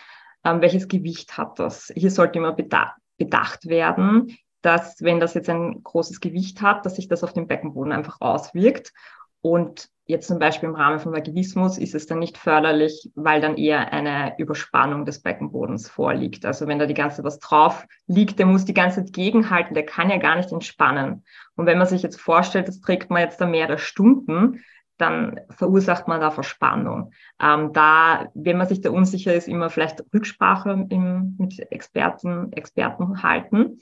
Ähm, 0.44 0.60
welches 0.60 0.88
Gewicht 0.88 1.36
hat 1.36 1.58
das? 1.58 1.92
Hier 1.94 2.10
sollte 2.10 2.38
immer 2.38 2.52
bedacht, 2.52 2.96
bedacht 3.16 3.66
werden, 3.66 4.36
dass 4.62 5.02
wenn 5.02 5.20
das 5.20 5.34
jetzt 5.34 5.50
ein 5.50 5.82
großes 5.82 6.20
Gewicht 6.20 6.62
hat, 6.62 6.84
dass 6.84 6.96
sich 6.96 7.08
das 7.08 7.24
auf 7.24 7.32
den 7.32 7.46
Beckenboden 7.46 7.92
einfach 7.92 8.20
auswirkt. 8.20 8.92
Und 9.40 9.88
jetzt 10.06 10.26
zum 10.26 10.38
Beispiel 10.38 10.68
im 10.68 10.74
Rahmen 10.74 10.98
von 10.98 11.12
Vaginismus 11.12 11.78
ist 11.78 11.94
es 11.94 12.06
dann 12.06 12.18
nicht 12.18 12.38
förderlich, 12.38 13.10
weil 13.14 13.40
dann 13.40 13.56
eher 13.56 13.92
eine 13.92 14.34
Überspannung 14.38 15.04
des 15.04 15.22
Beckenbodens 15.22 15.88
vorliegt. 15.88 16.44
Also 16.44 16.66
wenn 16.66 16.78
da 16.78 16.86
die 16.86 16.94
ganze 16.94 17.22
was 17.22 17.38
drauf 17.38 17.86
liegt, 18.06 18.38
der 18.38 18.46
muss 18.46 18.64
die 18.64 18.74
ganze 18.74 19.04
Zeit 19.04 19.12
gegenhalten, 19.12 19.74
der 19.74 19.86
kann 19.86 20.10
ja 20.10 20.16
gar 20.16 20.36
nicht 20.36 20.50
entspannen. 20.50 21.24
Und 21.54 21.66
wenn 21.66 21.78
man 21.78 21.86
sich 21.86 22.02
jetzt 22.02 22.20
vorstellt, 22.20 22.68
das 22.68 22.80
trägt 22.80 23.10
man 23.10 23.22
jetzt 23.22 23.40
da 23.40 23.46
mehrere 23.46 23.78
Stunden, 23.78 24.64
dann 24.98 25.40
verursacht 25.50 26.08
man 26.08 26.20
da 26.20 26.30
Verspannung. 26.30 27.12
Ähm, 27.40 27.72
da, 27.72 28.28
wenn 28.34 28.58
man 28.58 28.68
sich 28.68 28.80
da 28.80 28.90
unsicher 28.90 29.34
ist, 29.34 29.48
immer 29.48 29.70
vielleicht 29.70 30.02
Rücksprache 30.12 30.86
im, 30.90 31.36
mit 31.38 31.58
Experten, 31.72 32.52
Experten 32.52 33.22
halten. 33.22 33.80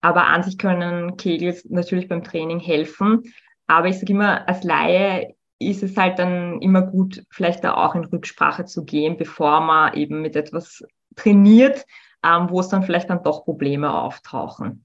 Aber 0.00 0.26
an 0.26 0.42
sich 0.42 0.58
können 0.58 1.16
Kegels 1.16 1.64
natürlich 1.68 2.08
beim 2.08 2.24
Training 2.24 2.60
helfen. 2.60 3.22
Aber 3.66 3.88
ich 3.88 3.98
sage 3.98 4.12
immer, 4.12 4.46
als 4.48 4.62
Laie 4.62 5.34
ist 5.58 5.82
es 5.82 5.96
halt 5.96 6.18
dann 6.18 6.60
immer 6.60 6.82
gut, 6.82 7.24
vielleicht 7.30 7.64
da 7.64 7.74
auch 7.74 7.94
in 7.94 8.04
Rücksprache 8.04 8.64
zu 8.64 8.84
gehen, 8.84 9.16
bevor 9.16 9.60
man 9.60 9.94
eben 9.94 10.20
mit 10.20 10.36
etwas 10.36 10.84
trainiert, 11.16 11.84
ähm, 12.24 12.48
wo 12.50 12.60
es 12.60 12.68
dann 12.68 12.82
vielleicht 12.82 13.10
dann 13.10 13.22
doch 13.22 13.44
Probleme 13.44 13.92
auftauchen. 13.94 14.84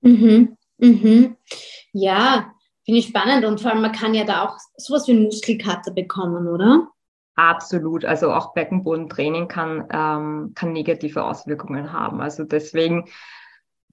Mhm. 0.00 0.56
Mhm. 0.78 1.36
Ja, 1.92 2.52
finde 2.84 3.00
ich 3.00 3.08
spannend 3.08 3.44
und 3.44 3.60
vor 3.60 3.70
allem 3.70 3.82
man 3.82 3.92
kann 3.92 4.14
ja 4.14 4.24
da 4.24 4.44
auch 4.44 4.56
sowas 4.76 5.06
wie 5.08 5.12
einen 5.12 5.24
Muskelkater 5.24 5.92
bekommen, 5.92 6.48
oder? 6.48 6.88
Absolut. 7.34 8.04
Also 8.04 8.32
auch 8.32 8.52
Beckenbodentraining 8.52 9.48
kann, 9.48 9.88
ähm, 9.90 10.52
kann 10.54 10.72
negative 10.72 11.24
Auswirkungen 11.24 11.92
haben. 11.92 12.20
Also 12.20 12.44
deswegen 12.44 13.06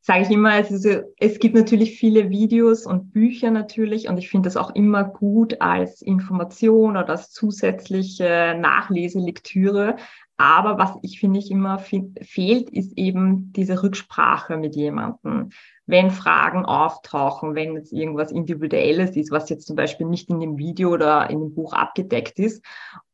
sage 0.02 0.24
ich 0.24 0.30
immer, 0.30 0.58
es, 0.60 0.72
ist, 0.72 0.88
es 1.18 1.40
gibt 1.40 1.56
natürlich 1.56 1.98
viele 1.98 2.30
Videos 2.30 2.86
und 2.86 3.12
Bücher 3.12 3.52
natürlich 3.52 4.08
und 4.08 4.18
ich 4.18 4.30
finde 4.30 4.48
das 4.48 4.58
auch 4.58 4.74
immer 4.76 5.04
gut 5.04 5.62
als 5.62 6.02
Information 6.02 6.98
oder 6.98 7.10
als 7.10 7.32
zusätzliche 7.32 8.58
Nachleselektüre. 8.60 9.98
Aber 10.38 10.78
was 10.78 10.98
ich 11.02 11.20
finde 11.20 11.40
ich 11.40 11.52
immer 11.52 11.80
fehlt, 11.80 12.70
ist 12.70 12.98
eben 12.98 13.52
diese 13.52 13.84
Rücksprache 13.84 14.58
mit 14.58 14.76
jemandem. 14.76 15.50
Wenn 15.90 16.12
Fragen 16.12 16.66
auftauchen, 16.66 17.56
wenn 17.56 17.74
jetzt 17.74 17.92
irgendwas 17.92 18.32
Individuelles 18.32 19.16
ist, 19.16 19.32
was 19.32 19.50
jetzt 19.50 19.66
zum 19.66 19.76
Beispiel 19.76 20.06
nicht 20.06 20.30
in 20.30 20.40
dem 20.40 20.58
Video 20.58 20.92
oder 20.92 21.30
in 21.30 21.40
dem 21.40 21.56
Buch 21.56 21.74
abgedeckt 21.74 22.38
ist. 22.38 22.64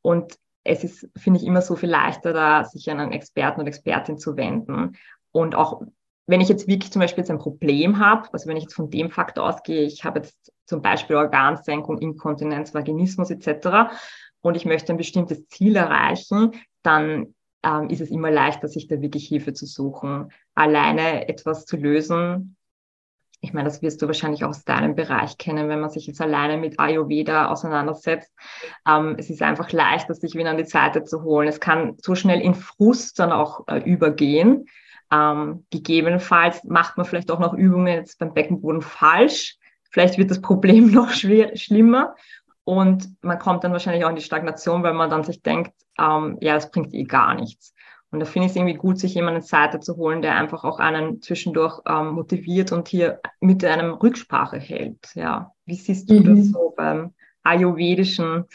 Und 0.01 0.35
es 0.65 0.83
ist, 0.83 1.09
finde 1.15 1.39
ich, 1.39 1.45
immer 1.45 1.61
so 1.61 1.75
viel 1.75 1.89
leichter, 1.89 2.33
da 2.33 2.65
sich 2.65 2.89
an 2.91 2.99
einen 2.99 3.13
Experten 3.13 3.61
oder 3.61 3.69
Expertin 3.69 4.17
zu 4.17 4.35
wenden. 4.35 4.97
Und 5.31 5.55
auch 5.55 5.83
wenn 6.27 6.41
ich 6.41 6.49
jetzt 6.49 6.67
wirklich 6.67 6.91
zum 6.91 6.99
Beispiel 6.99 7.21
jetzt 7.21 7.31
ein 7.31 7.39
Problem 7.39 7.99
habe, 7.99 8.27
also 8.33 8.49
wenn 8.49 8.57
ich 8.57 8.63
jetzt 8.63 8.75
von 8.75 8.89
dem 8.89 9.09
Fakt 9.09 9.37
ausgehe, 9.37 9.83
ich 9.83 10.03
habe 10.03 10.19
jetzt 10.19 10.51
zum 10.65 10.81
Beispiel 10.81 11.15
Organsenkung, 11.15 11.99
Inkontinenz, 11.99 12.73
Vaginismus 12.73 13.29
etc. 13.29 13.93
und 14.41 14.57
ich 14.57 14.65
möchte 14.65 14.91
ein 14.91 14.97
bestimmtes 14.97 15.47
Ziel 15.47 15.75
erreichen, 15.75 16.51
dann 16.81 17.35
ähm, 17.63 17.89
ist 17.89 18.01
es 18.01 18.09
immer 18.09 18.31
leichter, 18.31 18.67
sich 18.67 18.87
da 18.87 19.01
wirklich 19.01 19.27
Hilfe 19.27 19.53
zu 19.53 19.65
suchen. 19.65 20.31
Alleine 20.55 21.27
etwas 21.27 21.65
zu 21.65 21.77
lösen, 21.77 22.55
ich 23.45 23.53
meine, 23.53 23.69
das 23.69 23.81
wirst 23.81 24.01
du 24.01 24.07
wahrscheinlich 24.07 24.43
auch 24.43 24.49
aus 24.49 24.65
deinem 24.65 24.95
Bereich 24.95 25.37
kennen, 25.37 25.69
wenn 25.69 25.79
man 25.79 25.89
sich 25.89 26.07
jetzt 26.07 26.19
alleine 26.19 26.57
mit 26.57 26.79
Ayurveda 26.79 27.47
auseinandersetzt. 27.49 28.33
Ähm, 28.87 29.15
es 29.17 29.29
ist 29.29 29.41
einfach 29.41 29.71
leichter, 29.71 30.13
sich 30.13 30.35
wieder 30.35 30.49
an 30.49 30.57
die 30.57 30.65
Seite 30.65 31.03
zu 31.03 31.23
holen. 31.23 31.47
Es 31.47 31.59
kann 31.59 31.95
so 32.01 32.15
schnell 32.15 32.41
in 32.41 32.53
Frust 32.53 33.19
dann 33.19 33.31
auch 33.31 33.67
äh, 33.67 33.77
übergehen 33.79 34.65
ähm, 35.11 35.65
gegebenenfalls 35.71 36.63
macht 36.63 36.97
man 36.97 37.05
vielleicht 37.05 37.31
auch 37.31 37.39
noch 37.39 37.53
Übungen 37.53 37.87
jetzt 37.87 38.19
beim 38.19 38.33
Beckenboden 38.33 38.81
falsch. 38.81 39.57
Vielleicht 39.91 40.17
wird 40.17 40.31
das 40.31 40.41
Problem 40.41 40.91
noch 40.91 41.11
schwer, 41.11 41.55
schlimmer 41.55 42.15
und 42.63 43.07
man 43.21 43.39
kommt 43.39 43.63
dann 43.63 43.71
wahrscheinlich 43.71 44.03
auch 44.05 44.09
in 44.09 44.15
die 44.15 44.21
Stagnation, 44.21 44.83
weil 44.83 44.93
man 44.93 45.09
dann 45.09 45.23
sich 45.23 45.41
denkt, 45.41 45.73
ähm, 45.99 46.37
ja, 46.41 46.55
das 46.55 46.71
bringt 46.71 46.93
eh 46.93 47.03
gar 47.03 47.35
nichts. 47.35 47.73
Und 48.15 48.21
da 48.21 48.25
finde 48.25 48.45
ich 48.45 48.51
es 48.51 48.55
irgendwie 48.55 48.75
gut, 48.75 48.97
sich 48.97 49.13
jemanden 49.13 49.41
Seite 49.41 49.81
zu 49.81 49.97
holen, 49.97 50.21
der 50.21 50.37
einfach 50.37 50.63
auch 50.63 50.79
einen 50.79 51.21
zwischendurch 51.21 51.81
ähm, 51.85 52.13
motiviert 52.13 52.71
und 52.71 52.87
hier 52.87 53.19
mit 53.41 53.63
einem 53.65 53.91
Rücksprache 53.93 54.57
hält. 54.57 55.09
Ja, 55.15 55.51
wie 55.65 55.75
siehst 55.75 56.09
du 56.09 56.15
mhm. 56.15 56.35
das 56.35 56.51
so 56.51 56.73
beim 56.75 57.13
ayurvedischen 57.43 58.45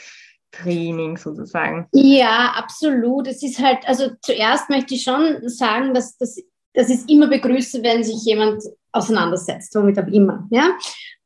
Training 0.50 1.16
sozusagen. 1.16 1.86
Ja, 1.92 2.54
absolut. 2.56 3.28
Es 3.28 3.42
ist 3.42 3.60
halt, 3.60 3.86
also 3.86 4.10
zuerst 4.22 4.68
möchte 4.68 4.94
ich 4.94 5.02
schon 5.02 5.48
sagen, 5.48 5.94
dass, 5.94 6.16
dass 6.18 6.36
ich 6.36 6.46
es 6.74 7.04
immer 7.06 7.28
begrüße, 7.28 7.82
wenn 7.82 8.02
sich 8.02 8.24
jemand 8.24 8.62
auseinandersetzt, 8.92 9.74
womit 9.74 9.98
auch 9.98 10.06
immer. 10.08 10.48
Ja? 10.50 10.76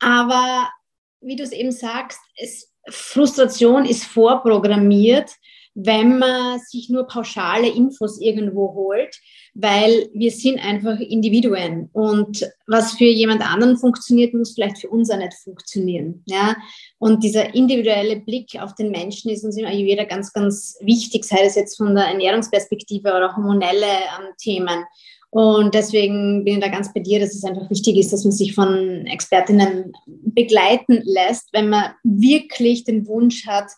Aber 0.00 0.68
wie 1.20 1.36
du 1.36 1.42
es 1.42 1.52
eben 1.52 1.72
sagst, 1.72 2.20
es, 2.36 2.70
Frustration 2.90 3.86
ist 3.86 4.04
vorprogrammiert, 4.04 5.30
wenn 5.74 6.18
man 6.18 6.60
sich 6.60 6.88
nur 6.88 7.06
pauschale 7.06 7.68
Infos 7.68 8.20
irgendwo 8.20 8.74
holt 8.74 9.20
weil 9.54 10.10
wir 10.12 10.32
sind 10.32 10.58
einfach 10.58 10.98
Individuen 10.98 11.88
und 11.92 12.44
was 12.66 12.92
für 12.94 13.04
jemand 13.04 13.40
anderen 13.40 13.76
funktioniert, 13.76 14.34
muss 14.34 14.54
vielleicht 14.54 14.78
für 14.78 14.88
uns 14.88 15.10
auch 15.10 15.16
nicht 15.16 15.34
funktionieren. 15.34 16.24
Ja? 16.26 16.56
Und 16.98 17.22
dieser 17.22 17.54
individuelle 17.54 18.16
Blick 18.16 18.60
auf 18.60 18.74
den 18.74 18.90
Menschen 18.90 19.30
ist 19.30 19.44
uns 19.44 19.56
im 19.56 19.66
Ayurveda 19.66 20.04
ganz, 20.04 20.32
ganz 20.32 20.76
wichtig, 20.80 21.24
sei 21.24 21.44
es 21.44 21.54
jetzt 21.54 21.76
von 21.76 21.94
der 21.94 22.06
Ernährungsperspektive 22.06 23.10
oder 23.10 23.36
hormonelle 23.36 23.86
ähm, 23.86 24.34
Themen. 24.38 24.84
Und 25.30 25.74
deswegen 25.74 26.44
bin 26.44 26.54
ich 26.54 26.60
da 26.60 26.68
ganz 26.68 26.92
bei 26.92 27.00
dir, 27.00 27.20
dass 27.20 27.34
es 27.34 27.44
einfach 27.44 27.70
wichtig 27.70 27.96
ist, 27.96 28.12
dass 28.12 28.24
man 28.24 28.32
sich 28.32 28.54
von 28.54 29.06
Expertinnen 29.06 29.92
begleiten 30.06 31.00
lässt, 31.04 31.52
wenn 31.52 31.68
man 31.68 31.92
wirklich 32.02 32.84
den 32.84 33.06
Wunsch 33.06 33.46
hat, 33.46 33.70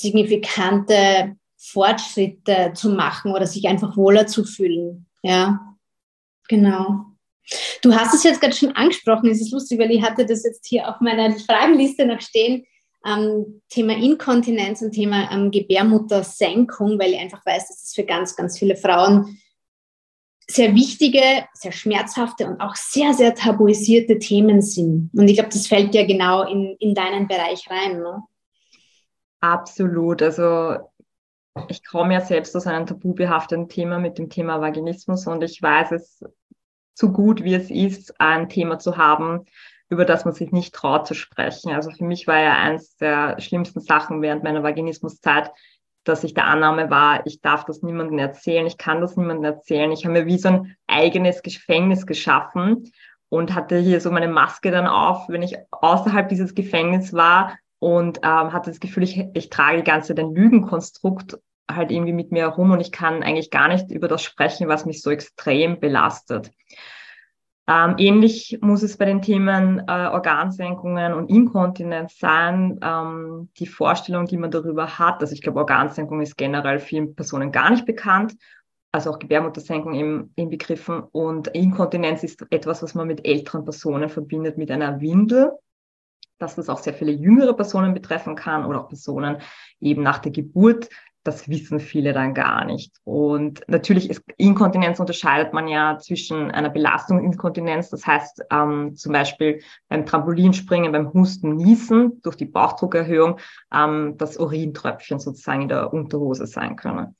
signifikante 0.00 1.36
Fortschritte 1.56 2.72
zu 2.74 2.90
machen 2.90 3.32
oder 3.32 3.46
sich 3.46 3.66
einfach 3.66 3.96
wohler 3.96 4.26
zu 4.26 4.44
fühlen. 4.44 5.06
Ja, 5.22 5.76
genau. 6.48 7.06
Du 7.82 7.94
hast 7.94 8.14
es 8.14 8.24
jetzt 8.24 8.40
gerade 8.40 8.54
schon 8.54 8.72
angesprochen, 8.72 9.30
es 9.30 9.40
ist 9.40 9.52
lustig, 9.52 9.78
weil 9.78 9.90
ich 9.90 10.02
hatte 10.02 10.26
das 10.26 10.44
jetzt 10.44 10.66
hier 10.66 10.88
auf 10.88 11.00
meiner 11.00 11.36
Fragenliste 11.38 12.06
noch 12.06 12.20
stehen. 12.20 12.64
Ähm, 13.06 13.62
Thema 13.68 13.94
Inkontinenz 13.94 14.82
und 14.82 14.92
Thema 14.92 15.30
ähm, 15.30 15.50
Gebärmuttersenkung, 15.50 16.98
weil 16.98 17.12
ich 17.12 17.20
einfach 17.20 17.44
weiß, 17.46 17.68
dass 17.68 17.76
es 17.76 17.82
das 17.84 17.94
für 17.94 18.04
ganz, 18.04 18.34
ganz 18.34 18.58
viele 18.58 18.76
Frauen 18.76 19.38
sehr 20.48 20.74
wichtige, 20.74 21.20
sehr 21.54 21.72
schmerzhafte 21.72 22.46
und 22.46 22.60
auch 22.60 22.74
sehr, 22.76 23.14
sehr 23.14 23.34
tabuisierte 23.34 24.18
Themen 24.18 24.62
sind. 24.62 25.10
Und 25.12 25.28
ich 25.28 25.34
glaube, 25.34 25.50
das 25.52 25.66
fällt 25.66 25.94
ja 25.94 26.06
genau 26.06 26.42
in, 26.42 26.76
in 26.78 26.94
deinen 26.94 27.26
Bereich 27.26 27.68
rein. 27.68 27.98
Ne? 27.98 28.22
Absolut. 29.46 30.22
Also 30.22 30.76
ich 31.68 31.84
komme 31.84 32.14
ja 32.14 32.20
selbst 32.20 32.56
aus 32.56 32.66
einem 32.66 32.86
tabubehafteten 32.86 33.68
Thema 33.68 34.00
mit 34.00 34.18
dem 34.18 34.28
Thema 34.28 34.60
Vaginismus 34.60 35.26
und 35.28 35.42
ich 35.44 35.62
weiß 35.62 35.92
es 35.92 36.24
so 36.94 37.12
gut, 37.12 37.44
wie 37.44 37.54
es 37.54 37.70
ist, 37.70 38.20
ein 38.20 38.48
Thema 38.48 38.80
zu 38.80 38.96
haben, 38.96 39.44
über 39.88 40.04
das 40.04 40.24
man 40.24 40.34
sich 40.34 40.50
nicht 40.50 40.74
traut 40.74 41.06
zu 41.06 41.14
sprechen. 41.14 41.72
Also 41.72 41.92
für 41.92 42.04
mich 42.04 42.26
war 42.26 42.40
ja 42.40 42.54
eines 42.54 42.96
der 42.96 43.40
schlimmsten 43.40 43.80
Sachen 43.80 44.20
während 44.20 44.42
meiner 44.42 44.64
Vaginismuszeit, 44.64 45.52
dass 46.02 46.24
ich 46.24 46.34
der 46.34 46.46
Annahme 46.46 46.90
war, 46.90 47.24
ich 47.24 47.40
darf 47.40 47.64
das 47.64 47.82
niemandem 47.82 48.18
erzählen, 48.18 48.66
ich 48.66 48.78
kann 48.78 49.00
das 49.00 49.16
niemandem 49.16 49.44
erzählen. 49.44 49.92
Ich 49.92 50.04
habe 50.04 50.14
mir 50.14 50.26
wie 50.26 50.38
so 50.38 50.48
ein 50.48 50.76
eigenes 50.88 51.42
Gefängnis 51.42 52.04
geschaffen 52.04 52.90
und 53.28 53.54
hatte 53.54 53.78
hier 53.78 54.00
so 54.00 54.10
meine 54.10 54.28
Maske 54.28 54.72
dann 54.72 54.88
auf, 54.88 55.28
wenn 55.28 55.42
ich 55.42 55.56
außerhalb 55.70 56.28
dieses 56.28 56.54
Gefängnisses 56.54 57.12
war 57.12 57.56
und 57.78 58.18
ähm, 58.22 58.52
hatte 58.52 58.70
das 58.70 58.80
Gefühl, 58.80 59.02
ich, 59.02 59.22
ich 59.34 59.50
trage 59.50 59.78
die 59.78 59.84
ganze 59.84 60.08
Zeit 60.08 60.24
ein 60.24 60.34
Lügenkonstrukt 60.34 61.38
halt 61.70 61.90
irgendwie 61.90 62.12
mit 62.12 62.32
mir 62.32 62.42
herum 62.42 62.70
und 62.70 62.80
ich 62.80 62.92
kann 62.92 63.22
eigentlich 63.22 63.50
gar 63.50 63.68
nicht 63.68 63.90
über 63.90 64.08
das 64.08 64.22
sprechen, 64.22 64.68
was 64.68 64.86
mich 64.86 65.02
so 65.02 65.10
extrem 65.10 65.80
belastet. 65.80 66.50
Ähm, 67.68 67.96
ähnlich 67.98 68.58
muss 68.60 68.84
es 68.84 68.96
bei 68.96 69.06
den 69.06 69.22
Themen 69.22 69.80
äh, 69.88 70.06
Organsenkungen 70.06 71.12
und 71.12 71.28
Inkontinenz 71.28 72.16
sein. 72.16 72.78
Ähm, 72.80 73.50
die 73.58 73.66
Vorstellung, 73.66 74.26
die 74.26 74.36
man 74.36 74.52
darüber 74.52 75.00
hat, 75.00 75.20
also 75.20 75.32
ich 75.32 75.42
glaube, 75.42 75.58
Organsenkung 75.58 76.20
ist 76.20 76.36
generell 76.36 76.78
vielen 76.78 77.16
Personen 77.16 77.50
gar 77.50 77.70
nicht 77.70 77.84
bekannt, 77.84 78.36
also 78.92 79.10
auch 79.10 79.18
Gebärmuttersenkung 79.18 79.94
im, 79.94 80.30
im 80.36 80.48
Begriffen. 80.48 81.00
Und 81.10 81.48
Inkontinenz 81.48 82.22
ist 82.22 82.46
etwas, 82.50 82.84
was 82.84 82.94
man 82.94 83.08
mit 83.08 83.26
älteren 83.26 83.64
Personen 83.64 84.08
verbindet 84.08 84.58
mit 84.58 84.70
einer 84.70 85.00
Windel 85.00 85.50
dass 86.38 86.56
das 86.56 86.68
auch 86.68 86.78
sehr 86.78 86.94
viele 86.94 87.12
jüngere 87.12 87.54
Personen 87.54 87.94
betreffen 87.94 88.34
kann 88.34 88.64
oder 88.64 88.80
auch 88.80 88.88
Personen 88.88 89.38
eben 89.80 90.02
nach 90.02 90.18
der 90.18 90.32
Geburt 90.32 90.88
das 91.26 91.48
wissen 91.48 91.80
viele 91.80 92.12
dann 92.12 92.34
gar 92.34 92.64
nicht. 92.64 92.94
Und 93.04 93.62
natürlich 93.66 94.10
ist 94.10 94.22
Inkontinenz 94.36 95.00
unterscheidet 95.00 95.52
man 95.52 95.68
ja 95.68 95.98
zwischen 95.98 96.50
einer 96.50 96.70
Belastungsinkontinenz, 96.70 97.90
das 97.90 98.06
heißt 98.06 98.44
ähm, 98.50 98.94
zum 98.94 99.12
Beispiel 99.12 99.60
beim 99.88 100.06
Trampolinspringen, 100.06 100.92
beim 100.92 101.12
Husten, 101.12 101.56
Niesen 101.56 102.20
durch 102.22 102.36
die 102.36 102.44
Bauchdruckerhöhung, 102.44 103.38
ähm, 103.74 104.14
das 104.16 104.36
Urintröpfchen 104.36 105.18
sozusagen 105.18 105.62
in 105.62 105.68
der 105.68 105.92
Unterhose 105.92 106.46
sein 106.46 106.76
können. 106.76 107.16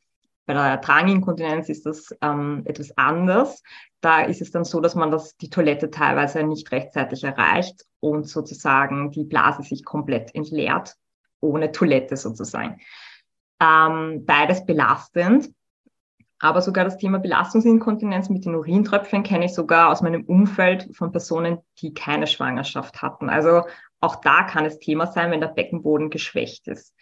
Bei 0.46 0.54
der 0.54 0.76
Dranginkontinenz 0.76 1.68
ist 1.68 1.86
das 1.86 2.14
ähm, 2.22 2.62
etwas 2.66 2.96
anders. 2.96 3.62
Da 4.06 4.20
ist 4.20 4.40
es 4.40 4.52
dann 4.52 4.62
so, 4.62 4.80
dass 4.80 4.94
man 4.94 5.10
das, 5.10 5.36
die 5.36 5.50
Toilette 5.50 5.90
teilweise 5.90 6.44
nicht 6.44 6.70
rechtzeitig 6.70 7.24
erreicht 7.24 7.86
und 7.98 8.28
sozusagen 8.28 9.10
die 9.10 9.24
Blase 9.24 9.64
sich 9.64 9.84
komplett 9.84 10.32
entleert, 10.32 10.94
ohne 11.40 11.72
Toilette 11.72 12.16
sozusagen. 12.16 12.78
Ähm, 13.58 14.24
beides 14.24 14.64
belastend. 14.64 15.50
Aber 16.38 16.62
sogar 16.62 16.84
das 16.84 16.98
Thema 16.98 17.18
Belastungsinkontinenz 17.18 18.28
mit 18.28 18.44
den 18.44 18.54
Urintröpfchen 18.54 19.24
kenne 19.24 19.46
ich 19.46 19.54
sogar 19.54 19.90
aus 19.90 20.02
meinem 20.02 20.22
Umfeld 20.22 20.88
von 20.94 21.10
Personen, 21.10 21.58
die 21.80 21.92
keine 21.92 22.28
Schwangerschaft 22.28 23.02
hatten. 23.02 23.28
Also 23.28 23.62
auch 23.98 24.20
da 24.20 24.44
kann 24.44 24.64
es 24.66 24.78
Thema 24.78 25.08
sein, 25.08 25.32
wenn 25.32 25.40
der 25.40 25.48
Beckenboden 25.48 26.10
geschwächt 26.10 26.68
ist. 26.68 26.94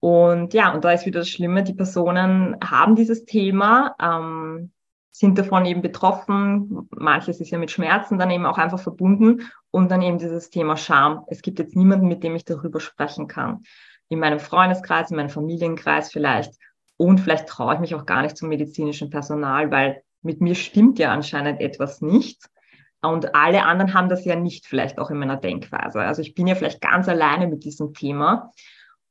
Und 0.00 0.54
ja, 0.54 0.72
und 0.72 0.82
da 0.82 0.92
ist 0.92 1.04
wieder 1.04 1.20
das 1.20 1.28
Schlimme, 1.28 1.62
die 1.62 1.74
Personen 1.74 2.56
haben 2.64 2.96
dieses 2.96 3.26
Thema, 3.26 3.94
ähm, 4.00 4.72
sind 5.18 5.38
davon 5.38 5.64
eben 5.64 5.80
betroffen. 5.80 6.88
Manches 6.90 7.40
ist 7.40 7.50
ja 7.50 7.56
mit 7.56 7.70
Schmerzen 7.70 8.18
dann 8.18 8.30
eben 8.30 8.44
auch 8.44 8.58
einfach 8.58 8.78
verbunden 8.78 9.50
und 9.70 9.90
dann 9.90 10.02
eben 10.02 10.18
dieses 10.18 10.50
Thema 10.50 10.76
Scham. 10.76 11.24
Es 11.28 11.40
gibt 11.40 11.58
jetzt 11.58 11.74
niemanden, 11.74 12.06
mit 12.06 12.22
dem 12.22 12.36
ich 12.36 12.44
darüber 12.44 12.80
sprechen 12.80 13.26
kann 13.26 13.62
in 14.10 14.18
meinem 14.18 14.38
Freundeskreis, 14.38 15.10
in 15.10 15.16
meinem 15.16 15.30
Familienkreis 15.30 16.12
vielleicht. 16.12 16.52
Und 16.98 17.18
vielleicht 17.18 17.48
traue 17.48 17.74
ich 17.74 17.80
mich 17.80 17.94
auch 17.94 18.04
gar 18.04 18.20
nicht 18.20 18.36
zum 18.36 18.50
medizinischen 18.50 19.08
Personal, 19.08 19.70
weil 19.70 20.02
mit 20.20 20.42
mir 20.42 20.54
stimmt 20.54 20.98
ja 20.98 21.12
anscheinend 21.12 21.62
etwas 21.62 22.02
nicht. 22.02 22.50
Und 23.00 23.34
alle 23.34 23.64
anderen 23.64 23.94
haben 23.94 24.10
das 24.10 24.22
ja 24.26 24.36
nicht 24.36 24.66
vielleicht 24.66 24.98
auch 24.98 25.10
in 25.10 25.16
meiner 25.16 25.38
Denkweise. 25.38 26.00
Also 26.00 26.20
ich 26.20 26.34
bin 26.34 26.46
ja 26.46 26.54
vielleicht 26.56 26.82
ganz 26.82 27.08
alleine 27.08 27.46
mit 27.46 27.64
diesem 27.64 27.94
Thema. 27.94 28.50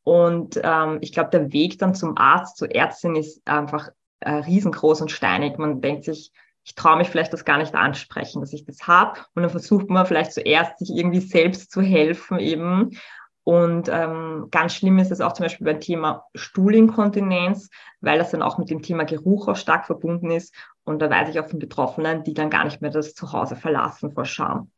Und 0.03 0.61
ähm, 0.63 0.99
ich 1.01 1.13
glaube, 1.13 1.31
der 1.31 1.51
Weg 1.51 1.79
dann 1.79 1.95
zum 1.95 2.15
Arzt, 2.15 2.57
zur 2.57 2.69
Ärztin 2.69 3.15
ist 3.15 3.41
einfach 3.47 3.89
äh, 4.19 4.31
riesengroß 4.31 5.01
und 5.01 5.11
steinig. 5.11 5.57
Man 5.57 5.81
denkt 5.81 6.05
sich, 6.05 6.31
ich 6.63 6.75
traue 6.75 6.97
mich 6.97 7.09
vielleicht 7.09 7.31
das 7.31 7.45
gar 7.45 7.59
nicht 7.59 7.75
ansprechen, 7.75 8.41
dass 8.41 8.53
ich 8.53 8.65
das 8.65 8.87
habe. 8.87 9.19
Und 9.35 9.43
dann 9.43 9.51
versucht 9.51 9.89
man 9.89 10.05
vielleicht 10.05 10.33
zuerst, 10.33 10.79
sich 10.79 10.89
irgendwie 10.89 11.19
selbst 11.19 11.71
zu 11.71 11.81
helfen 11.81 12.39
eben. 12.39 12.97
Und 13.43 13.89
ähm, 13.89 14.47
ganz 14.49 14.73
schlimm 14.73 14.97
ist 14.97 15.11
es 15.11 15.21
auch 15.21 15.33
zum 15.33 15.43
Beispiel 15.43 15.65
beim 15.65 15.79
Thema 15.79 16.25
Stuhlinkontinenz, 16.33 17.69
weil 18.01 18.17
das 18.17 18.31
dann 18.31 18.41
auch 18.41 18.57
mit 18.57 18.71
dem 18.71 18.81
Thema 18.81 19.03
Geruch 19.03 19.47
auch 19.47 19.55
stark 19.55 19.85
verbunden 19.85 20.31
ist. 20.31 20.55
Und 20.83 20.99
da 20.99 21.09
weiß 21.09 21.29
ich 21.29 21.39
auch 21.39 21.47
von 21.47 21.59
Betroffenen, 21.59 22.23
die 22.23 22.33
dann 22.33 22.49
gar 22.49 22.65
nicht 22.65 22.81
mehr 22.81 22.89
das 22.89 23.13
Zuhause 23.13 23.55
verlassen 23.55 24.11
vor 24.11 24.25
Scham. 24.25 24.71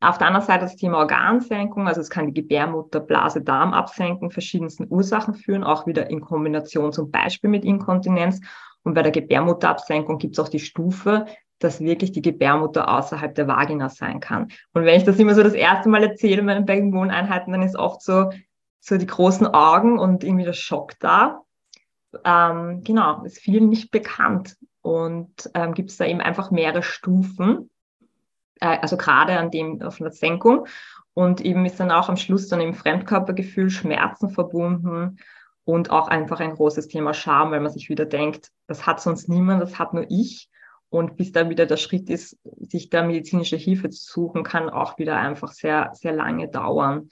Auf 0.00 0.18
der 0.18 0.26
anderen 0.26 0.46
Seite 0.46 0.64
das 0.64 0.76
Thema 0.76 0.98
Organsenkung, 0.98 1.88
also 1.88 2.02
es 2.02 2.10
kann 2.10 2.26
die 2.26 2.34
Gebärmutter, 2.34 3.00
Blase, 3.00 3.40
Darm 3.40 3.72
absenken, 3.72 4.30
verschiedensten 4.30 4.86
Ursachen 4.90 5.34
führen, 5.34 5.64
auch 5.64 5.86
wieder 5.86 6.10
in 6.10 6.20
Kombination 6.20 6.92
zum 6.92 7.10
Beispiel 7.10 7.48
mit 7.48 7.64
Inkontinenz. 7.64 8.40
Und 8.82 8.94
bei 8.94 9.02
der 9.02 9.12
Gebärmutterabsenkung 9.12 10.18
gibt 10.18 10.38
es 10.38 10.44
auch 10.44 10.50
die 10.50 10.60
Stufe, 10.60 11.24
dass 11.58 11.80
wirklich 11.80 12.12
die 12.12 12.20
Gebärmutter 12.20 12.88
außerhalb 12.88 13.34
der 13.34 13.48
Vagina 13.48 13.88
sein 13.88 14.20
kann. 14.20 14.48
Und 14.74 14.84
wenn 14.84 14.98
ich 14.98 15.04
das 15.04 15.18
immer 15.18 15.34
so 15.34 15.42
das 15.42 15.54
erste 15.54 15.88
Mal 15.88 16.02
erzähle 16.02 16.40
in 16.40 16.46
meinen 16.46 16.66
Beckenbodeneinheiten, 16.66 17.52
dann 17.52 17.62
ist 17.62 17.76
oft 17.76 18.02
so, 18.02 18.30
so 18.80 18.98
die 18.98 19.06
großen 19.06 19.46
Augen 19.46 19.98
und 19.98 20.22
irgendwie 20.22 20.44
der 20.44 20.52
Schock 20.52 20.92
da. 21.00 21.40
Ähm, 22.24 22.82
genau, 22.84 23.24
ist 23.24 23.38
vielen 23.38 23.70
nicht 23.70 23.90
bekannt. 23.90 24.56
Und 24.82 25.50
ähm, 25.54 25.72
gibt 25.72 25.90
es 25.90 25.96
da 25.96 26.04
eben 26.04 26.20
einfach 26.20 26.50
mehrere 26.50 26.82
Stufen, 26.82 27.70
äh, 28.60 28.78
also 28.80 28.96
gerade 28.96 29.38
an 29.38 29.50
dem 29.50 29.80
von 29.80 30.04
der 30.04 30.12
Senkung. 30.12 30.66
Und 31.14 31.40
eben 31.40 31.64
ist 31.64 31.80
dann 31.80 31.90
auch 31.90 32.08
am 32.08 32.16
Schluss 32.16 32.48
dann 32.48 32.60
im 32.60 32.74
Fremdkörpergefühl 32.74 33.70
Schmerzen 33.70 34.28
verbunden 34.28 35.18
und 35.64 35.90
auch 35.90 36.08
einfach 36.08 36.40
ein 36.40 36.54
großes 36.54 36.88
Thema 36.88 37.14
Scham, 37.14 37.50
weil 37.50 37.60
man 37.60 37.72
sich 37.72 37.88
wieder 37.88 38.04
denkt, 38.04 38.50
das 38.66 38.86
hat 38.86 39.00
sonst 39.00 39.28
niemand, 39.28 39.62
das 39.62 39.78
hat 39.78 39.94
nur 39.94 40.04
ich. 40.08 40.50
Und 40.88 41.16
bis 41.16 41.32
da 41.32 41.48
wieder 41.48 41.66
der 41.66 41.78
Schritt 41.78 42.08
ist, 42.10 42.38
sich 42.60 42.90
da 42.90 43.02
medizinische 43.02 43.56
Hilfe 43.56 43.90
zu 43.90 44.04
suchen, 44.04 44.44
kann 44.44 44.70
auch 44.70 44.98
wieder 44.98 45.16
einfach 45.16 45.52
sehr, 45.52 45.90
sehr 45.94 46.12
lange 46.12 46.48
dauern. 46.48 47.08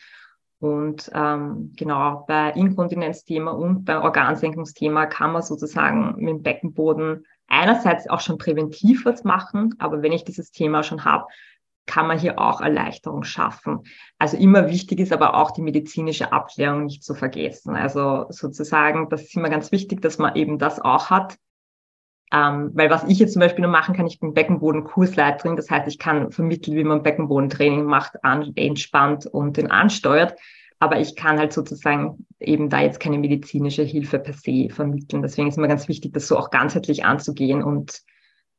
Und 0.60 1.10
ähm, 1.12 1.72
genau 1.76 2.24
bei 2.28 2.50
Inkontinenzthema 2.52 3.50
und 3.50 3.84
beim 3.84 4.02
Organsenkungsthema 4.02 5.06
kann 5.06 5.32
man 5.32 5.42
sozusagen 5.42 6.14
mit 6.16 6.28
dem 6.28 6.42
Beckenboden 6.42 7.26
einerseits 7.48 8.08
auch 8.08 8.20
schon 8.20 8.38
präventiv 8.38 9.04
was 9.04 9.24
machen, 9.24 9.74
aber 9.78 10.02
wenn 10.02 10.12
ich 10.12 10.24
dieses 10.24 10.50
Thema 10.50 10.82
schon 10.82 11.04
habe, 11.04 11.26
kann 11.86 12.06
man 12.06 12.18
hier 12.18 12.38
auch 12.38 12.60
Erleichterung 12.60 13.24
schaffen. 13.24 13.80
Also 14.18 14.36
immer 14.36 14.68
wichtig 14.70 15.00
ist 15.00 15.12
aber 15.12 15.34
auch 15.34 15.50
die 15.50 15.62
medizinische 15.62 16.32
Abklärung 16.32 16.84
nicht 16.84 17.04
zu 17.04 17.14
vergessen. 17.14 17.76
Also 17.76 18.26
sozusagen, 18.30 19.08
das 19.10 19.22
ist 19.22 19.36
immer 19.36 19.50
ganz 19.50 19.70
wichtig, 19.70 20.00
dass 20.00 20.18
man 20.18 20.34
eben 20.34 20.58
das 20.58 20.80
auch 20.80 21.10
hat, 21.10 21.36
ähm, 22.32 22.70
weil 22.74 22.90
was 22.90 23.04
ich 23.04 23.18
jetzt 23.18 23.34
zum 23.34 23.40
Beispiel 23.40 23.62
noch 23.62 23.70
machen 23.70 23.94
kann, 23.94 24.06
ich 24.06 24.18
bin 24.18 24.34
Beckenboden-Kursleiterin, 24.34 25.56
das 25.56 25.70
heißt, 25.70 25.86
ich 25.86 25.98
kann 25.98 26.32
vermitteln, 26.32 26.76
wie 26.76 26.84
man 26.84 27.02
Beckenbodentraining 27.02 27.84
macht, 27.84 28.24
an, 28.24 28.52
entspannt 28.56 29.26
und 29.26 29.56
den 29.56 29.70
ansteuert. 29.70 30.34
Aber 30.84 31.00
ich 31.00 31.16
kann 31.16 31.38
halt 31.38 31.54
sozusagen 31.54 32.26
eben 32.38 32.68
da 32.68 32.82
jetzt 32.82 33.00
keine 33.00 33.16
medizinische 33.16 33.84
Hilfe 33.84 34.18
per 34.18 34.34
se 34.34 34.68
vermitteln. 34.68 35.22
Deswegen 35.22 35.48
ist 35.48 35.56
mir 35.56 35.66
ganz 35.66 35.88
wichtig, 35.88 36.12
das 36.12 36.28
so 36.28 36.36
auch 36.36 36.50
ganzheitlich 36.50 37.06
anzugehen. 37.06 37.62
Und 37.62 38.02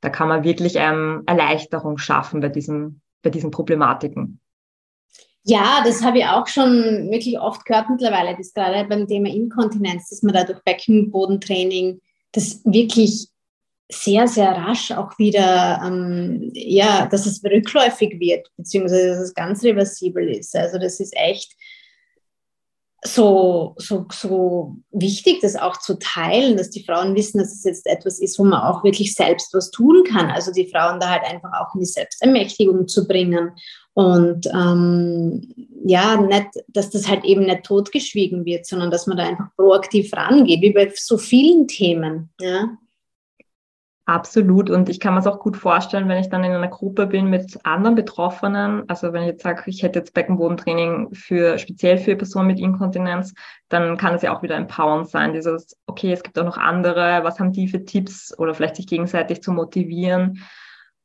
da 0.02 0.10
kann 0.10 0.28
man 0.28 0.44
wirklich 0.44 0.74
ähm, 0.76 1.22
Erleichterung 1.28 2.00
schaffen 2.00 2.42
bei 2.42 2.50
diesen, 2.50 3.04
bei 3.22 3.30
diesen 3.30 3.52
Problematiken. 3.52 4.40
Ja, 5.44 5.84
das 5.86 6.04
habe 6.04 6.18
ich 6.18 6.26
auch 6.26 6.48
schon 6.48 7.12
wirklich 7.12 7.40
oft 7.40 7.64
gehört 7.64 7.92
mittlerweile, 7.92 8.36
dass 8.36 8.56
gerade 8.56 8.90
beim 8.90 9.08
Thema 9.08 9.30
Inkontinenz, 9.30 10.10
dass 10.10 10.24
man 10.24 10.34
da 10.34 10.46
durch 10.46 10.64
Beckenbodentraining 10.64 12.02
das 12.32 12.66
wirklich 12.66 13.28
sehr, 13.88 14.28
sehr 14.28 14.50
rasch 14.54 14.92
auch 14.92 15.16
wieder, 15.20 15.80
ähm, 15.86 16.50
ja, 16.56 17.06
dass 17.06 17.28
es 17.28 17.44
rückläufig 17.44 18.20
wird, 18.20 18.50
beziehungsweise 18.58 19.10
dass 19.10 19.20
es 19.20 19.34
ganz 19.36 19.64
reversibel 19.64 20.28
ist. 20.28 20.56
Also 20.56 20.80
das 20.80 21.00
ist 21.00 21.16
echt 21.16 21.56
so, 23.06 23.76
so, 23.78 24.06
so 24.12 24.76
wichtig, 24.92 25.40
das 25.42 25.56
auch 25.56 25.78
zu 25.78 25.98
teilen, 26.00 26.58
dass 26.58 26.70
die 26.70 26.84
Frauen 26.84 27.16
wissen, 27.16 27.40
dass 27.40 27.54
es 27.54 27.64
jetzt 27.64 27.88
etwas 27.88 28.20
ist, 28.20 28.40
wo 28.40 28.44
man 28.44 28.62
auch 28.62 28.84
wirklich 28.84 29.14
selbst 29.14 29.54
was 29.54 29.72
tun 29.72 30.04
kann. 30.04 30.32
Also 30.32 30.52
die 30.52 30.68
Frauen 30.68 31.00
da 31.00 31.10
halt 31.10 31.24
einfach 31.24 31.52
auch 31.54 31.74
in 31.76 31.82
die 31.82 31.86
Selbstermächtigung 31.86 32.88
zu 32.88 33.08
bringen. 33.08 33.52
Und 33.94 34.48
ähm, 34.48 35.54
ja, 35.86 36.20
nicht, 36.20 36.48
dass 36.68 36.90
das 36.90 37.08
halt 37.08 37.24
eben 37.24 37.46
nicht 37.46 37.64
totgeschwiegen 37.64 38.44
wird, 38.44 38.66
sondern 38.66 38.92
dass 38.92 39.08
man 39.08 39.18
da 39.18 39.24
einfach 39.24 39.56
proaktiv 39.56 40.12
rangeht, 40.14 40.62
wie 40.62 40.74
bei 40.74 40.92
so 40.96 41.18
vielen 41.18 41.68
Themen. 41.68 42.30
Ja. 42.42 42.78
Absolut. 44.08 44.70
Und 44.70 44.88
ich 44.88 45.00
kann 45.00 45.16
mir 45.16 45.20
es 45.20 45.26
auch 45.26 45.40
gut 45.40 45.58
vorstellen, 45.58 46.08
wenn 46.08 46.20
ich 46.20 46.30
dann 46.30 46.44
in 46.44 46.52
einer 46.52 46.68
Gruppe 46.68 47.08
bin 47.08 47.28
mit 47.28 47.58
anderen 47.66 47.96
Betroffenen. 47.96 48.88
Also 48.88 49.14
wenn 49.14 49.24
ich 49.24 49.30
jetzt 49.30 49.44
sage, 49.44 49.64
ich 49.66 49.82
hätte 49.82 49.98
jetzt 49.98 50.14
Beckenbodentraining 50.14 51.14
für 51.14 51.58
speziell 51.58 51.98
für 51.98 52.16
Personen 52.16 52.48
mit 52.48 52.60
Inkontinenz, 52.60 53.34
dann 53.68 53.98
kann 53.98 54.14
es 54.14 54.22
ja 54.22 54.36
auch 54.36 54.44
wieder 54.44 54.58
empowernd 54.58 55.10
sein. 55.10 55.34
Dieses, 55.34 55.76
okay, 55.88 56.14
es 56.14 56.22
gibt 56.22 56.38
auch 56.38 56.46
noch 56.46 56.58
andere, 56.58 57.24
was 57.24 57.40
haben 57.40 57.52
die 57.52 57.68
für 57.68 57.84
Tipps 57.84 58.38
oder 58.38 58.54
vielleicht 58.54 58.76
sich 58.76 58.86
gegenseitig 58.86 59.42
zu 59.42 59.52
motivieren. 59.52 60.44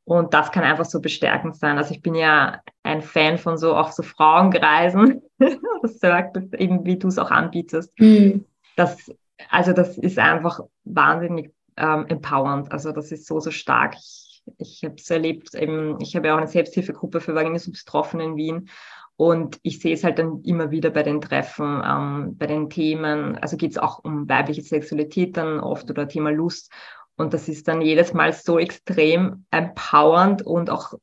Und 0.03 0.35
das 0.35 0.51
kann 0.51 0.63
einfach 0.63 0.85
so 0.85 1.01
bestärkend 1.01 1.55
sein. 1.55 1.79
Also 1.79 1.95
ich 1.95 2.03
bin 2.03 2.13
ja 2.13 2.61
ein 2.83 3.01
Fan 3.01 3.39
von 3.39 3.57
so 3.57 3.75
auch 3.75 3.91
so 3.91 4.03
Frauenkreisen, 4.03 5.23
das 5.81 5.99
sagt 5.99 6.37
eben, 6.53 6.85
wie 6.85 6.99
du 6.99 7.07
es 7.07 7.17
auch 7.17 7.31
anbietest. 7.31 7.99
Mhm. 7.99 8.45
Das, 8.75 9.11
also 9.49 9.73
das 9.73 9.97
ist 9.97 10.19
einfach 10.19 10.59
wahnsinnig 10.83 11.51
ähm, 11.77 12.05
empowernd. 12.07 12.71
Also 12.71 12.91
das 12.91 13.11
ist 13.11 13.25
so, 13.25 13.39
so 13.39 13.51
stark. 13.51 13.95
Ich, 13.97 14.41
ich 14.57 14.83
habe 14.83 14.95
es 14.97 15.09
erlebt, 15.09 15.53
eben, 15.55 15.99
ich 16.01 16.15
habe 16.15 16.27
ja 16.27 16.33
auch 16.33 16.39
eine 16.39 16.47
Selbsthilfegruppe 16.47 17.21
für 17.21 17.35
Vaginismus-Betroffene 17.35 18.23
in 18.23 18.35
Wien. 18.35 18.69
Und 19.17 19.59
ich 19.61 19.79
sehe 19.79 19.93
es 19.93 20.03
halt 20.03 20.17
dann 20.17 20.41
immer 20.43 20.71
wieder 20.71 20.89
bei 20.89 21.03
den 21.03 21.21
Treffen, 21.21 21.81
ähm, 21.85 22.37
bei 22.37 22.47
den 22.47 22.69
Themen. 22.69 23.37
Also 23.37 23.55
geht 23.55 23.71
es 23.71 23.77
auch 23.77 24.03
um 24.03 24.27
weibliche 24.27 24.63
Sexualität 24.63 25.37
dann 25.37 25.59
oft 25.59 25.89
oder 25.91 26.07
Thema 26.07 26.31
Lust. 26.31 26.71
Und 27.17 27.33
das 27.33 27.47
ist 27.47 27.67
dann 27.67 27.81
jedes 27.81 28.13
Mal 28.13 28.33
so 28.33 28.57
extrem 28.57 29.45
empowernd 29.51 30.41
und 30.41 30.71
auch 30.71 30.93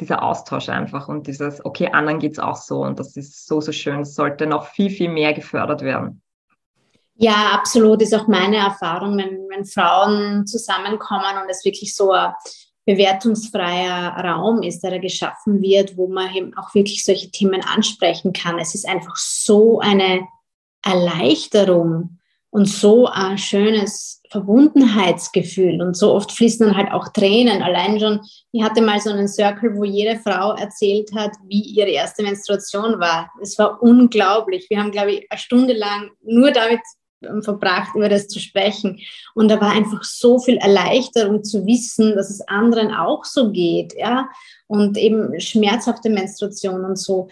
dieser 0.00 0.22
Austausch 0.22 0.68
einfach 0.68 1.08
und 1.08 1.26
dieses, 1.26 1.64
okay, 1.64 1.88
anderen 1.88 2.18
geht 2.18 2.32
es 2.32 2.38
auch 2.38 2.56
so. 2.56 2.82
Und 2.82 2.98
das 2.98 3.16
ist 3.16 3.46
so, 3.46 3.60
so 3.60 3.72
schön. 3.72 4.00
Es 4.00 4.14
sollte 4.14 4.46
noch 4.46 4.66
viel, 4.66 4.90
viel 4.90 5.08
mehr 5.08 5.32
gefördert 5.32 5.82
werden. 5.82 6.22
Ja, 7.20 7.50
absolut. 7.52 8.00
Ist 8.00 8.14
auch 8.14 8.28
meine 8.28 8.58
Erfahrung, 8.58 9.18
wenn, 9.18 9.48
wenn 9.48 9.64
Frauen 9.64 10.46
zusammenkommen 10.46 11.42
und 11.42 11.50
es 11.50 11.64
wirklich 11.64 11.94
so 11.94 12.12
ein 12.12 12.32
bewertungsfreier 12.86 14.12
Raum 14.24 14.62
ist, 14.62 14.80
der 14.80 14.92
da 14.92 14.98
geschaffen 14.98 15.60
wird, 15.60 15.96
wo 15.96 16.06
man 16.06 16.32
eben 16.32 16.56
auch 16.56 16.74
wirklich 16.74 17.04
solche 17.04 17.30
Themen 17.30 17.60
ansprechen 17.62 18.32
kann. 18.32 18.60
Es 18.60 18.74
ist 18.74 18.88
einfach 18.88 19.16
so 19.16 19.80
eine 19.80 20.28
Erleichterung 20.82 22.18
und 22.50 22.66
so 22.66 23.06
ein 23.06 23.36
schönes 23.36 24.22
Verbundenheitsgefühl. 24.30 25.82
Und 25.82 25.96
so 25.96 26.14
oft 26.14 26.30
fließen 26.30 26.68
dann 26.68 26.76
halt 26.76 26.92
auch 26.92 27.08
Tränen. 27.08 27.62
Allein 27.62 27.98
schon, 27.98 28.20
ich 28.52 28.62
hatte 28.62 28.80
mal 28.80 29.00
so 29.00 29.10
einen 29.10 29.28
Circle, 29.28 29.76
wo 29.76 29.82
jede 29.82 30.20
Frau 30.20 30.52
erzählt 30.52 31.10
hat, 31.14 31.32
wie 31.48 31.62
ihre 31.62 31.90
erste 31.90 32.22
Menstruation 32.22 33.00
war. 33.00 33.28
Es 33.42 33.58
war 33.58 33.82
unglaublich. 33.82 34.66
Wir 34.70 34.78
haben, 34.78 34.92
glaube 34.92 35.12
ich, 35.12 35.26
eine 35.30 35.38
Stunde 35.38 35.74
lang 35.74 36.10
nur 36.22 36.52
damit 36.52 36.80
verbracht, 37.40 37.94
über 37.94 38.08
das 38.08 38.28
zu 38.28 38.38
sprechen. 38.38 39.00
Und 39.34 39.48
da 39.48 39.60
war 39.60 39.72
einfach 39.72 40.04
so 40.04 40.38
viel 40.38 40.56
Erleichterung 40.56 41.44
zu 41.44 41.66
wissen, 41.66 42.14
dass 42.14 42.30
es 42.30 42.46
anderen 42.48 42.92
auch 42.92 43.24
so 43.24 43.50
geht, 43.50 43.94
ja. 43.96 44.28
Und 44.66 44.98
eben 44.98 45.40
schmerzhafte 45.40 46.10
Menstruation 46.10 46.84
und 46.84 46.96
so. 46.96 47.28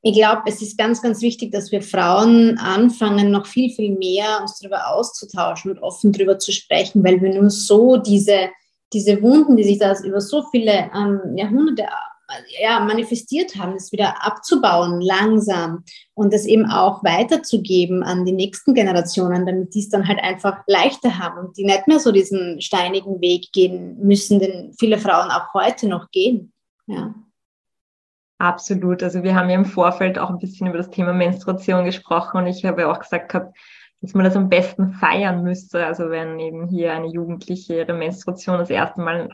Ich 0.00 0.14
glaube, 0.14 0.42
es 0.46 0.62
ist 0.62 0.78
ganz, 0.78 1.02
ganz 1.02 1.20
wichtig, 1.22 1.50
dass 1.50 1.72
wir 1.72 1.82
Frauen 1.82 2.56
anfangen, 2.58 3.30
noch 3.30 3.46
viel, 3.46 3.70
viel 3.70 3.96
mehr 3.96 4.38
uns 4.40 4.58
darüber 4.58 4.94
auszutauschen 4.94 5.72
und 5.72 5.80
offen 5.80 6.12
darüber 6.12 6.38
zu 6.38 6.52
sprechen, 6.52 7.02
weil 7.02 7.20
wir 7.20 7.34
nur 7.34 7.50
so 7.50 7.96
diese, 7.96 8.48
diese 8.92 9.20
Wunden, 9.20 9.56
die 9.56 9.64
sich 9.64 9.78
da 9.78 9.92
über 10.04 10.20
so 10.20 10.44
viele 10.50 10.90
ähm, 10.94 11.36
Jahrhunderte 11.36 11.88
ja, 12.60 12.80
manifestiert 12.80 13.56
haben, 13.56 13.74
das 13.74 13.92
wieder 13.92 14.24
abzubauen, 14.24 15.00
langsam 15.00 15.84
und 16.14 16.32
das 16.32 16.44
eben 16.44 16.66
auch 16.66 17.02
weiterzugeben 17.02 18.02
an 18.02 18.24
die 18.24 18.32
nächsten 18.32 18.74
Generationen, 18.74 19.46
damit 19.46 19.74
die 19.74 19.80
es 19.80 19.88
dann 19.88 20.06
halt 20.06 20.20
einfach 20.22 20.62
leichter 20.66 21.18
haben 21.18 21.38
und 21.38 21.56
die 21.56 21.64
nicht 21.64 21.88
mehr 21.88 22.00
so 22.00 22.12
diesen 22.12 22.60
steinigen 22.60 23.20
Weg 23.20 23.50
gehen 23.52 23.98
müssen, 23.98 24.38
den 24.40 24.74
viele 24.78 24.98
Frauen 24.98 25.30
auch 25.30 25.54
heute 25.54 25.88
noch 25.88 26.10
gehen. 26.10 26.52
Ja. 26.86 27.14
Absolut. 28.38 29.02
Also 29.02 29.24
wir 29.24 29.34
haben 29.34 29.50
ja 29.50 29.56
im 29.56 29.64
Vorfeld 29.64 30.18
auch 30.18 30.30
ein 30.30 30.38
bisschen 30.38 30.68
über 30.68 30.78
das 30.78 30.90
Thema 30.90 31.12
Menstruation 31.12 31.84
gesprochen 31.84 32.38
und 32.38 32.46
ich 32.46 32.64
habe 32.64 32.88
auch 32.88 33.00
gesagt 33.00 33.32
gehabt, 33.32 33.56
dass 34.00 34.14
man 34.14 34.24
das 34.24 34.36
am 34.36 34.48
besten 34.48 34.92
feiern 34.92 35.42
müsste. 35.42 35.84
Also 35.84 36.08
wenn 36.10 36.38
eben 36.38 36.68
hier 36.68 36.92
eine 36.92 37.08
Jugendliche 37.08 37.74
ihre 37.74 37.94
Menstruation 37.94 38.58
das 38.58 38.70
erste 38.70 39.00
Mal 39.00 39.28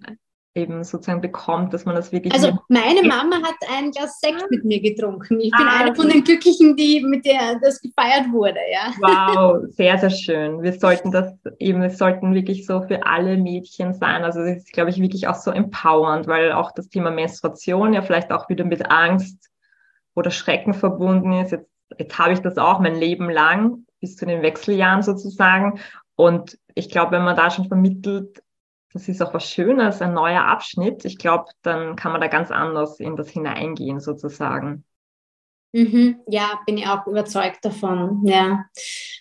eben 0.55 0.85
sozusagen 0.85 1.21
bekommt, 1.21 1.75
dass 1.75 1.85
man 1.85 1.97
das 1.97 2.13
wirklich. 2.13 2.33
Also 2.33 2.59
meine 2.69 3.03
Mama 3.03 3.37
hat 3.43 3.57
ein 3.77 3.91
Glas 3.91 4.21
Sekt 4.21 4.51
mit 4.51 4.65
mir 4.65 4.81
getrunken. 4.81 5.41
Ich 5.41 5.51
bin 5.51 5.67
ah, 5.67 5.81
eine 5.81 5.95
von 5.95 6.09
den 6.09 6.23
Glücklichen, 6.23 6.77
die 6.77 7.05
mit 7.05 7.27
der 7.27 7.59
das 7.61 7.81
gefeiert 7.81 8.31
wurde, 8.31 8.61
ja. 8.73 8.93
Wow, 9.01 9.65
sehr, 9.71 9.99
sehr 9.99 10.11
schön. 10.11 10.63
Wir 10.63 10.73
sollten 10.73 11.11
das 11.11 11.35
eben, 11.59 11.83
wir 11.83 11.91
sollten 11.91 12.35
wirklich 12.35 12.67
so 12.67 12.83
für 12.83 13.05
alle 13.05 13.37
Mädchen 13.37 13.95
sein. 13.95 14.23
Also 14.23 14.41
das 14.41 14.59
ist, 14.59 14.73
glaube 14.73 14.91
ich, 14.91 15.01
wirklich 15.01 15.27
auch 15.27 15.35
so 15.35 15.51
empowernd, 15.51 16.29
weil 16.29 16.53
auch 16.53 16.71
das 16.73 16.89
Thema 16.89 17.11
Menstruation 17.11 17.93
ja 17.93 18.03
vielleicht 18.03 18.31
auch 18.31 18.49
wieder 18.49 18.65
mit 18.65 18.91
Angst 18.91 19.51
oder 20.15 20.31
Schrecken 20.31 20.73
verbunden 20.73 21.33
ist. 21.33 21.51
Jetzt, 21.51 21.69
jetzt 21.99 22.19
habe 22.19 22.33
ich 22.33 22.41
das 22.41 22.59
auch 22.59 22.79
mein 22.79 22.95
Leben 22.95 23.29
lang, 23.29 23.87
bis 24.01 24.17
zu 24.17 24.25
den 24.25 24.43
Wechseljahren 24.43 25.03
sozusagen. 25.03 25.81
Und 26.15 26.59
ich 26.77 26.91
glaube, 26.91 27.13
wenn 27.13 27.25
man 27.25 27.37
da 27.37 27.51
schon 27.51 27.67
vermittelt, 27.67 28.41
das 28.95 29.09
ist 29.09 29.20
auch 29.22 29.34
was 29.34 29.51
Schönes, 29.51 30.01
ein 30.01 30.14
neuer 30.14 30.45
Abschnitt. 30.47 31.05
Ich 31.05 31.18
glaube, 31.18 31.47
dann 31.62 31.97
kann 31.97 32.12
man 32.12 32.20
da 32.20 32.28
ganz 32.28 32.51
anders 32.51 33.01
in 33.01 33.16
das 33.16 33.28
hineingehen, 33.28 34.01
sozusagen. 34.01 34.84
Mhm, 35.75 36.20
ja, 36.29 36.61
bin 36.66 36.79
ich 36.79 36.87
auch 36.87 37.05
überzeugt 37.09 37.64
davon, 37.64 38.22
ja. 38.25 38.64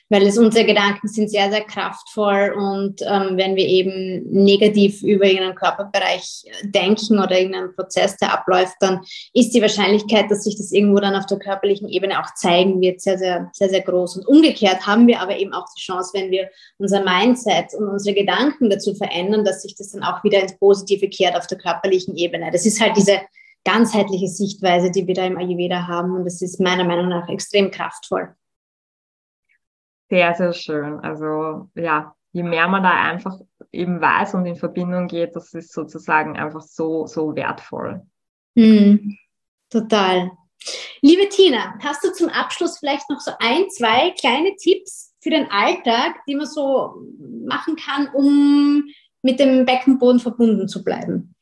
Weil 0.10 0.28
es 0.28 0.38
unsere 0.38 0.66
Gedanken 0.66 1.08
sind 1.08 1.32
sehr, 1.32 1.50
sehr 1.50 1.64
kraftvoll 1.64 2.54
und 2.56 3.02
ähm, 3.02 3.38
wenn 3.38 3.56
wir 3.56 3.66
eben 3.66 4.24
negativ 4.30 5.02
über 5.02 5.26
irgendeinen 5.26 5.56
Körperbereich 5.56 6.44
denken 6.64 7.18
oder 7.18 7.40
irgendeinen 7.40 7.74
Prozess, 7.74 8.18
der 8.18 8.34
abläuft, 8.34 8.76
dann 8.82 9.02
ist 9.34 9.56
die 9.56 9.64
Wahrscheinlichkeit, 9.64 10.30
dass 10.30 10.44
sich 10.44 10.56
das 10.56 10.72
irgendwo 10.72 11.00
dann 11.00 11.16
auf 11.16 11.26
der 11.26 11.40
körperlichen 11.40 11.90
Ebene 11.90 12.20
auch 12.20 12.32
zeigen 12.36 12.80
wird, 12.82 13.02
sehr, 13.02 13.18
sehr, 13.18 13.50
sehr, 13.52 13.70
sehr 13.70 13.82
groß. 13.82 14.18
Und 14.18 14.28
umgekehrt 14.28 14.86
haben 14.86 15.08
wir 15.08 15.22
aber 15.22 15.36
eben 15.38 15.54
auch 15.54 15.66
die 15.76 15.82
Chance, 15.82 16.12
wenn 16.14 16.30
wir 16.30 16.52
unser 16.78 17.04
Mindset 17.04 17.74
und 17.74 17.88
unsere 17.88 18.16
Gedanken 18.16 18.70
dazu 18.70 18.94
verändern, 18.94 19.44
dass 19.44 19.64
sich 19.64 19.74
das 19.74 19.94
dann 19.94 20.04
auch 20.04 20.24
wieder 20.24 20.40
ins 20.40 20.56
Positive 20.60 21.10
kehrt 21.10 21.36
auf 21.36 21.48
der 21.48 21.58
körperlichen 21.58 22.16
Ebene. 22.16 22.52
Das 22.52 22.68
ist 22.68 22.80
halt 22.80 22.96
diese 22.96 23.22
ganzheitliche 23.64 24.28
Sichtweise, 24.28 24.92
die 24.92 25.08
wir 25.08 25.14
da 25.14 25.26
im 25.26 25.38
Ayurveda 25.38 25.88
haben. 25.88 26.16
Und 26.16 26.26
das 26.26 26.42
ist 26.42 26.60
meiner 26.60 26.84
Meinung 26.84 27.10
nach 27.10 27.30
extrem 27.30 27.72
kraftvoll. 27.72 28.36
Sehr, 30.10 30.34
sehr 30.36 30.54
schön. 30.54 31.00
Also 31.00 31.70
ja, 31.76 32.16
je 32.34 32.44
mehr 32.44 32.68
man 32.68 32.84
da 32.84 32.92
einfach 32.92 33.40
eben 33.72 34.00
weiß 34.02 34.36
und 34.36 34.46
in 34.46 34.56
Verbindung 34.56 35.08
geht, 35.08 35.36
das 35.36 35.54
ist 35.54 35.74
sozusagen 35.74 36.38
einfach 36.38 36.62
so, 36.62 37.08
so 37.08 37.36
wertvoll. 37.36 38.06
Mm, 38.56 39.16
total. 39.70 40.32
Liebe 41.02 41.28
Tina, 41.30 41.78
hast 41.84 42.04
du 42.04 42.14
zum 42.14 42.30
Abschluss 42.30 42.80
vielleicht 42.80 43.10
noch 43.10 43.20
so 43.20 43.32
ein, 43.40 43.70
zwei 43.70 44.12
kleine 44.12 44.56
Tipps 44.56 45.14
für 45.22 45.32
den 45.32 45.50
Alltag, 45.50 46.20
die 46.28 46.36
man 46.36 46.46
so 46.46 46.94
machen 47.46 47.76
kann, 47.76 48.08
um 48.14 48.84
mit 49.22 49.40
dem 49.40 49.66
Beckenboden 49.66 50.20
verbunden 50.20 50.68
zu 50.68 50.84
bleiben? 50.84 51.33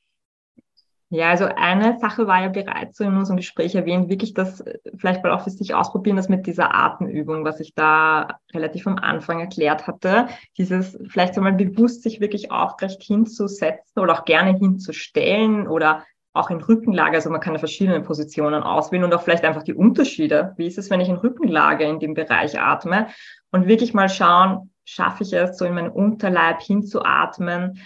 Ja, 1.14 1.30
also 1.30 1.44
eine 1.44 2.00
Sache 2.00 2.26
war 2.26 2.42
ja 2.42 2.48
bereits 2.48 2.98
so 2.98 3.04
in 3.04 3.18
unserem 3.18 3.36
Gespräch 3.36 3.76
erwähnt, 3.76 4.08
wirklich 4.08 4.34
das 4.34 4.62
äh, 4.62 4.80
vielleicht 4.96 5.22
mal 5.22 5.34
auch 5.34 5.44
für 5.44 5.50
sich 5.50 5.74
ausprobieren, 5.74 6.16
das 6.16 6.30
mit 6.30 6.48
dieser 6.48 6.74
Atemübung, 6.74 7.44
was 7.44 7.60
ich 7.60 7.76
da 7.76 8.40
relativ 8.54 8.88
am 8.88 8.96
Anfang 8.96 9.42
erklärt 9.42 9.88
hatte. 9.88 10.28
Dieses 10.58 10.98
vielleicht 11.10 11.36
einmal 11.36 11.52
bewusst 11.52 12.04
sich 12.04 12.22
wirklich 12.22 12.50
aufrecht 12.50 13.04
hinzusetzen 13.04 14.02
oder 14.02 14.14
auch 14.14 14.24
gerne 14.24 14.58
hinzustellen 14.58 15.68
oder 15.68 16.06
auch 16.32 16.50
in 16.50 16.62
Rückenlage. 16.62 17.18
Also 17.18 17.30
man 17.30 17.42
kann 17.42 17.56
ja 17.56 17.60
verschiedene 17.60 18.00
Positionen 18.00 18.64
auswählen 18.64 19.04
und 19.04 19.14
auch 19.14 19.24
vielleicht 19.24 19.44
einfach 19.44 19.64
die 19.64 19.74
Unterschiede. 19.74 20.54
Wie 20.56 20.68
ist 20.68 20.78
es, 20.78 20.90
wenn 20.90 21.02
ich 21.02 21.10
in 21.10 21.18
Rückenlage 21.18 21.84
in 21.84 22.00
dem 22.00 22.14
Bereich 22.14 22.58
atme? 22.58 23.08
Und 23.52 23.68
wirklich 23.68 23.94
mal 23.94 24.08
schauen, 24.08 24.72
schaffe 24.86 25.24
ich 25.24 25.34
es, 25.34 25.58
so 25.58 25.66
in 25.66 25.74
meinen 25.74 25.92
Unterleib 25.92 26.62
hinzuatmen 26.62 27.82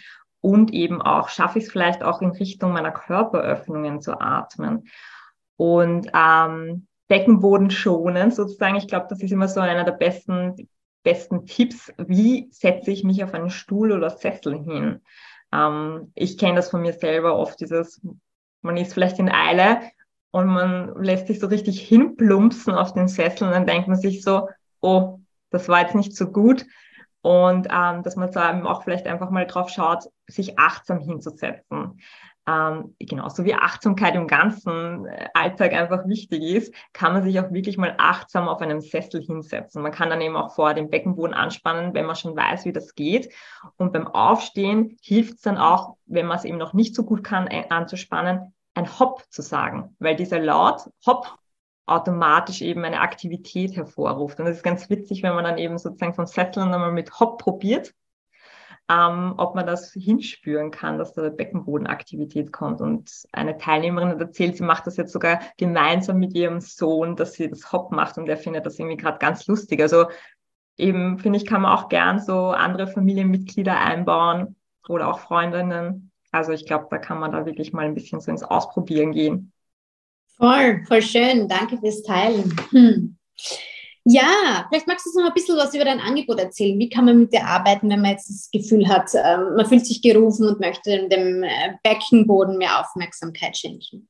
und 0.45 0.75
eben 0.75 1.01
auch 1.01 1.29
schaffe 1.29 1.57
ich 1.57 1.65
es 1.65 1.71
vielleicht 1.71 2.03
auch 2.03 2.21
in 2.21 2.29
Richtung 2.29 2.71
meiner 2.71 2.91
Körperöffnungen 2.91 3.99
zu 3.99 4.21
atmen. 4.21 4.87
Und 5.57 6.11
ähm, 6.13 6.85
Beckenboden 7.07 7.71
schonen 7.71 8.29
sozusagen. 8.29 8.75
Ich 8.75 8.87
glaube, 8.87 9.07
das 9.09 9.23
ist 9.23 9.31
immer 9.31 9.47
so 9.47 9.59
einer 9.59 9.85
der 9.85 9.93
besten, 9.93 10.69
besten 11.01 11.47
Tipps. 11.47 11.91
Wie 11.97 12.47
setze 12.51 12.91
ich 12.91 13.03
mich 13.03 13.23
auf 13.23 13.33
einen 13.33 13.49
Stuhl 13.49 13.91
oder 13.91 14.11
Sessel 14.11 14.53
hin? 14.63 15.01
Ähm, 15.51 16.11
ich 16.13 16.37
kenne 16.37 16.57
das 16.57 16.69
von 16.69 16.83
mir 16.83 16.93
selber 16.93 17.35
oft, 17.39 17.59
dieses, 17.59 17.99
man 18.61 18.77
ist 18.77 18.93
vielleicht 18.93 19.17
in 19.17 19.31
Eile 19.31 19.81
und 20.29 20.45
man 20.45 20.93
lässt 21.01 21.25
sich 21.25 21.39
so 21.39 21.47
richtig 21.47 21.81
hinplumpsen 21.81 22.75
auf 22.75 22.93
den 22.93 23.07
Sessel 23.07 23.47
und 23.47 23.53
dann 23.55 23.65
denkt 23.65 23.87
man 23.87 23.97
sich 23.97 24.21
so, 24.21 24.47
oh, 24.79 25.21
das 25.49 25.69
war 25.69 25.81
jetzt 25.81 25.95
nicht 25.95 26.15
so 26.15 26.27
gut 26.27 26.67
und 27.25 27.67
ähm, 27.71 28.03
dass 28.03 28.15
man 28.15 28.31
da 28.31 28.63
auch 28.65 28.83
vielleicht 28.83 29.07
einfach 29.07 29.31
mal 29.31 29.47
drauf 29.47 29.69
schaut, 29.69 30.03
sich 30.27 30.59
achtsam 30.59 30.99
hinzusetzen. 30.99 31.99
Ähm, 32.47 32.95
genauso 32.99 33.45
wie 33.45 33.55
Achtsamkeit 33.55 34.13
im 34.13 34.27
ganzen 34.27 35.07
äh, 35.07 35.29
Alltag 35.33 35.73
einfach 35.73 36.05
wichtig 36.05 36.43
ist, 36.43 36.75
kann 36.93 37.13
man 37.13 37.23
sich 37.23 37.39
auch 37.39 37.51
wirklich 37.51 37.79
mal 37.79 37.95
achtsam 37.97 38.47
auf 38.47 38.61
einem 38.61 38.79
Sessel 38.79 39.23
hinsetzen. 39.23 39.81
Man 39.81 39.91
kann 39.91 40.11
dann 40.11 40.21
eben 40.21 40.35
auch 40.35 40.53
vor 40.53 40.75
dem 40.75 40.91
Beckenboden 40.91 41.33
anspannen, 41.33 41.95
wenn 41.95 42.05
man 42.05 42.15
schon 42.15 42.35
weiß, 42.35 42.63
wie 42.65 42.73
das 42.73 42.93
geht. 42.93 43.33
Und 43.77 43.91
beim 43.91 44.05
Aufstehen 44.05 44.95
hilft 45.01 45.37
es 45.37 45.41
dann 45.41 45.57
auch, 45.57 45.95
wenn 46.05 46.27
man 46.27 46.37
es 46.37 46.45
eben 46.45 46.59
noch 46.59 46.73
nicht 46.73 46.93
so 46.93 47.03
gut 47.05 47.23
kann, 47.23 47.47
anzuspannen, 47.47 48.53
ein 48.75 48.99
Hopp 48.99 49.23
zu 49.31 49.41
sagen, 49.41 49.95
weil 49.97 50.15
dieser 50.15 50.37
Laut 50.37 50.91
Hopp 51.07 51.39
automatisch 51.85 52.61
eben 52.61 52.83
eine 52.83 53.01
Aktivität 53.01 53.75
hervorruft. 53.75 54.39
Und 54.39 54.45
das 54.45 54.57
ist 54.57 54.63
ganz 54.63 54.89
witzig, 54.89 55.23
wenn 55.23 55.35
man 55.35 55.43
dann 55.43 55.57
eben 55.57 55.77
sozusagen 55.77 56.13
vom 56.13 56.25
Setteln 56.25 56.73
einmal 56.73 56.91
mit 56.91 57.19
Hop 57.19 57.37
probiert, 57.37 57.93
ähm, 58.89 59.33
ob 59.37 59.55
man 59.55 59.65
das 59.65 59.91
hinspüren 59.93 60.71
kann, 60.71 60.97
dass 60.97 61.13
da 61.13 61.29
Beckenbodenaktivität 61.29 62.51
kommt. 62.51 62.81
Und 62.81 63.11
eine 63.31 63.57
Teilnehmerin 63.57 64.09
hat 64.09 64.19
erzählt, 64.19 64.57
sie 64.57 64.63
macht 64.63 64.87
das 64.87 64.97
jetzt 64.97 65.13
sogar 65.13 65.39
gemeinsam 65.57 66.17
mit 66.17 66.33
ihrem 66.35 66.59
Sohn, 66.59 67.15
dass 67.15 67.33
sie 67.33 67.49
das 67.49 67.71
Hop 67.71 67.91
macht 67.91 68.17
und 68.17 68.25
der 68.25 68.37
findet 68.37 68.65
das 68.65 68.79
irgendwie 68.79 68.97
gerade 68.97 69.19
ganz 69.19 69.47
lustig. 69.47 69.81
Also 69.81 70.05
eben, 70.77 71.19
finde 71.19 71.37
ich, 71.37 71.45
kann 71.45 71.61
man 71.61 71.71
auch 71.71 71.89
gern 71.89 72.19
so 72.19 72.49
andere 72.49 72.87
Familienmitglieder 72.87 73.79
einbauen 73.79 74.55
oder 74.87 75.07
auch 75.09 75.19
Freundinnen. 75.19 76.11
Also 76.31 76.51
ich 76.51 76.65
glaube, 76.65 76.87
da 76.89 76.97
kann 76.97 77.19
man 77.19 77.31
da 77.31 77.45
wirklich 77.45 77.73
mal 77.73 77.85
ein 77.85 77.93
bisschen 77.93 78.19
so 78.19 78.29
ins 78.29 78.43
Ausprobieren 78.43 79.11
gehen. 79.11 79.53
Voll, 80.37 80.83
voll 80.87 81.01
schön. 81.01 81.47
Danke 81.47 81.77
fürs 81.77 82.03
Teilen. 82.03 82.55
Hm. 82.71 83.17
Ja, 84.07 84.67
vielleicht 84.69 84.87
magst 84.87 85.07
du 85.07 85.19
noch 85.19 85.29
ein 85.29 85.33
bisschen 85.33 85.57
was 85.57 85.73
über 85.73 85.85
dein 85.85 85.99
Angebot 85.99 86.39
erzählen. 86.39 86.77
Wie 86.77 86.89
kann 86.89 87.05
man 87.05 87.21
mit 87.21 87.33
dir 87.33 87.45
arbeiten, 87.45 87.89
wenn 87.89 88.01
man 88.01 88.11
jetzt 88.11 88.29
das 88.29 88.49
Gefühl 88.51 88.87
hat, 88.87 89.09
ähm, 89.15 89.55
man 89.55 89.65
fühlt 89.65 89.85
sich 89.85 90.01
gerufen 90.01 90.47
und 90.47 90.59
möchte 90.59 91.07
dem 91.09 91.43
äh, 91.43 91.73
Beckenboden 91.83 92.59
mehr 92.59 92.79
Aufmerksamkeit 92.79 93.57
schenken? 93.57 94.07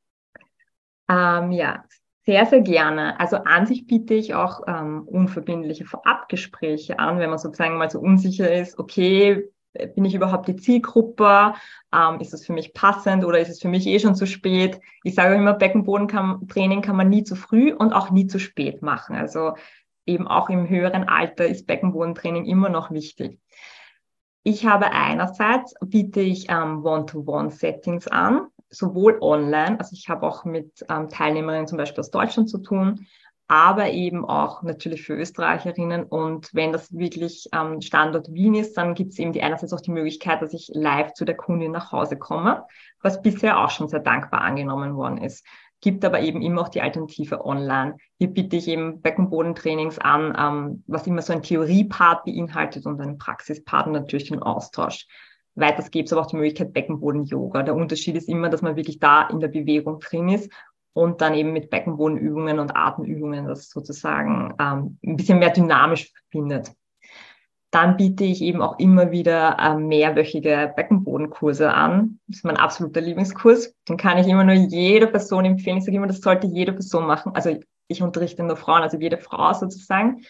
Ähm, 1.09 1.53
ja, 1.53 1.85
sehr, 2.25 2.45
sehr 2.45 2.61
gerne. 2.61 3.17
Also 3.19 3.37
an 3.37 3.67
sich 3.67 3.87
biete 3.87 4.15
ich 4.15 4.33
auch 4.33 4.61
ähm, 4.67 5.03
unverbindliche 5.07 5.85
Vorabgespräche 5.85 6.99
an, 6.99 7.19
wenn 7.19 7.29
man 7.29 7.39
sozusagen 7.39 7.77
mal 7.77 7.89
so 7.89 7.99
unsicher 7.99 8.51
ist, 8.53 8.77
okay, 8.77 9.47
bin 9.95 10.05
ich 10.05 10.15
überhaupt 10.15 10.47
die 10.47 10.55
Zielgruppe? 10.55 11.53
Ähm, 11.93 12.19
ist 12.19 12.33
es 12.33 12.45
für 12.45 12.53
mich 12.53 12.73
passend 12.73 13.25
oder 13.25 13.39
ist 13.39 13.49
es 13.49 13.61
für 13.61 13.67
mich 13.67 13.85
eh 13.87 13.99
schon 13.99 14.15
zu 14.15 14.27
spät? 14.27 14.79
Ich 15.03 15.15
sage 15.15 15.35
immer, 15.35 15.53
Beckenbodentraining 15.53 16.81
kann 16.81 16.95
man 16.95 17.09
nie 17.09 17.23
zu 17.23 17.35
früh 17.35 17.73
und 17.73 17.93
auch 17.93 18.11
nie 18.11 18.27
zu 18.27 18.39
spät 18.39 18.81
machen. 18.81 19.15
Also 19.15 19.53
eben 20.05 20.27
auch 20.27 20.49
im 20.49 20.69
höheren 20.69 21.07
Alter 21.07 21.47
ist 21.47 21.67
Beckenbodentraining 21.67 22.45
immer 22.45 22.69
noch 22.69 22.91
wichtig. 22.91 23.39
Ich 24.43 24.65
habe 24.65 24.91
einerseits, 24.91 25.73
biete 25.83 26.21
ich 26.21 26.49
ähm, 26.49 26.85
One-to-One-Settings 26.85 28.07
an, 28.07 28.47
sowohl 28.69 29.17
online, 29.19 29.79
also 29.79 29.93
ich 29.93 30.07
habe 30.07 30.27
auch 30.27 30.45
mit 30.45 30.85
ähm, 30.87 31.09
Teilnehmerinnen 31.09 31.67
zum 31.67 31.79
Beispiel 31.79 32.01
aus 32.01 32.11
Deutschland 32.11 32.49
zu 32.49 32.59
tun, 32.59 33.07
aber 33.47 33.91
eben 33.91 34.25
auch 34.25 34.63
natürlich 34.63 35.03
für 35.03 35.13
Österreicherinnen. 35.13 36.03
Und 36.03 36.49
wenn 36.53 36.71
das 36.71 36.91
wirklich 36.93 37.47
ähm, 37.53 37.81
Standort 37.81 38.33
Wien 38.33 38.55
ist, 38.55 38.75
dann 38.75 38.95
gibt 38.95 39.13
es 39.13 39.19
eben 39.19 39.33
die 39.33 39.43
einerseits 39.43 39.73
auch 39.73 39.81
die 39.81 39.91
Möglichkeit, 39.91 40.41
dass 40.41 40.53
ich 40.53 40.71
live 40.73 41.13
zu 41.13 41.25
der 41.25 41.37
Kundin 41.37 41.71
nach 41.71 41.91
Hause 41.91 42.17
komme, 42.17 42.65
was 43.01 43.21
bisher 43.21 43.59
auch 43.59 43.69
schon 43.69 43.87
sehr 43.87 43.99
dankbar 43.99 44.41
angenommen 44.41 44.95
worden 44.95 45.17
ist. 45.17 45.45
Gibt 45.81 46.03
aber 46.03 46.21
eben 46.21 46.41
immer 46.41 46.61
auch 46.61 46.69
die 46.69 46.81
Alternative 46.81 47.45
online. 47.45 47.97
Hier 48.17 48.29
biete 48.29 48.55
ich 48.55 48.67
eben 48.67 49.01
Beckenbodentrainings 49.01 49.99
an, 49.99 50.35
ähm, 50.37 50.83
was 50.87 51.05
immer 51.05 51.21
so 51.21 51.33
ein 51.33 51.43
Theoriepart 51.43 52.25
beinhaltet 52.25 52.87
und 52.87 52.99
ein 52.99 53.19
Praxispart 53.19 53.85
und 53.85 53.93
natürlich 53.93 54.29
den 54.29 54.41
Austausch. 54.41 55.05
Weiters 55.53 55.91
gibt 55.91 56.07
es 56.07 56.13
aber 56.13 56.23
auch 56.23 56.27
die 56.27 56.35
Möglichkeit 56.35 56.73
Beckenboden-Yoga. 56.73 57.63
Der 57.63 57.75
Unterschied 57.75 58.15
ist 58.15 58.27
immer, 58.27 58.49
dass 58.49 58.61
man 58.61 58.75
wirklich 58.75 58.99
da 58.99 59.27
in 59.27 59.39
der 59.39 59.47
Bewegung 59.49 59.99
drin 59.99 60.29
ist 60.29 60.51
und 60.95 61.19
dann 61.19 61.33
eben 61.33 61.51
mit 61.51 61.69
Beckenbodenübungen 61.69 62.57
und 62.57 62.73
Atemübungen 62.73 63.47
das 63.47 63.69
sozusagen 63.69 64.55
ähm, 64.59 64.97
ein 65.05 65.17
bisschen 65.17 65.39
mehr 65.39 65.49
dynamisch 65.49 66.13
verbindet. 66.13 66.71
Dann 67.69 67.97
biete 67.97 68.23
ich 68.23 68.41
eben 68.41 68.61
auch 68.61 68.79
immer 68.79 69.11
wieder 69.11 69.57
äh, 69.59 69.75
mehrwöchige 69.75 70.71
Beckenbodenkurse 70.73 71.73
an. 71.73 72.21
Das 72.27 72.37
ist 72.37 72.45
mein 72.45 72.55
absoluter 72.55 73.01
Lieblingskurs. 73.01 73.75
Den 73.89 73.97
kann 73.97 74.17
ich 74.17 74.27
immer 74.27 74.45
nur 74.45 74.55
jeder 74.55 75.07
Person 75.07 75.43
empfehlen. 75.43 75.79
Ich 75.79 75.83
sage 75.83 75.97
immer, 75.97 76.07
das 76.07 76.21
sollte 76.21 76.47
jede 76.47 76.71
Person 76.71 77.05
machen. 77.05 77.33
Also 77.35 77.59
ich 77.89 78.01
unterrichte 78.01 78.43
nur 78.43 78.55
Frauen, 78.55 78.81
also 78.81 78.97
jede 78.97 79.17
Frau 79.17 79.51
sozusagen. 79.51 80.21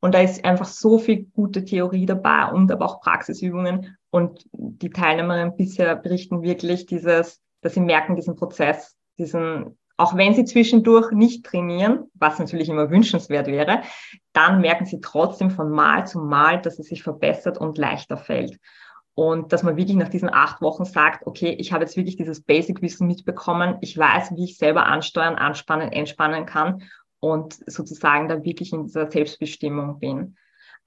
Und 0.00 0.14
da 0.14 0.22
ist 0.22 0.42
einfach 0.46 0.66
so 0.66 0.98
viel 0.98 1.24
gute 1.24 1.62
Theorie 1.62 2.06
dabei 2.06 2.50
und 2.52 2.72
aber 2.72 2.86
auch 2.86 3.02
Praxisübungen. 3.02 3.98
Und 4.08 4.46
die 4.52 4.88
Teilnehmerinnen 4.88 5.58
bisher 5.58 5.94
berichten 5.94 6.40
wirklich 6.40 6.86
dieses, 6.86 7.42
dass 7.60 7.74
sie 7.74 7.80
merken 7.80 8.16
diesen 8.16 8.34
Prozess, 8.34 8.96
diesen 9.18 9.76
auch 9.96 10.16
wenn 10.16 10.34
sie 10.34 10.44
zwischendurch 10.44 11.10
nicht 11.12 11.46
trainieren, 11.46 12.10
was 12.14 12.38
natürlich 12.38 12.68
immer 12.68 12.90
wünschenswert 12.90 13.46
wäre, 13.46 13.82
dann 14.32 14.60
merken 14.60 14.84
sie 14.84 15.00
trotzdem 15.00 15.50
von 15.50 15.70
Mal 15.70 16.06
zu 16.06 16.20
Mal, 16.20 16.60
dass 16.60 16.78
es 16.78 16.88
sich 16.88 17.02
verbessert 17.02 17.58
und 17.58 17.78
leichter 17.78 18.16
fällt. 18.16 18.58
Und 19.14 19.54
dass 19.54 19.62
man 19.62 19.78
wirklich 19.78 19.96
nach 19.96 20.10
diesen 20.10 20.28
acht 20.32 20.60
Wochen 20.60 20.84
sagt, 20.84 21.26
okay, 21.26 21.56
ich 21.58 21.72
habe 21.72 21.84
jetzt 21.84 21.96
wirklich 21.96 22.16
dieses 22.16 22.42
Basic-Wissen 22.42 23.06
mitbekommen, 23.06 23.78
ich 23.80 23.96
weiß, 23.96 24.32
wie 24.36 24.44
ich 24.44 24.58
selber 24.58 24.84
ansteuern, 24.84 25.36
anspannen, 25.36 25.90
entspannen 25.90 26.44
kann 26.44 26.82
und 27.18 27.54
sozusagen 27.66 28.28
da 28.28 28.44
wirklich 28.44 28.74
in 28.74 28.84
dieser 28.84 29.10
Selbstbestimmung 29.10 29.98
bin. 29.98 30.36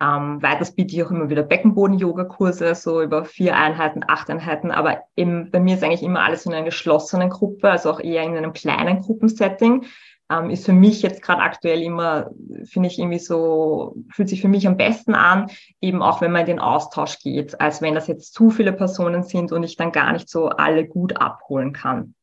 Ähm, 0.02 0.41
weiters 0.41 0.74
biete 0.74 0.95
ich 0.95 1.04
auch 1.04 1.12
immer 1.12 1.30
wieder 1.30 1.43
Beckenboden-Yoga-Kurse, 1.43 2.74
so 2.74 3.02
über 3.02 3.26
vier 3.26 3.58
Einheiten, 3.58 4.02
acht 4.08 4.30
Einheiten. 4.30 4.72
Aber 4.72 5.04
eben, 5.18 5.52
bei 5.52 5.60
mir 5.60 5.76
ist 5.76 5.84
eigentlich 5.84 6.04
immer 6.04 6.24
alles 6.24 6.45
in 6.45 6.54
einer 6.54 6.64
geschlossenen 6.64 7.30
Gruppe, 7.30 7.70
also 7.70 7.91
auch 7.91 8.00
eher 8.00 8.24
in 8.24 8.38
einem 8.38 8.54
kleinen 8.54 9.02
Gruppensetting. 9.02 9.86
Ähm, 10.32 10.52
ist 10.52 10.66
für 10.66 10.74
mich 10.74 11.02
jetzt 11.02 11.22
gerade 11.22 11.41
aktuell 11.41 11.82
immer, 11.82 12.30
finde 12.64 12.88
ich 12.88 13.00
irgendwie 13.00 13.20
so, 13.20 13.95
fühlt 14.12 14.30
sich 14.30 14.41
für 14.41 14.47
mich 14.47 14.68
am 14.68 14.78
besten 14.78 15.16
an, 15.16 15.50
eben 15.82 16.02
auch 16.02 16.22
wenn 16.22 16.32
man 16.32 16.41
in 16.41 16.47
den 16.47 16.60
Austausch 16.60 17.20
geht, 17.20 17.60
als 17.60 17.82
wenn 17.82 17.95
das 17.95 18.08
jetzt 18.08 18.34
zu 18.34 18.52
viele 18.52 18.72
Personen 18.72 19.24
sind 19.24 19.52
und 19.52 19.64
ich 19.64 19.76
dann 19.76 19.91
gar 19.91 20.14
nicht 20.14 20.30
so 20.30 20.50
alle 20.50 20.88
gut 20.88 21.18
abholen 21.18 21.74
kann. 21.74 22.14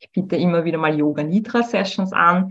Ich 0.00 0.10
biete 0.10 0.36
immer 0.36 0.64
wieder 0.64 0.78
mal 0.78 0.98
Yoga 0.98 1.22
Nidra 1.22 1.62
Sessions 1.62 2.12
an 2.12 2.50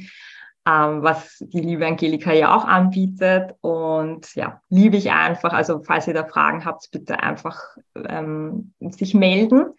ähm, 0.68 1.03
was 1.03 1.38
die 1.39 1.62
liebe 1.62 1.86
Angelika 1.86 2.34
ja 2.34 2.55
auch 2.55 2.66
anbietet. 2.66 3.55
Und 3.62 4.34
ja, 4.36 4.62
liebe 4.70 4.97
ich 4.97 5.12
einfach. 5.12 5.53
Also 5.53 5.82
falls 5.84 6.07
ihr 6.07 6.14
da 6.14 6.26
Fragen 6.26 6.66
habt, 6.66 6.89
bitte 6.91 7.22
einfach 7.22 7.60
ähm, 7.95 8.74
sich 8.80 9.14
melden. 9.14 9.74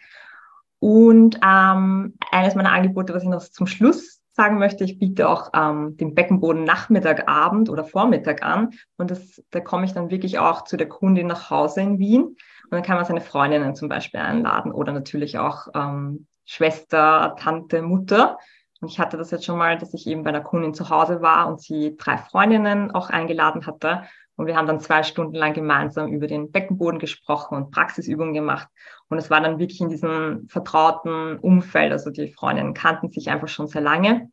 Und 0.78 1.38
ähm, 1.46 2.14
eines 2.30 2.54
meiner 2.54 2.72
Angebote, 2.72 3.14
was 3.14 3.22
ich 3.22 3.28
noch 3.28 3.42
zum 3.42 3.66
Schluss 3.66 4.20
sagen 4.32 4.58
möchte, 4.58 4.84
ich 4.84 4.98
biete 4.98 5.28
auch 5.28 5.50
ähm, 5.54 5.98
den 5.98 6.14
Beckenboden 6.14 6.64
Nachmittag, 6.64 7.28
Abend 7.28 7.68
oder 7.68 7.84
Vormittag 7.84 8.42
an. 8.42 8.70
Und 8.96 9.10
das, 9.10 9.42
da 9.50 9.60
komme 9.60 9.84
ich 9.84 9.92
dann 9.92 10.10
wirklich 10.10 10.38
auch 10.38 10.64
zu 10.64 10.78
der 10.78 10.88
Kundin 10.88 11.26
nach 11.26 11.50
Hause 11.50 11.82
in 11.82 11.98
Wien. 11.98 12.22
Und 12.22 12.38
dann 12.70 12.82
kann 12.82 12.96
man 12.96 13.04
seine 13.04 13.20
Freundinnen 13.20 13.74
zum 13.74 13.90
Beispiel 13.90 14.20
einladen 14.20 14.72
oder 14.72 14.92
natürlich 14.92 15.38
auch 15.38 15.68
ähm, 15.74 16.26
Schwester, 16.46 17.36
Tante, 17.38 17.82
Mutter. 17.82 18.38
Ich 18.86 18.98
hatte 18.98 19.18
das 19.18 19.30
jetzt 19.30 19.44
schon 19.44 19.58
mal, 19.58 19.76
dass 19.76 19.92
ich 19.92 20.06
eben 20.06 20.22
bei 20.22 20.30
einer 20.30 20.40
Kundin 20.40 20.72
zu 20.72 20.88
Hause 20.88 21.20
war 21.20 21.48
und 21.48 21.60
sie 21.60 21.96
drei 21.98 22.16
Freundinnen 22.16 22.90
auch 22.92 23.10
eingeladen 23.10 23.66
hatte. 23.66 24.04
Und 24.36 24.46
wir 24.46 24.56
haben 24.56 24.66
dann 24.66 24.80
zwei 24.80 25.02
Stunden 25.02 25.34
lang 25.34 25.52
gemeinsam 25.52 26.10
über 26.10 26.26
den 26.26 26.50
Beckenboden 26.50 26.98
gesprochen 26.98 27.56
und 27.56 27.70
Praxisübungen 27.70 28.32
gemacht. 28.32 28.68
Und 29.10 29.18
es 29.18 29.28
war 29.28 29.42
dann 29.42 29.58
wirklich 29.58 29.82
in 29.82 29.90
diesem 29.90 30.48
vertrauten 30.48 31.38
Umfeld. 31.38 31.92
Also 31.92 32.10
die 32.10 32.32
Freundinnen 32.32 32.72
kannten 32.72 33.10
sich 33.10 33.28
einfach 33.28 33.48
schon 33.48 33.66
sehr 33.66 33.82
lange. 33.82 34.30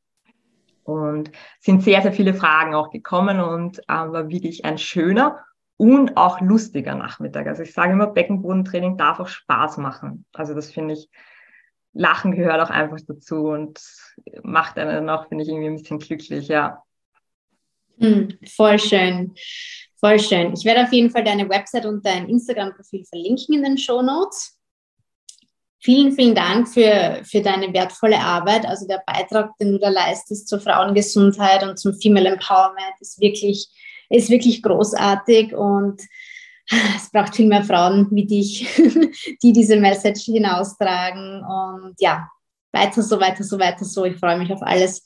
Und 0.83 1.31
sind 1.59 1.83
sehr, 1.83 2.01
sehr 2.01 2.13
viele 2.13 2.33
Fragen 2.33 2.73
auch 2.73 2.89
gekommen 2.89 3.41
und 3.41 3.79
äh, 3.79 3.93
war 3.93 4.29
wirklich 4.29 4.63
ein 4.63 4.77
schöner 4.77 5.43
und 5.75 6.15
auch 6.15 6.39
lustiger 6.39 6.95
Nachmittag. 6.95 7.47
Also 7.47 7.63
ich 7.63 7.73
sage 7.73 7.91
immer, 7.91 8.07
Beckenbodentraining 8.07 8.95
darf 8.95 9.19
auch 9.19 9.27
Spaß 9.27 9.77
machen. 9.77 10.25
Also 10.33 10.53
das 10.53 10.71
finde 10.71 10.93
ich 10.93 11.09
Lachen 11.97 12.35
gehört 12.35 12.61
auch 12.61 12.69
einfach 12.69 12.97
dazu 13.07 13.47
und 13.47 13.79
macht 14.43 14.77
einen 14.77 15.09
auch, 15.09 15.27
finde 15.27 15.43
ich, 15.43 15.49
irgendwie 15.49 15.67
ein 15.67 15.77
bisschen 15.77 15.99
glücklich, 15.99 16.47
ja. 16.47 16.83
Hm, 17.99 18.37
voll 18.45 18.79
schön. 18.79 19.33
Voll 19.99 20.19
schön. 20.19 20.53
Ich 20.53 20.63
werde 20.63 20.83
auf 20.83 20.93
jeden 20.93 21.09
Fall 21.09 21.23
deine 21.23 21.49
Website 21.49 21.85
und 21.85 22.05
dein 22.05 22.29
Instagram-Profil 22.29 23.03
verlinken 23.05 23.55
in 23.55 23.63
den 23.63 23.77
Show 23.77 24.01
Notes. 24.03 24.55
Vielen, 25.79 26.11
vielen 26.11 26.35
Dank 26.35 26.67
für, 26.67 27.21
für 27.23 27.41
deine 27.41 27.73
wertvolle 27.73 28.19
Arbeit. 28.19 28.65
Also 28.65 28.87
der 28.87 29.01
Beitrag, 29.07 29.57
den 29.57 29.71
du 29.71 29.79
da 29.79 29.89
leistest 29.89 30.47
zur 30.47 30.59
Frauengesundheit 30.59 31.63
und 31.63 31.77
zum 31.79 31.93
Female 31.99 32.29
Empowerment, 32.29 32.99
ist 32.99 33.19
wirklich, 33.19 33.67
ist 34.09 34.29
wirklich 34.29 34.61
großartig 34.61 35.55
und 35.55 36.01
es 36.69 37.09
braucht 37.11 37.35
viel 37.35 37.47
mehr 37.47 37.63
Frauen 37.63 38.07
wie 38.11 38.25
dich, 38.25 38.67
die 39.43 39.53
diese 39.53 39.77
Message 39.77 40.25
hinaustragen. 40.25 41.43
Und 41.43 41.95
ja, 41.99 42.29
weiter 42.73 43.01
so, 43.01 43.19
weiter 43.19 43.43
so, 43.43 43.59
weiter 43.59 43.85
so. 43.85 44.05
Ich 44.05 44.17
freue 44.17 44.37
mich 44.37 44.51
auf 44.51 44.61
alles, 44.61 45.03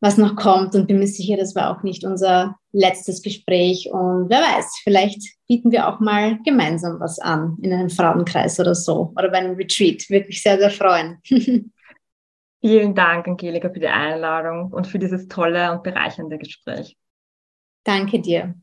was 0.00 0.18
noch 0.18 0.34
kommt 0.34 0.74
und 0.74 0.88
bin 0.88 0.98
mir 0.98 1.06
sicher, 1.06 1.36
das 1.36 1.54
war 1.54 1.70
auch 1.70 1.84
nicht 1.84 2.04
unser 2.04 2.56
letztes 2.72 3.22
Gespräch. 3.22 3.88
Und 3.90 4.28
wer 4.30 4.40
weiß, 4.40 4.80
vielleicht 4.82 5.22
bieten 5.46 5.70
wir 5.70 5.88
auch 5.88 6.00
mal 6.00 6.38
gemeinsam 6.44 6.98
was 6.98 7.18
an 7.20 7.56
in 7.62 7.72
einem 7.72 7.90
Frauenkreis 7.90 8.58
oder 8.58 8.74
so 8.74 9.12
oder 9.16 9.30
bei 9.30 9.38
einem 9.38 9.54
Retreat. 9.54 10.08
Würde 10.10 10.26
mich 10.26 10.42
sehr, 10.42 10.58
sehr 10.58 10.70
freuen. 10.70 11.18
Vielen 12.60 12.94
Dank, 12.94 13.26
Angelika, 13.26 13.70
für 13.70 13.80
die 13.80 13.88
Einladung 13.88 14.72
und 14.72 14.86
für 14.86 14.98
dieses 14.98 15.26
tolle 15.28 15.72
und 15.72 15.82
bereichernde 15.82 16.38
Gespräch. 16.38 16.96
Danke 17.84 18.20
dir. 18.20 18.54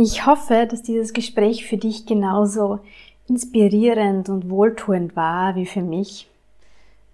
Ich 0.00 0.26
hoffe, 0.26 0.68
dass 0.70 0.82
dieses 0.82 1.12
Gespräch 1.12 1.66
für 1.66 1.76
dich 1.76 2.06
genauso 2.06 2.78
inspirierend 3.26 4.28
und 4.28 4.48
wohltuend 4.48 5.16
war 5.16 5.56
wie 5.56 5.66
für 5.66 5.82
mich. 5.82 6.28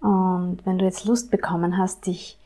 Und 0.01 0.59
wenn 0.65 0.77
du 0.77 0.85
jetzt 0.85 1.05
Lust 1.05 1.31
bekommen 1.31 1.79
hast, 1.79 2.05
dich 2.05 2.37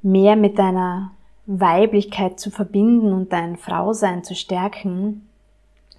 mehr 0.00 0.36
mit 0.36 0.60
deiner 0.60 1.10
Weiblichkeit 1.46 2.38
zu 2.38 2.52
verbinden 2.52 3.12
und 3.12 3.32
dein 3.32 3.56
Frausein 3.56 4.22
zu 4.22 4.36
stärken, 4.36 5.28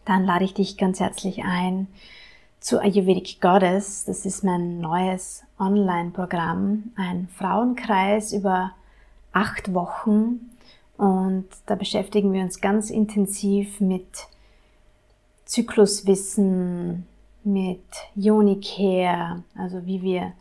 dann 0.06 0.24
lade 0.24 0.46
ich 0.46 0.54
dich 0.54 0.78
ganz 0.78 1.02
herzlich 1.02 1.44
ein 1.44 1.88
zu 2.62 2.80
Ayurvedic 2.80 3.42
Goddess. 3.42 4.06
Das 4.06 4.26
ist 4.26 4.46
mein 4.46 4.80
neues 4.80 5.44
Online-Programm, 5.60 6.94
ein 6.96 7.28
Frauenkreis 7.36 8.32
über 8.32 8.72
acht 9.34 9.74
Wochen, 9.74 10.51
und 11.02 11.48
da 11.66 11.74
beschäftigen 11.74 12.32
wir 12.32 12.44
uns 12.44 12.62
ganz 12.62 12.92
intensiv 12.92 13.82
mit 13.82 14.28
Zykluswissen, 15.46 17.08
mit 17.44 17.82
Yonicare, 18.14 19.42
also 19.58 19.88
wie 19.88 20.04
wir 20.04 20.34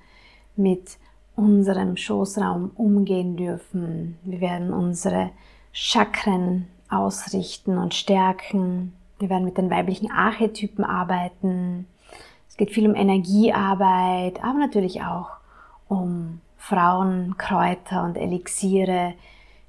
mit 0.56 0.98
unserem 1.34 1.96
Schoßraum 1.96 2.72
umgehen 2.74 3.38
dürfen. 3.38 4.18
Wir 4.22 4.42
werden 4.42 4.74
unsere 4.74 5.30
Chakren 5.72 6.66
ausrichten 6.90 7.78
und 7.78 7.94
stärken. 7.94 8.92
Wir 9.18 9.30
werden 9.30 9.46
mit 9.46 9.56
den 9.56 9.70
weiblichen 9.70 10.11
Archetypen 10.11 10.84
arbeiten. 10.84 11.86
Es 12.50 12.58
geht 12.58 12.70
viel 12.70 12.86
um 12.86 12.94
Energiearbeit, 12.94 14.44
aber 14.44 14.58
natürlich 14.58 15.00
auch 15.00 15.30
um 15.88 16.42
Frauen, 16.58 17.38
Kräuter 17.38 18.04
und 18.04 18.18
Elixiere, 18.18 19.14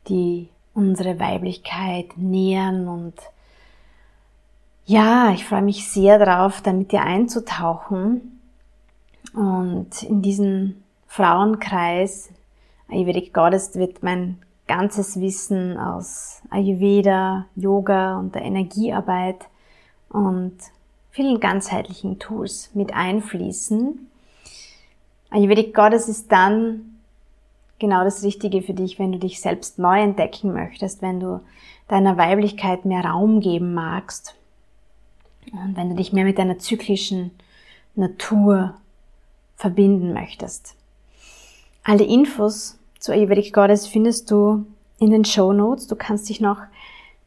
die 0.10 0.50
unsere 0.74 1.20
Weiblichkeit 1.20 2.18
nähern 2.18 2.88
und 2.88 3.14
ja, 4.86 5.32
ich 5.32 5.46
freue 5.46 5.62
mich 5.62 5.88
sehr 5.88 6.18
darauf, 6.18 6.62
da 6.62 6.74
mit 6.74 6.92
dir 6.92 7.02
einzutauchen 7.02 8.40
und 9.34 10.04
in 10.04 10.22
diesen 10.22 10.84
Frauenkreis 11.08 12.30
Ayurvedic 12.90 13.34
Goddess 13.34 13.76
wird 13.76 14.04
mein 14.04 14.38
ganzes 14.68 15.20
Wissen 15.20 15.78
aus 15.78 16.42
Ayurveda, 16.50 17.46
Yoga 17.56 18.18
und 18.20 18.36
der 18.36 18.44
Energiearbeit 18.44 19.48
und 20.10 20.58
vielen 21.10 21.40
ganzheitlichen 21.40 22.20
Tools 22.20 22.70
mit 22.74 22.94
einfließen. 22.94 24.08
Ayurvedic 25.30 25.74
Goddess 25.74 26.10
ist 26.10 26.32
dann 26.32 26.91
genau 27.82 28.06
das 28.06 28.24
Richtige 28.24 28.62
für 28.62 28.74
dich, 28.74 28.98
wenn 28.98 29.12
du 29.12 29.20
dich 29.20 29.42
selbst 29.42 29.78
neu 29.78 30.00
entdecken 30.00 30.54
möchtest, 30.54 31.02
wenn 31.02 31.20
du 31.20 31.42
deiner 31.90 32.18
Weiblichkeit 32.18 32.86
mehr 32.86 33.04
Raum 33.04 33.42
geben 33.42 33.74
magst 33.74 34.36
und 35.52 35.76
wenn 35.76 35.90
du 35.90 35.96
dich 35.96 36.14
mehr 36.14 36.24
mit 36.24 36.38
deiner 36.38 36.60
zyklischen 36.60 37.32
Natur 37.96 38.76
verbinden 39.58 40.14
möchtest. 40.14 40.76
Alle 41.84 42.06
Infos 42.06 42.78
zu 43.00 43.12
Ayurvedic 43.12 43.52
Goddess 43.52 43.88
findest 43.88 44.32
du 44.32 44.66
in 45.00 45.10
den 45.10 45.26
Show 45.26 45.52
Notes. 45.52 45.88
Du 45.88 45.96
kannst 45.96 46.30
dich 46.30 46.40
noch 46.40 46.60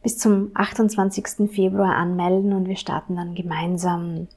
bis 0.03 0.19
zum 0.19 0.51
28. 0.55 1.51
Februar 1.51 1.97
anmelden 1.97 2.53
und 2.53 2.69
wir 2.69 2.77
starten 2.77 3.17
dann 3.17 3.35
gemeinsam 3.35 4.29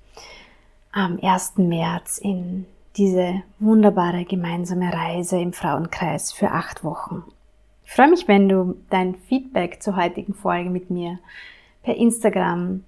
am 0.92 1.20
1. 1.22 1.58
März 1.58 2.18
in 2.18 2.66
diese 2.98 3.44
wunderbare 3.60 4.26
gemeinsame 4.26 4.92
Reise 4.92 5.40
im 5.40 5.54
Frauenkreis 5.54 6.32
für 6.32 6.52
acht 6.52 6.84
Wochen. 6.84 7.24
Ich 7.86 7.94
freue 7.94 8.10
mich, 8.10 8.28
wenn 8.28 8.50
du 8.50 8.76
dein 8.90 9.16
Feedback 9.16 9.82
zur 9.82 9.96
heutigen 9.96 10.34
Folge 10.34 10.70
mit 10.70 10.90
mir 10.90 11.20
per 11.84 11.96
Instagram 11.96 12.84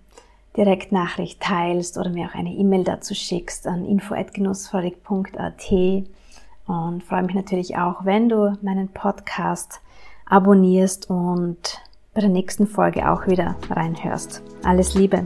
direkt 0.57 0.91
Nachricht 0.91 1.41
teilst 1.41 1.97
oder 1.97 2.09
mir 2.09 2.27
auch 2.27 2.35
eine 2.35 2.51
E-Mail 2.51 2.83
dazu 2.83 3.13
schickst 3.13 3.65
an 3.67 3.85
info@genussfreudig.at 3.85 5.71
und 6.67 7.03
freue 7.03 7.23
mich 7.23 7.35
natürlich 7.35 7.77
auch, 7.77 8.03
wenn 8.03 8.29
du 8.29 8.57
meinen 8.61 8.89
Podcast 8.89 9.79
abonnierst 10.25 11.09
und 11.09 11.81
bei 12.13 12.21
der 12.21 12.29
nächsten 12.29 12.67
Folge 12.67 13.09
auch 13.09 13.27
wieder 13.27 13.55
reinhörst. 13.69 14.43
Alles 14.63 14.95
Liebe! 14.95 15.25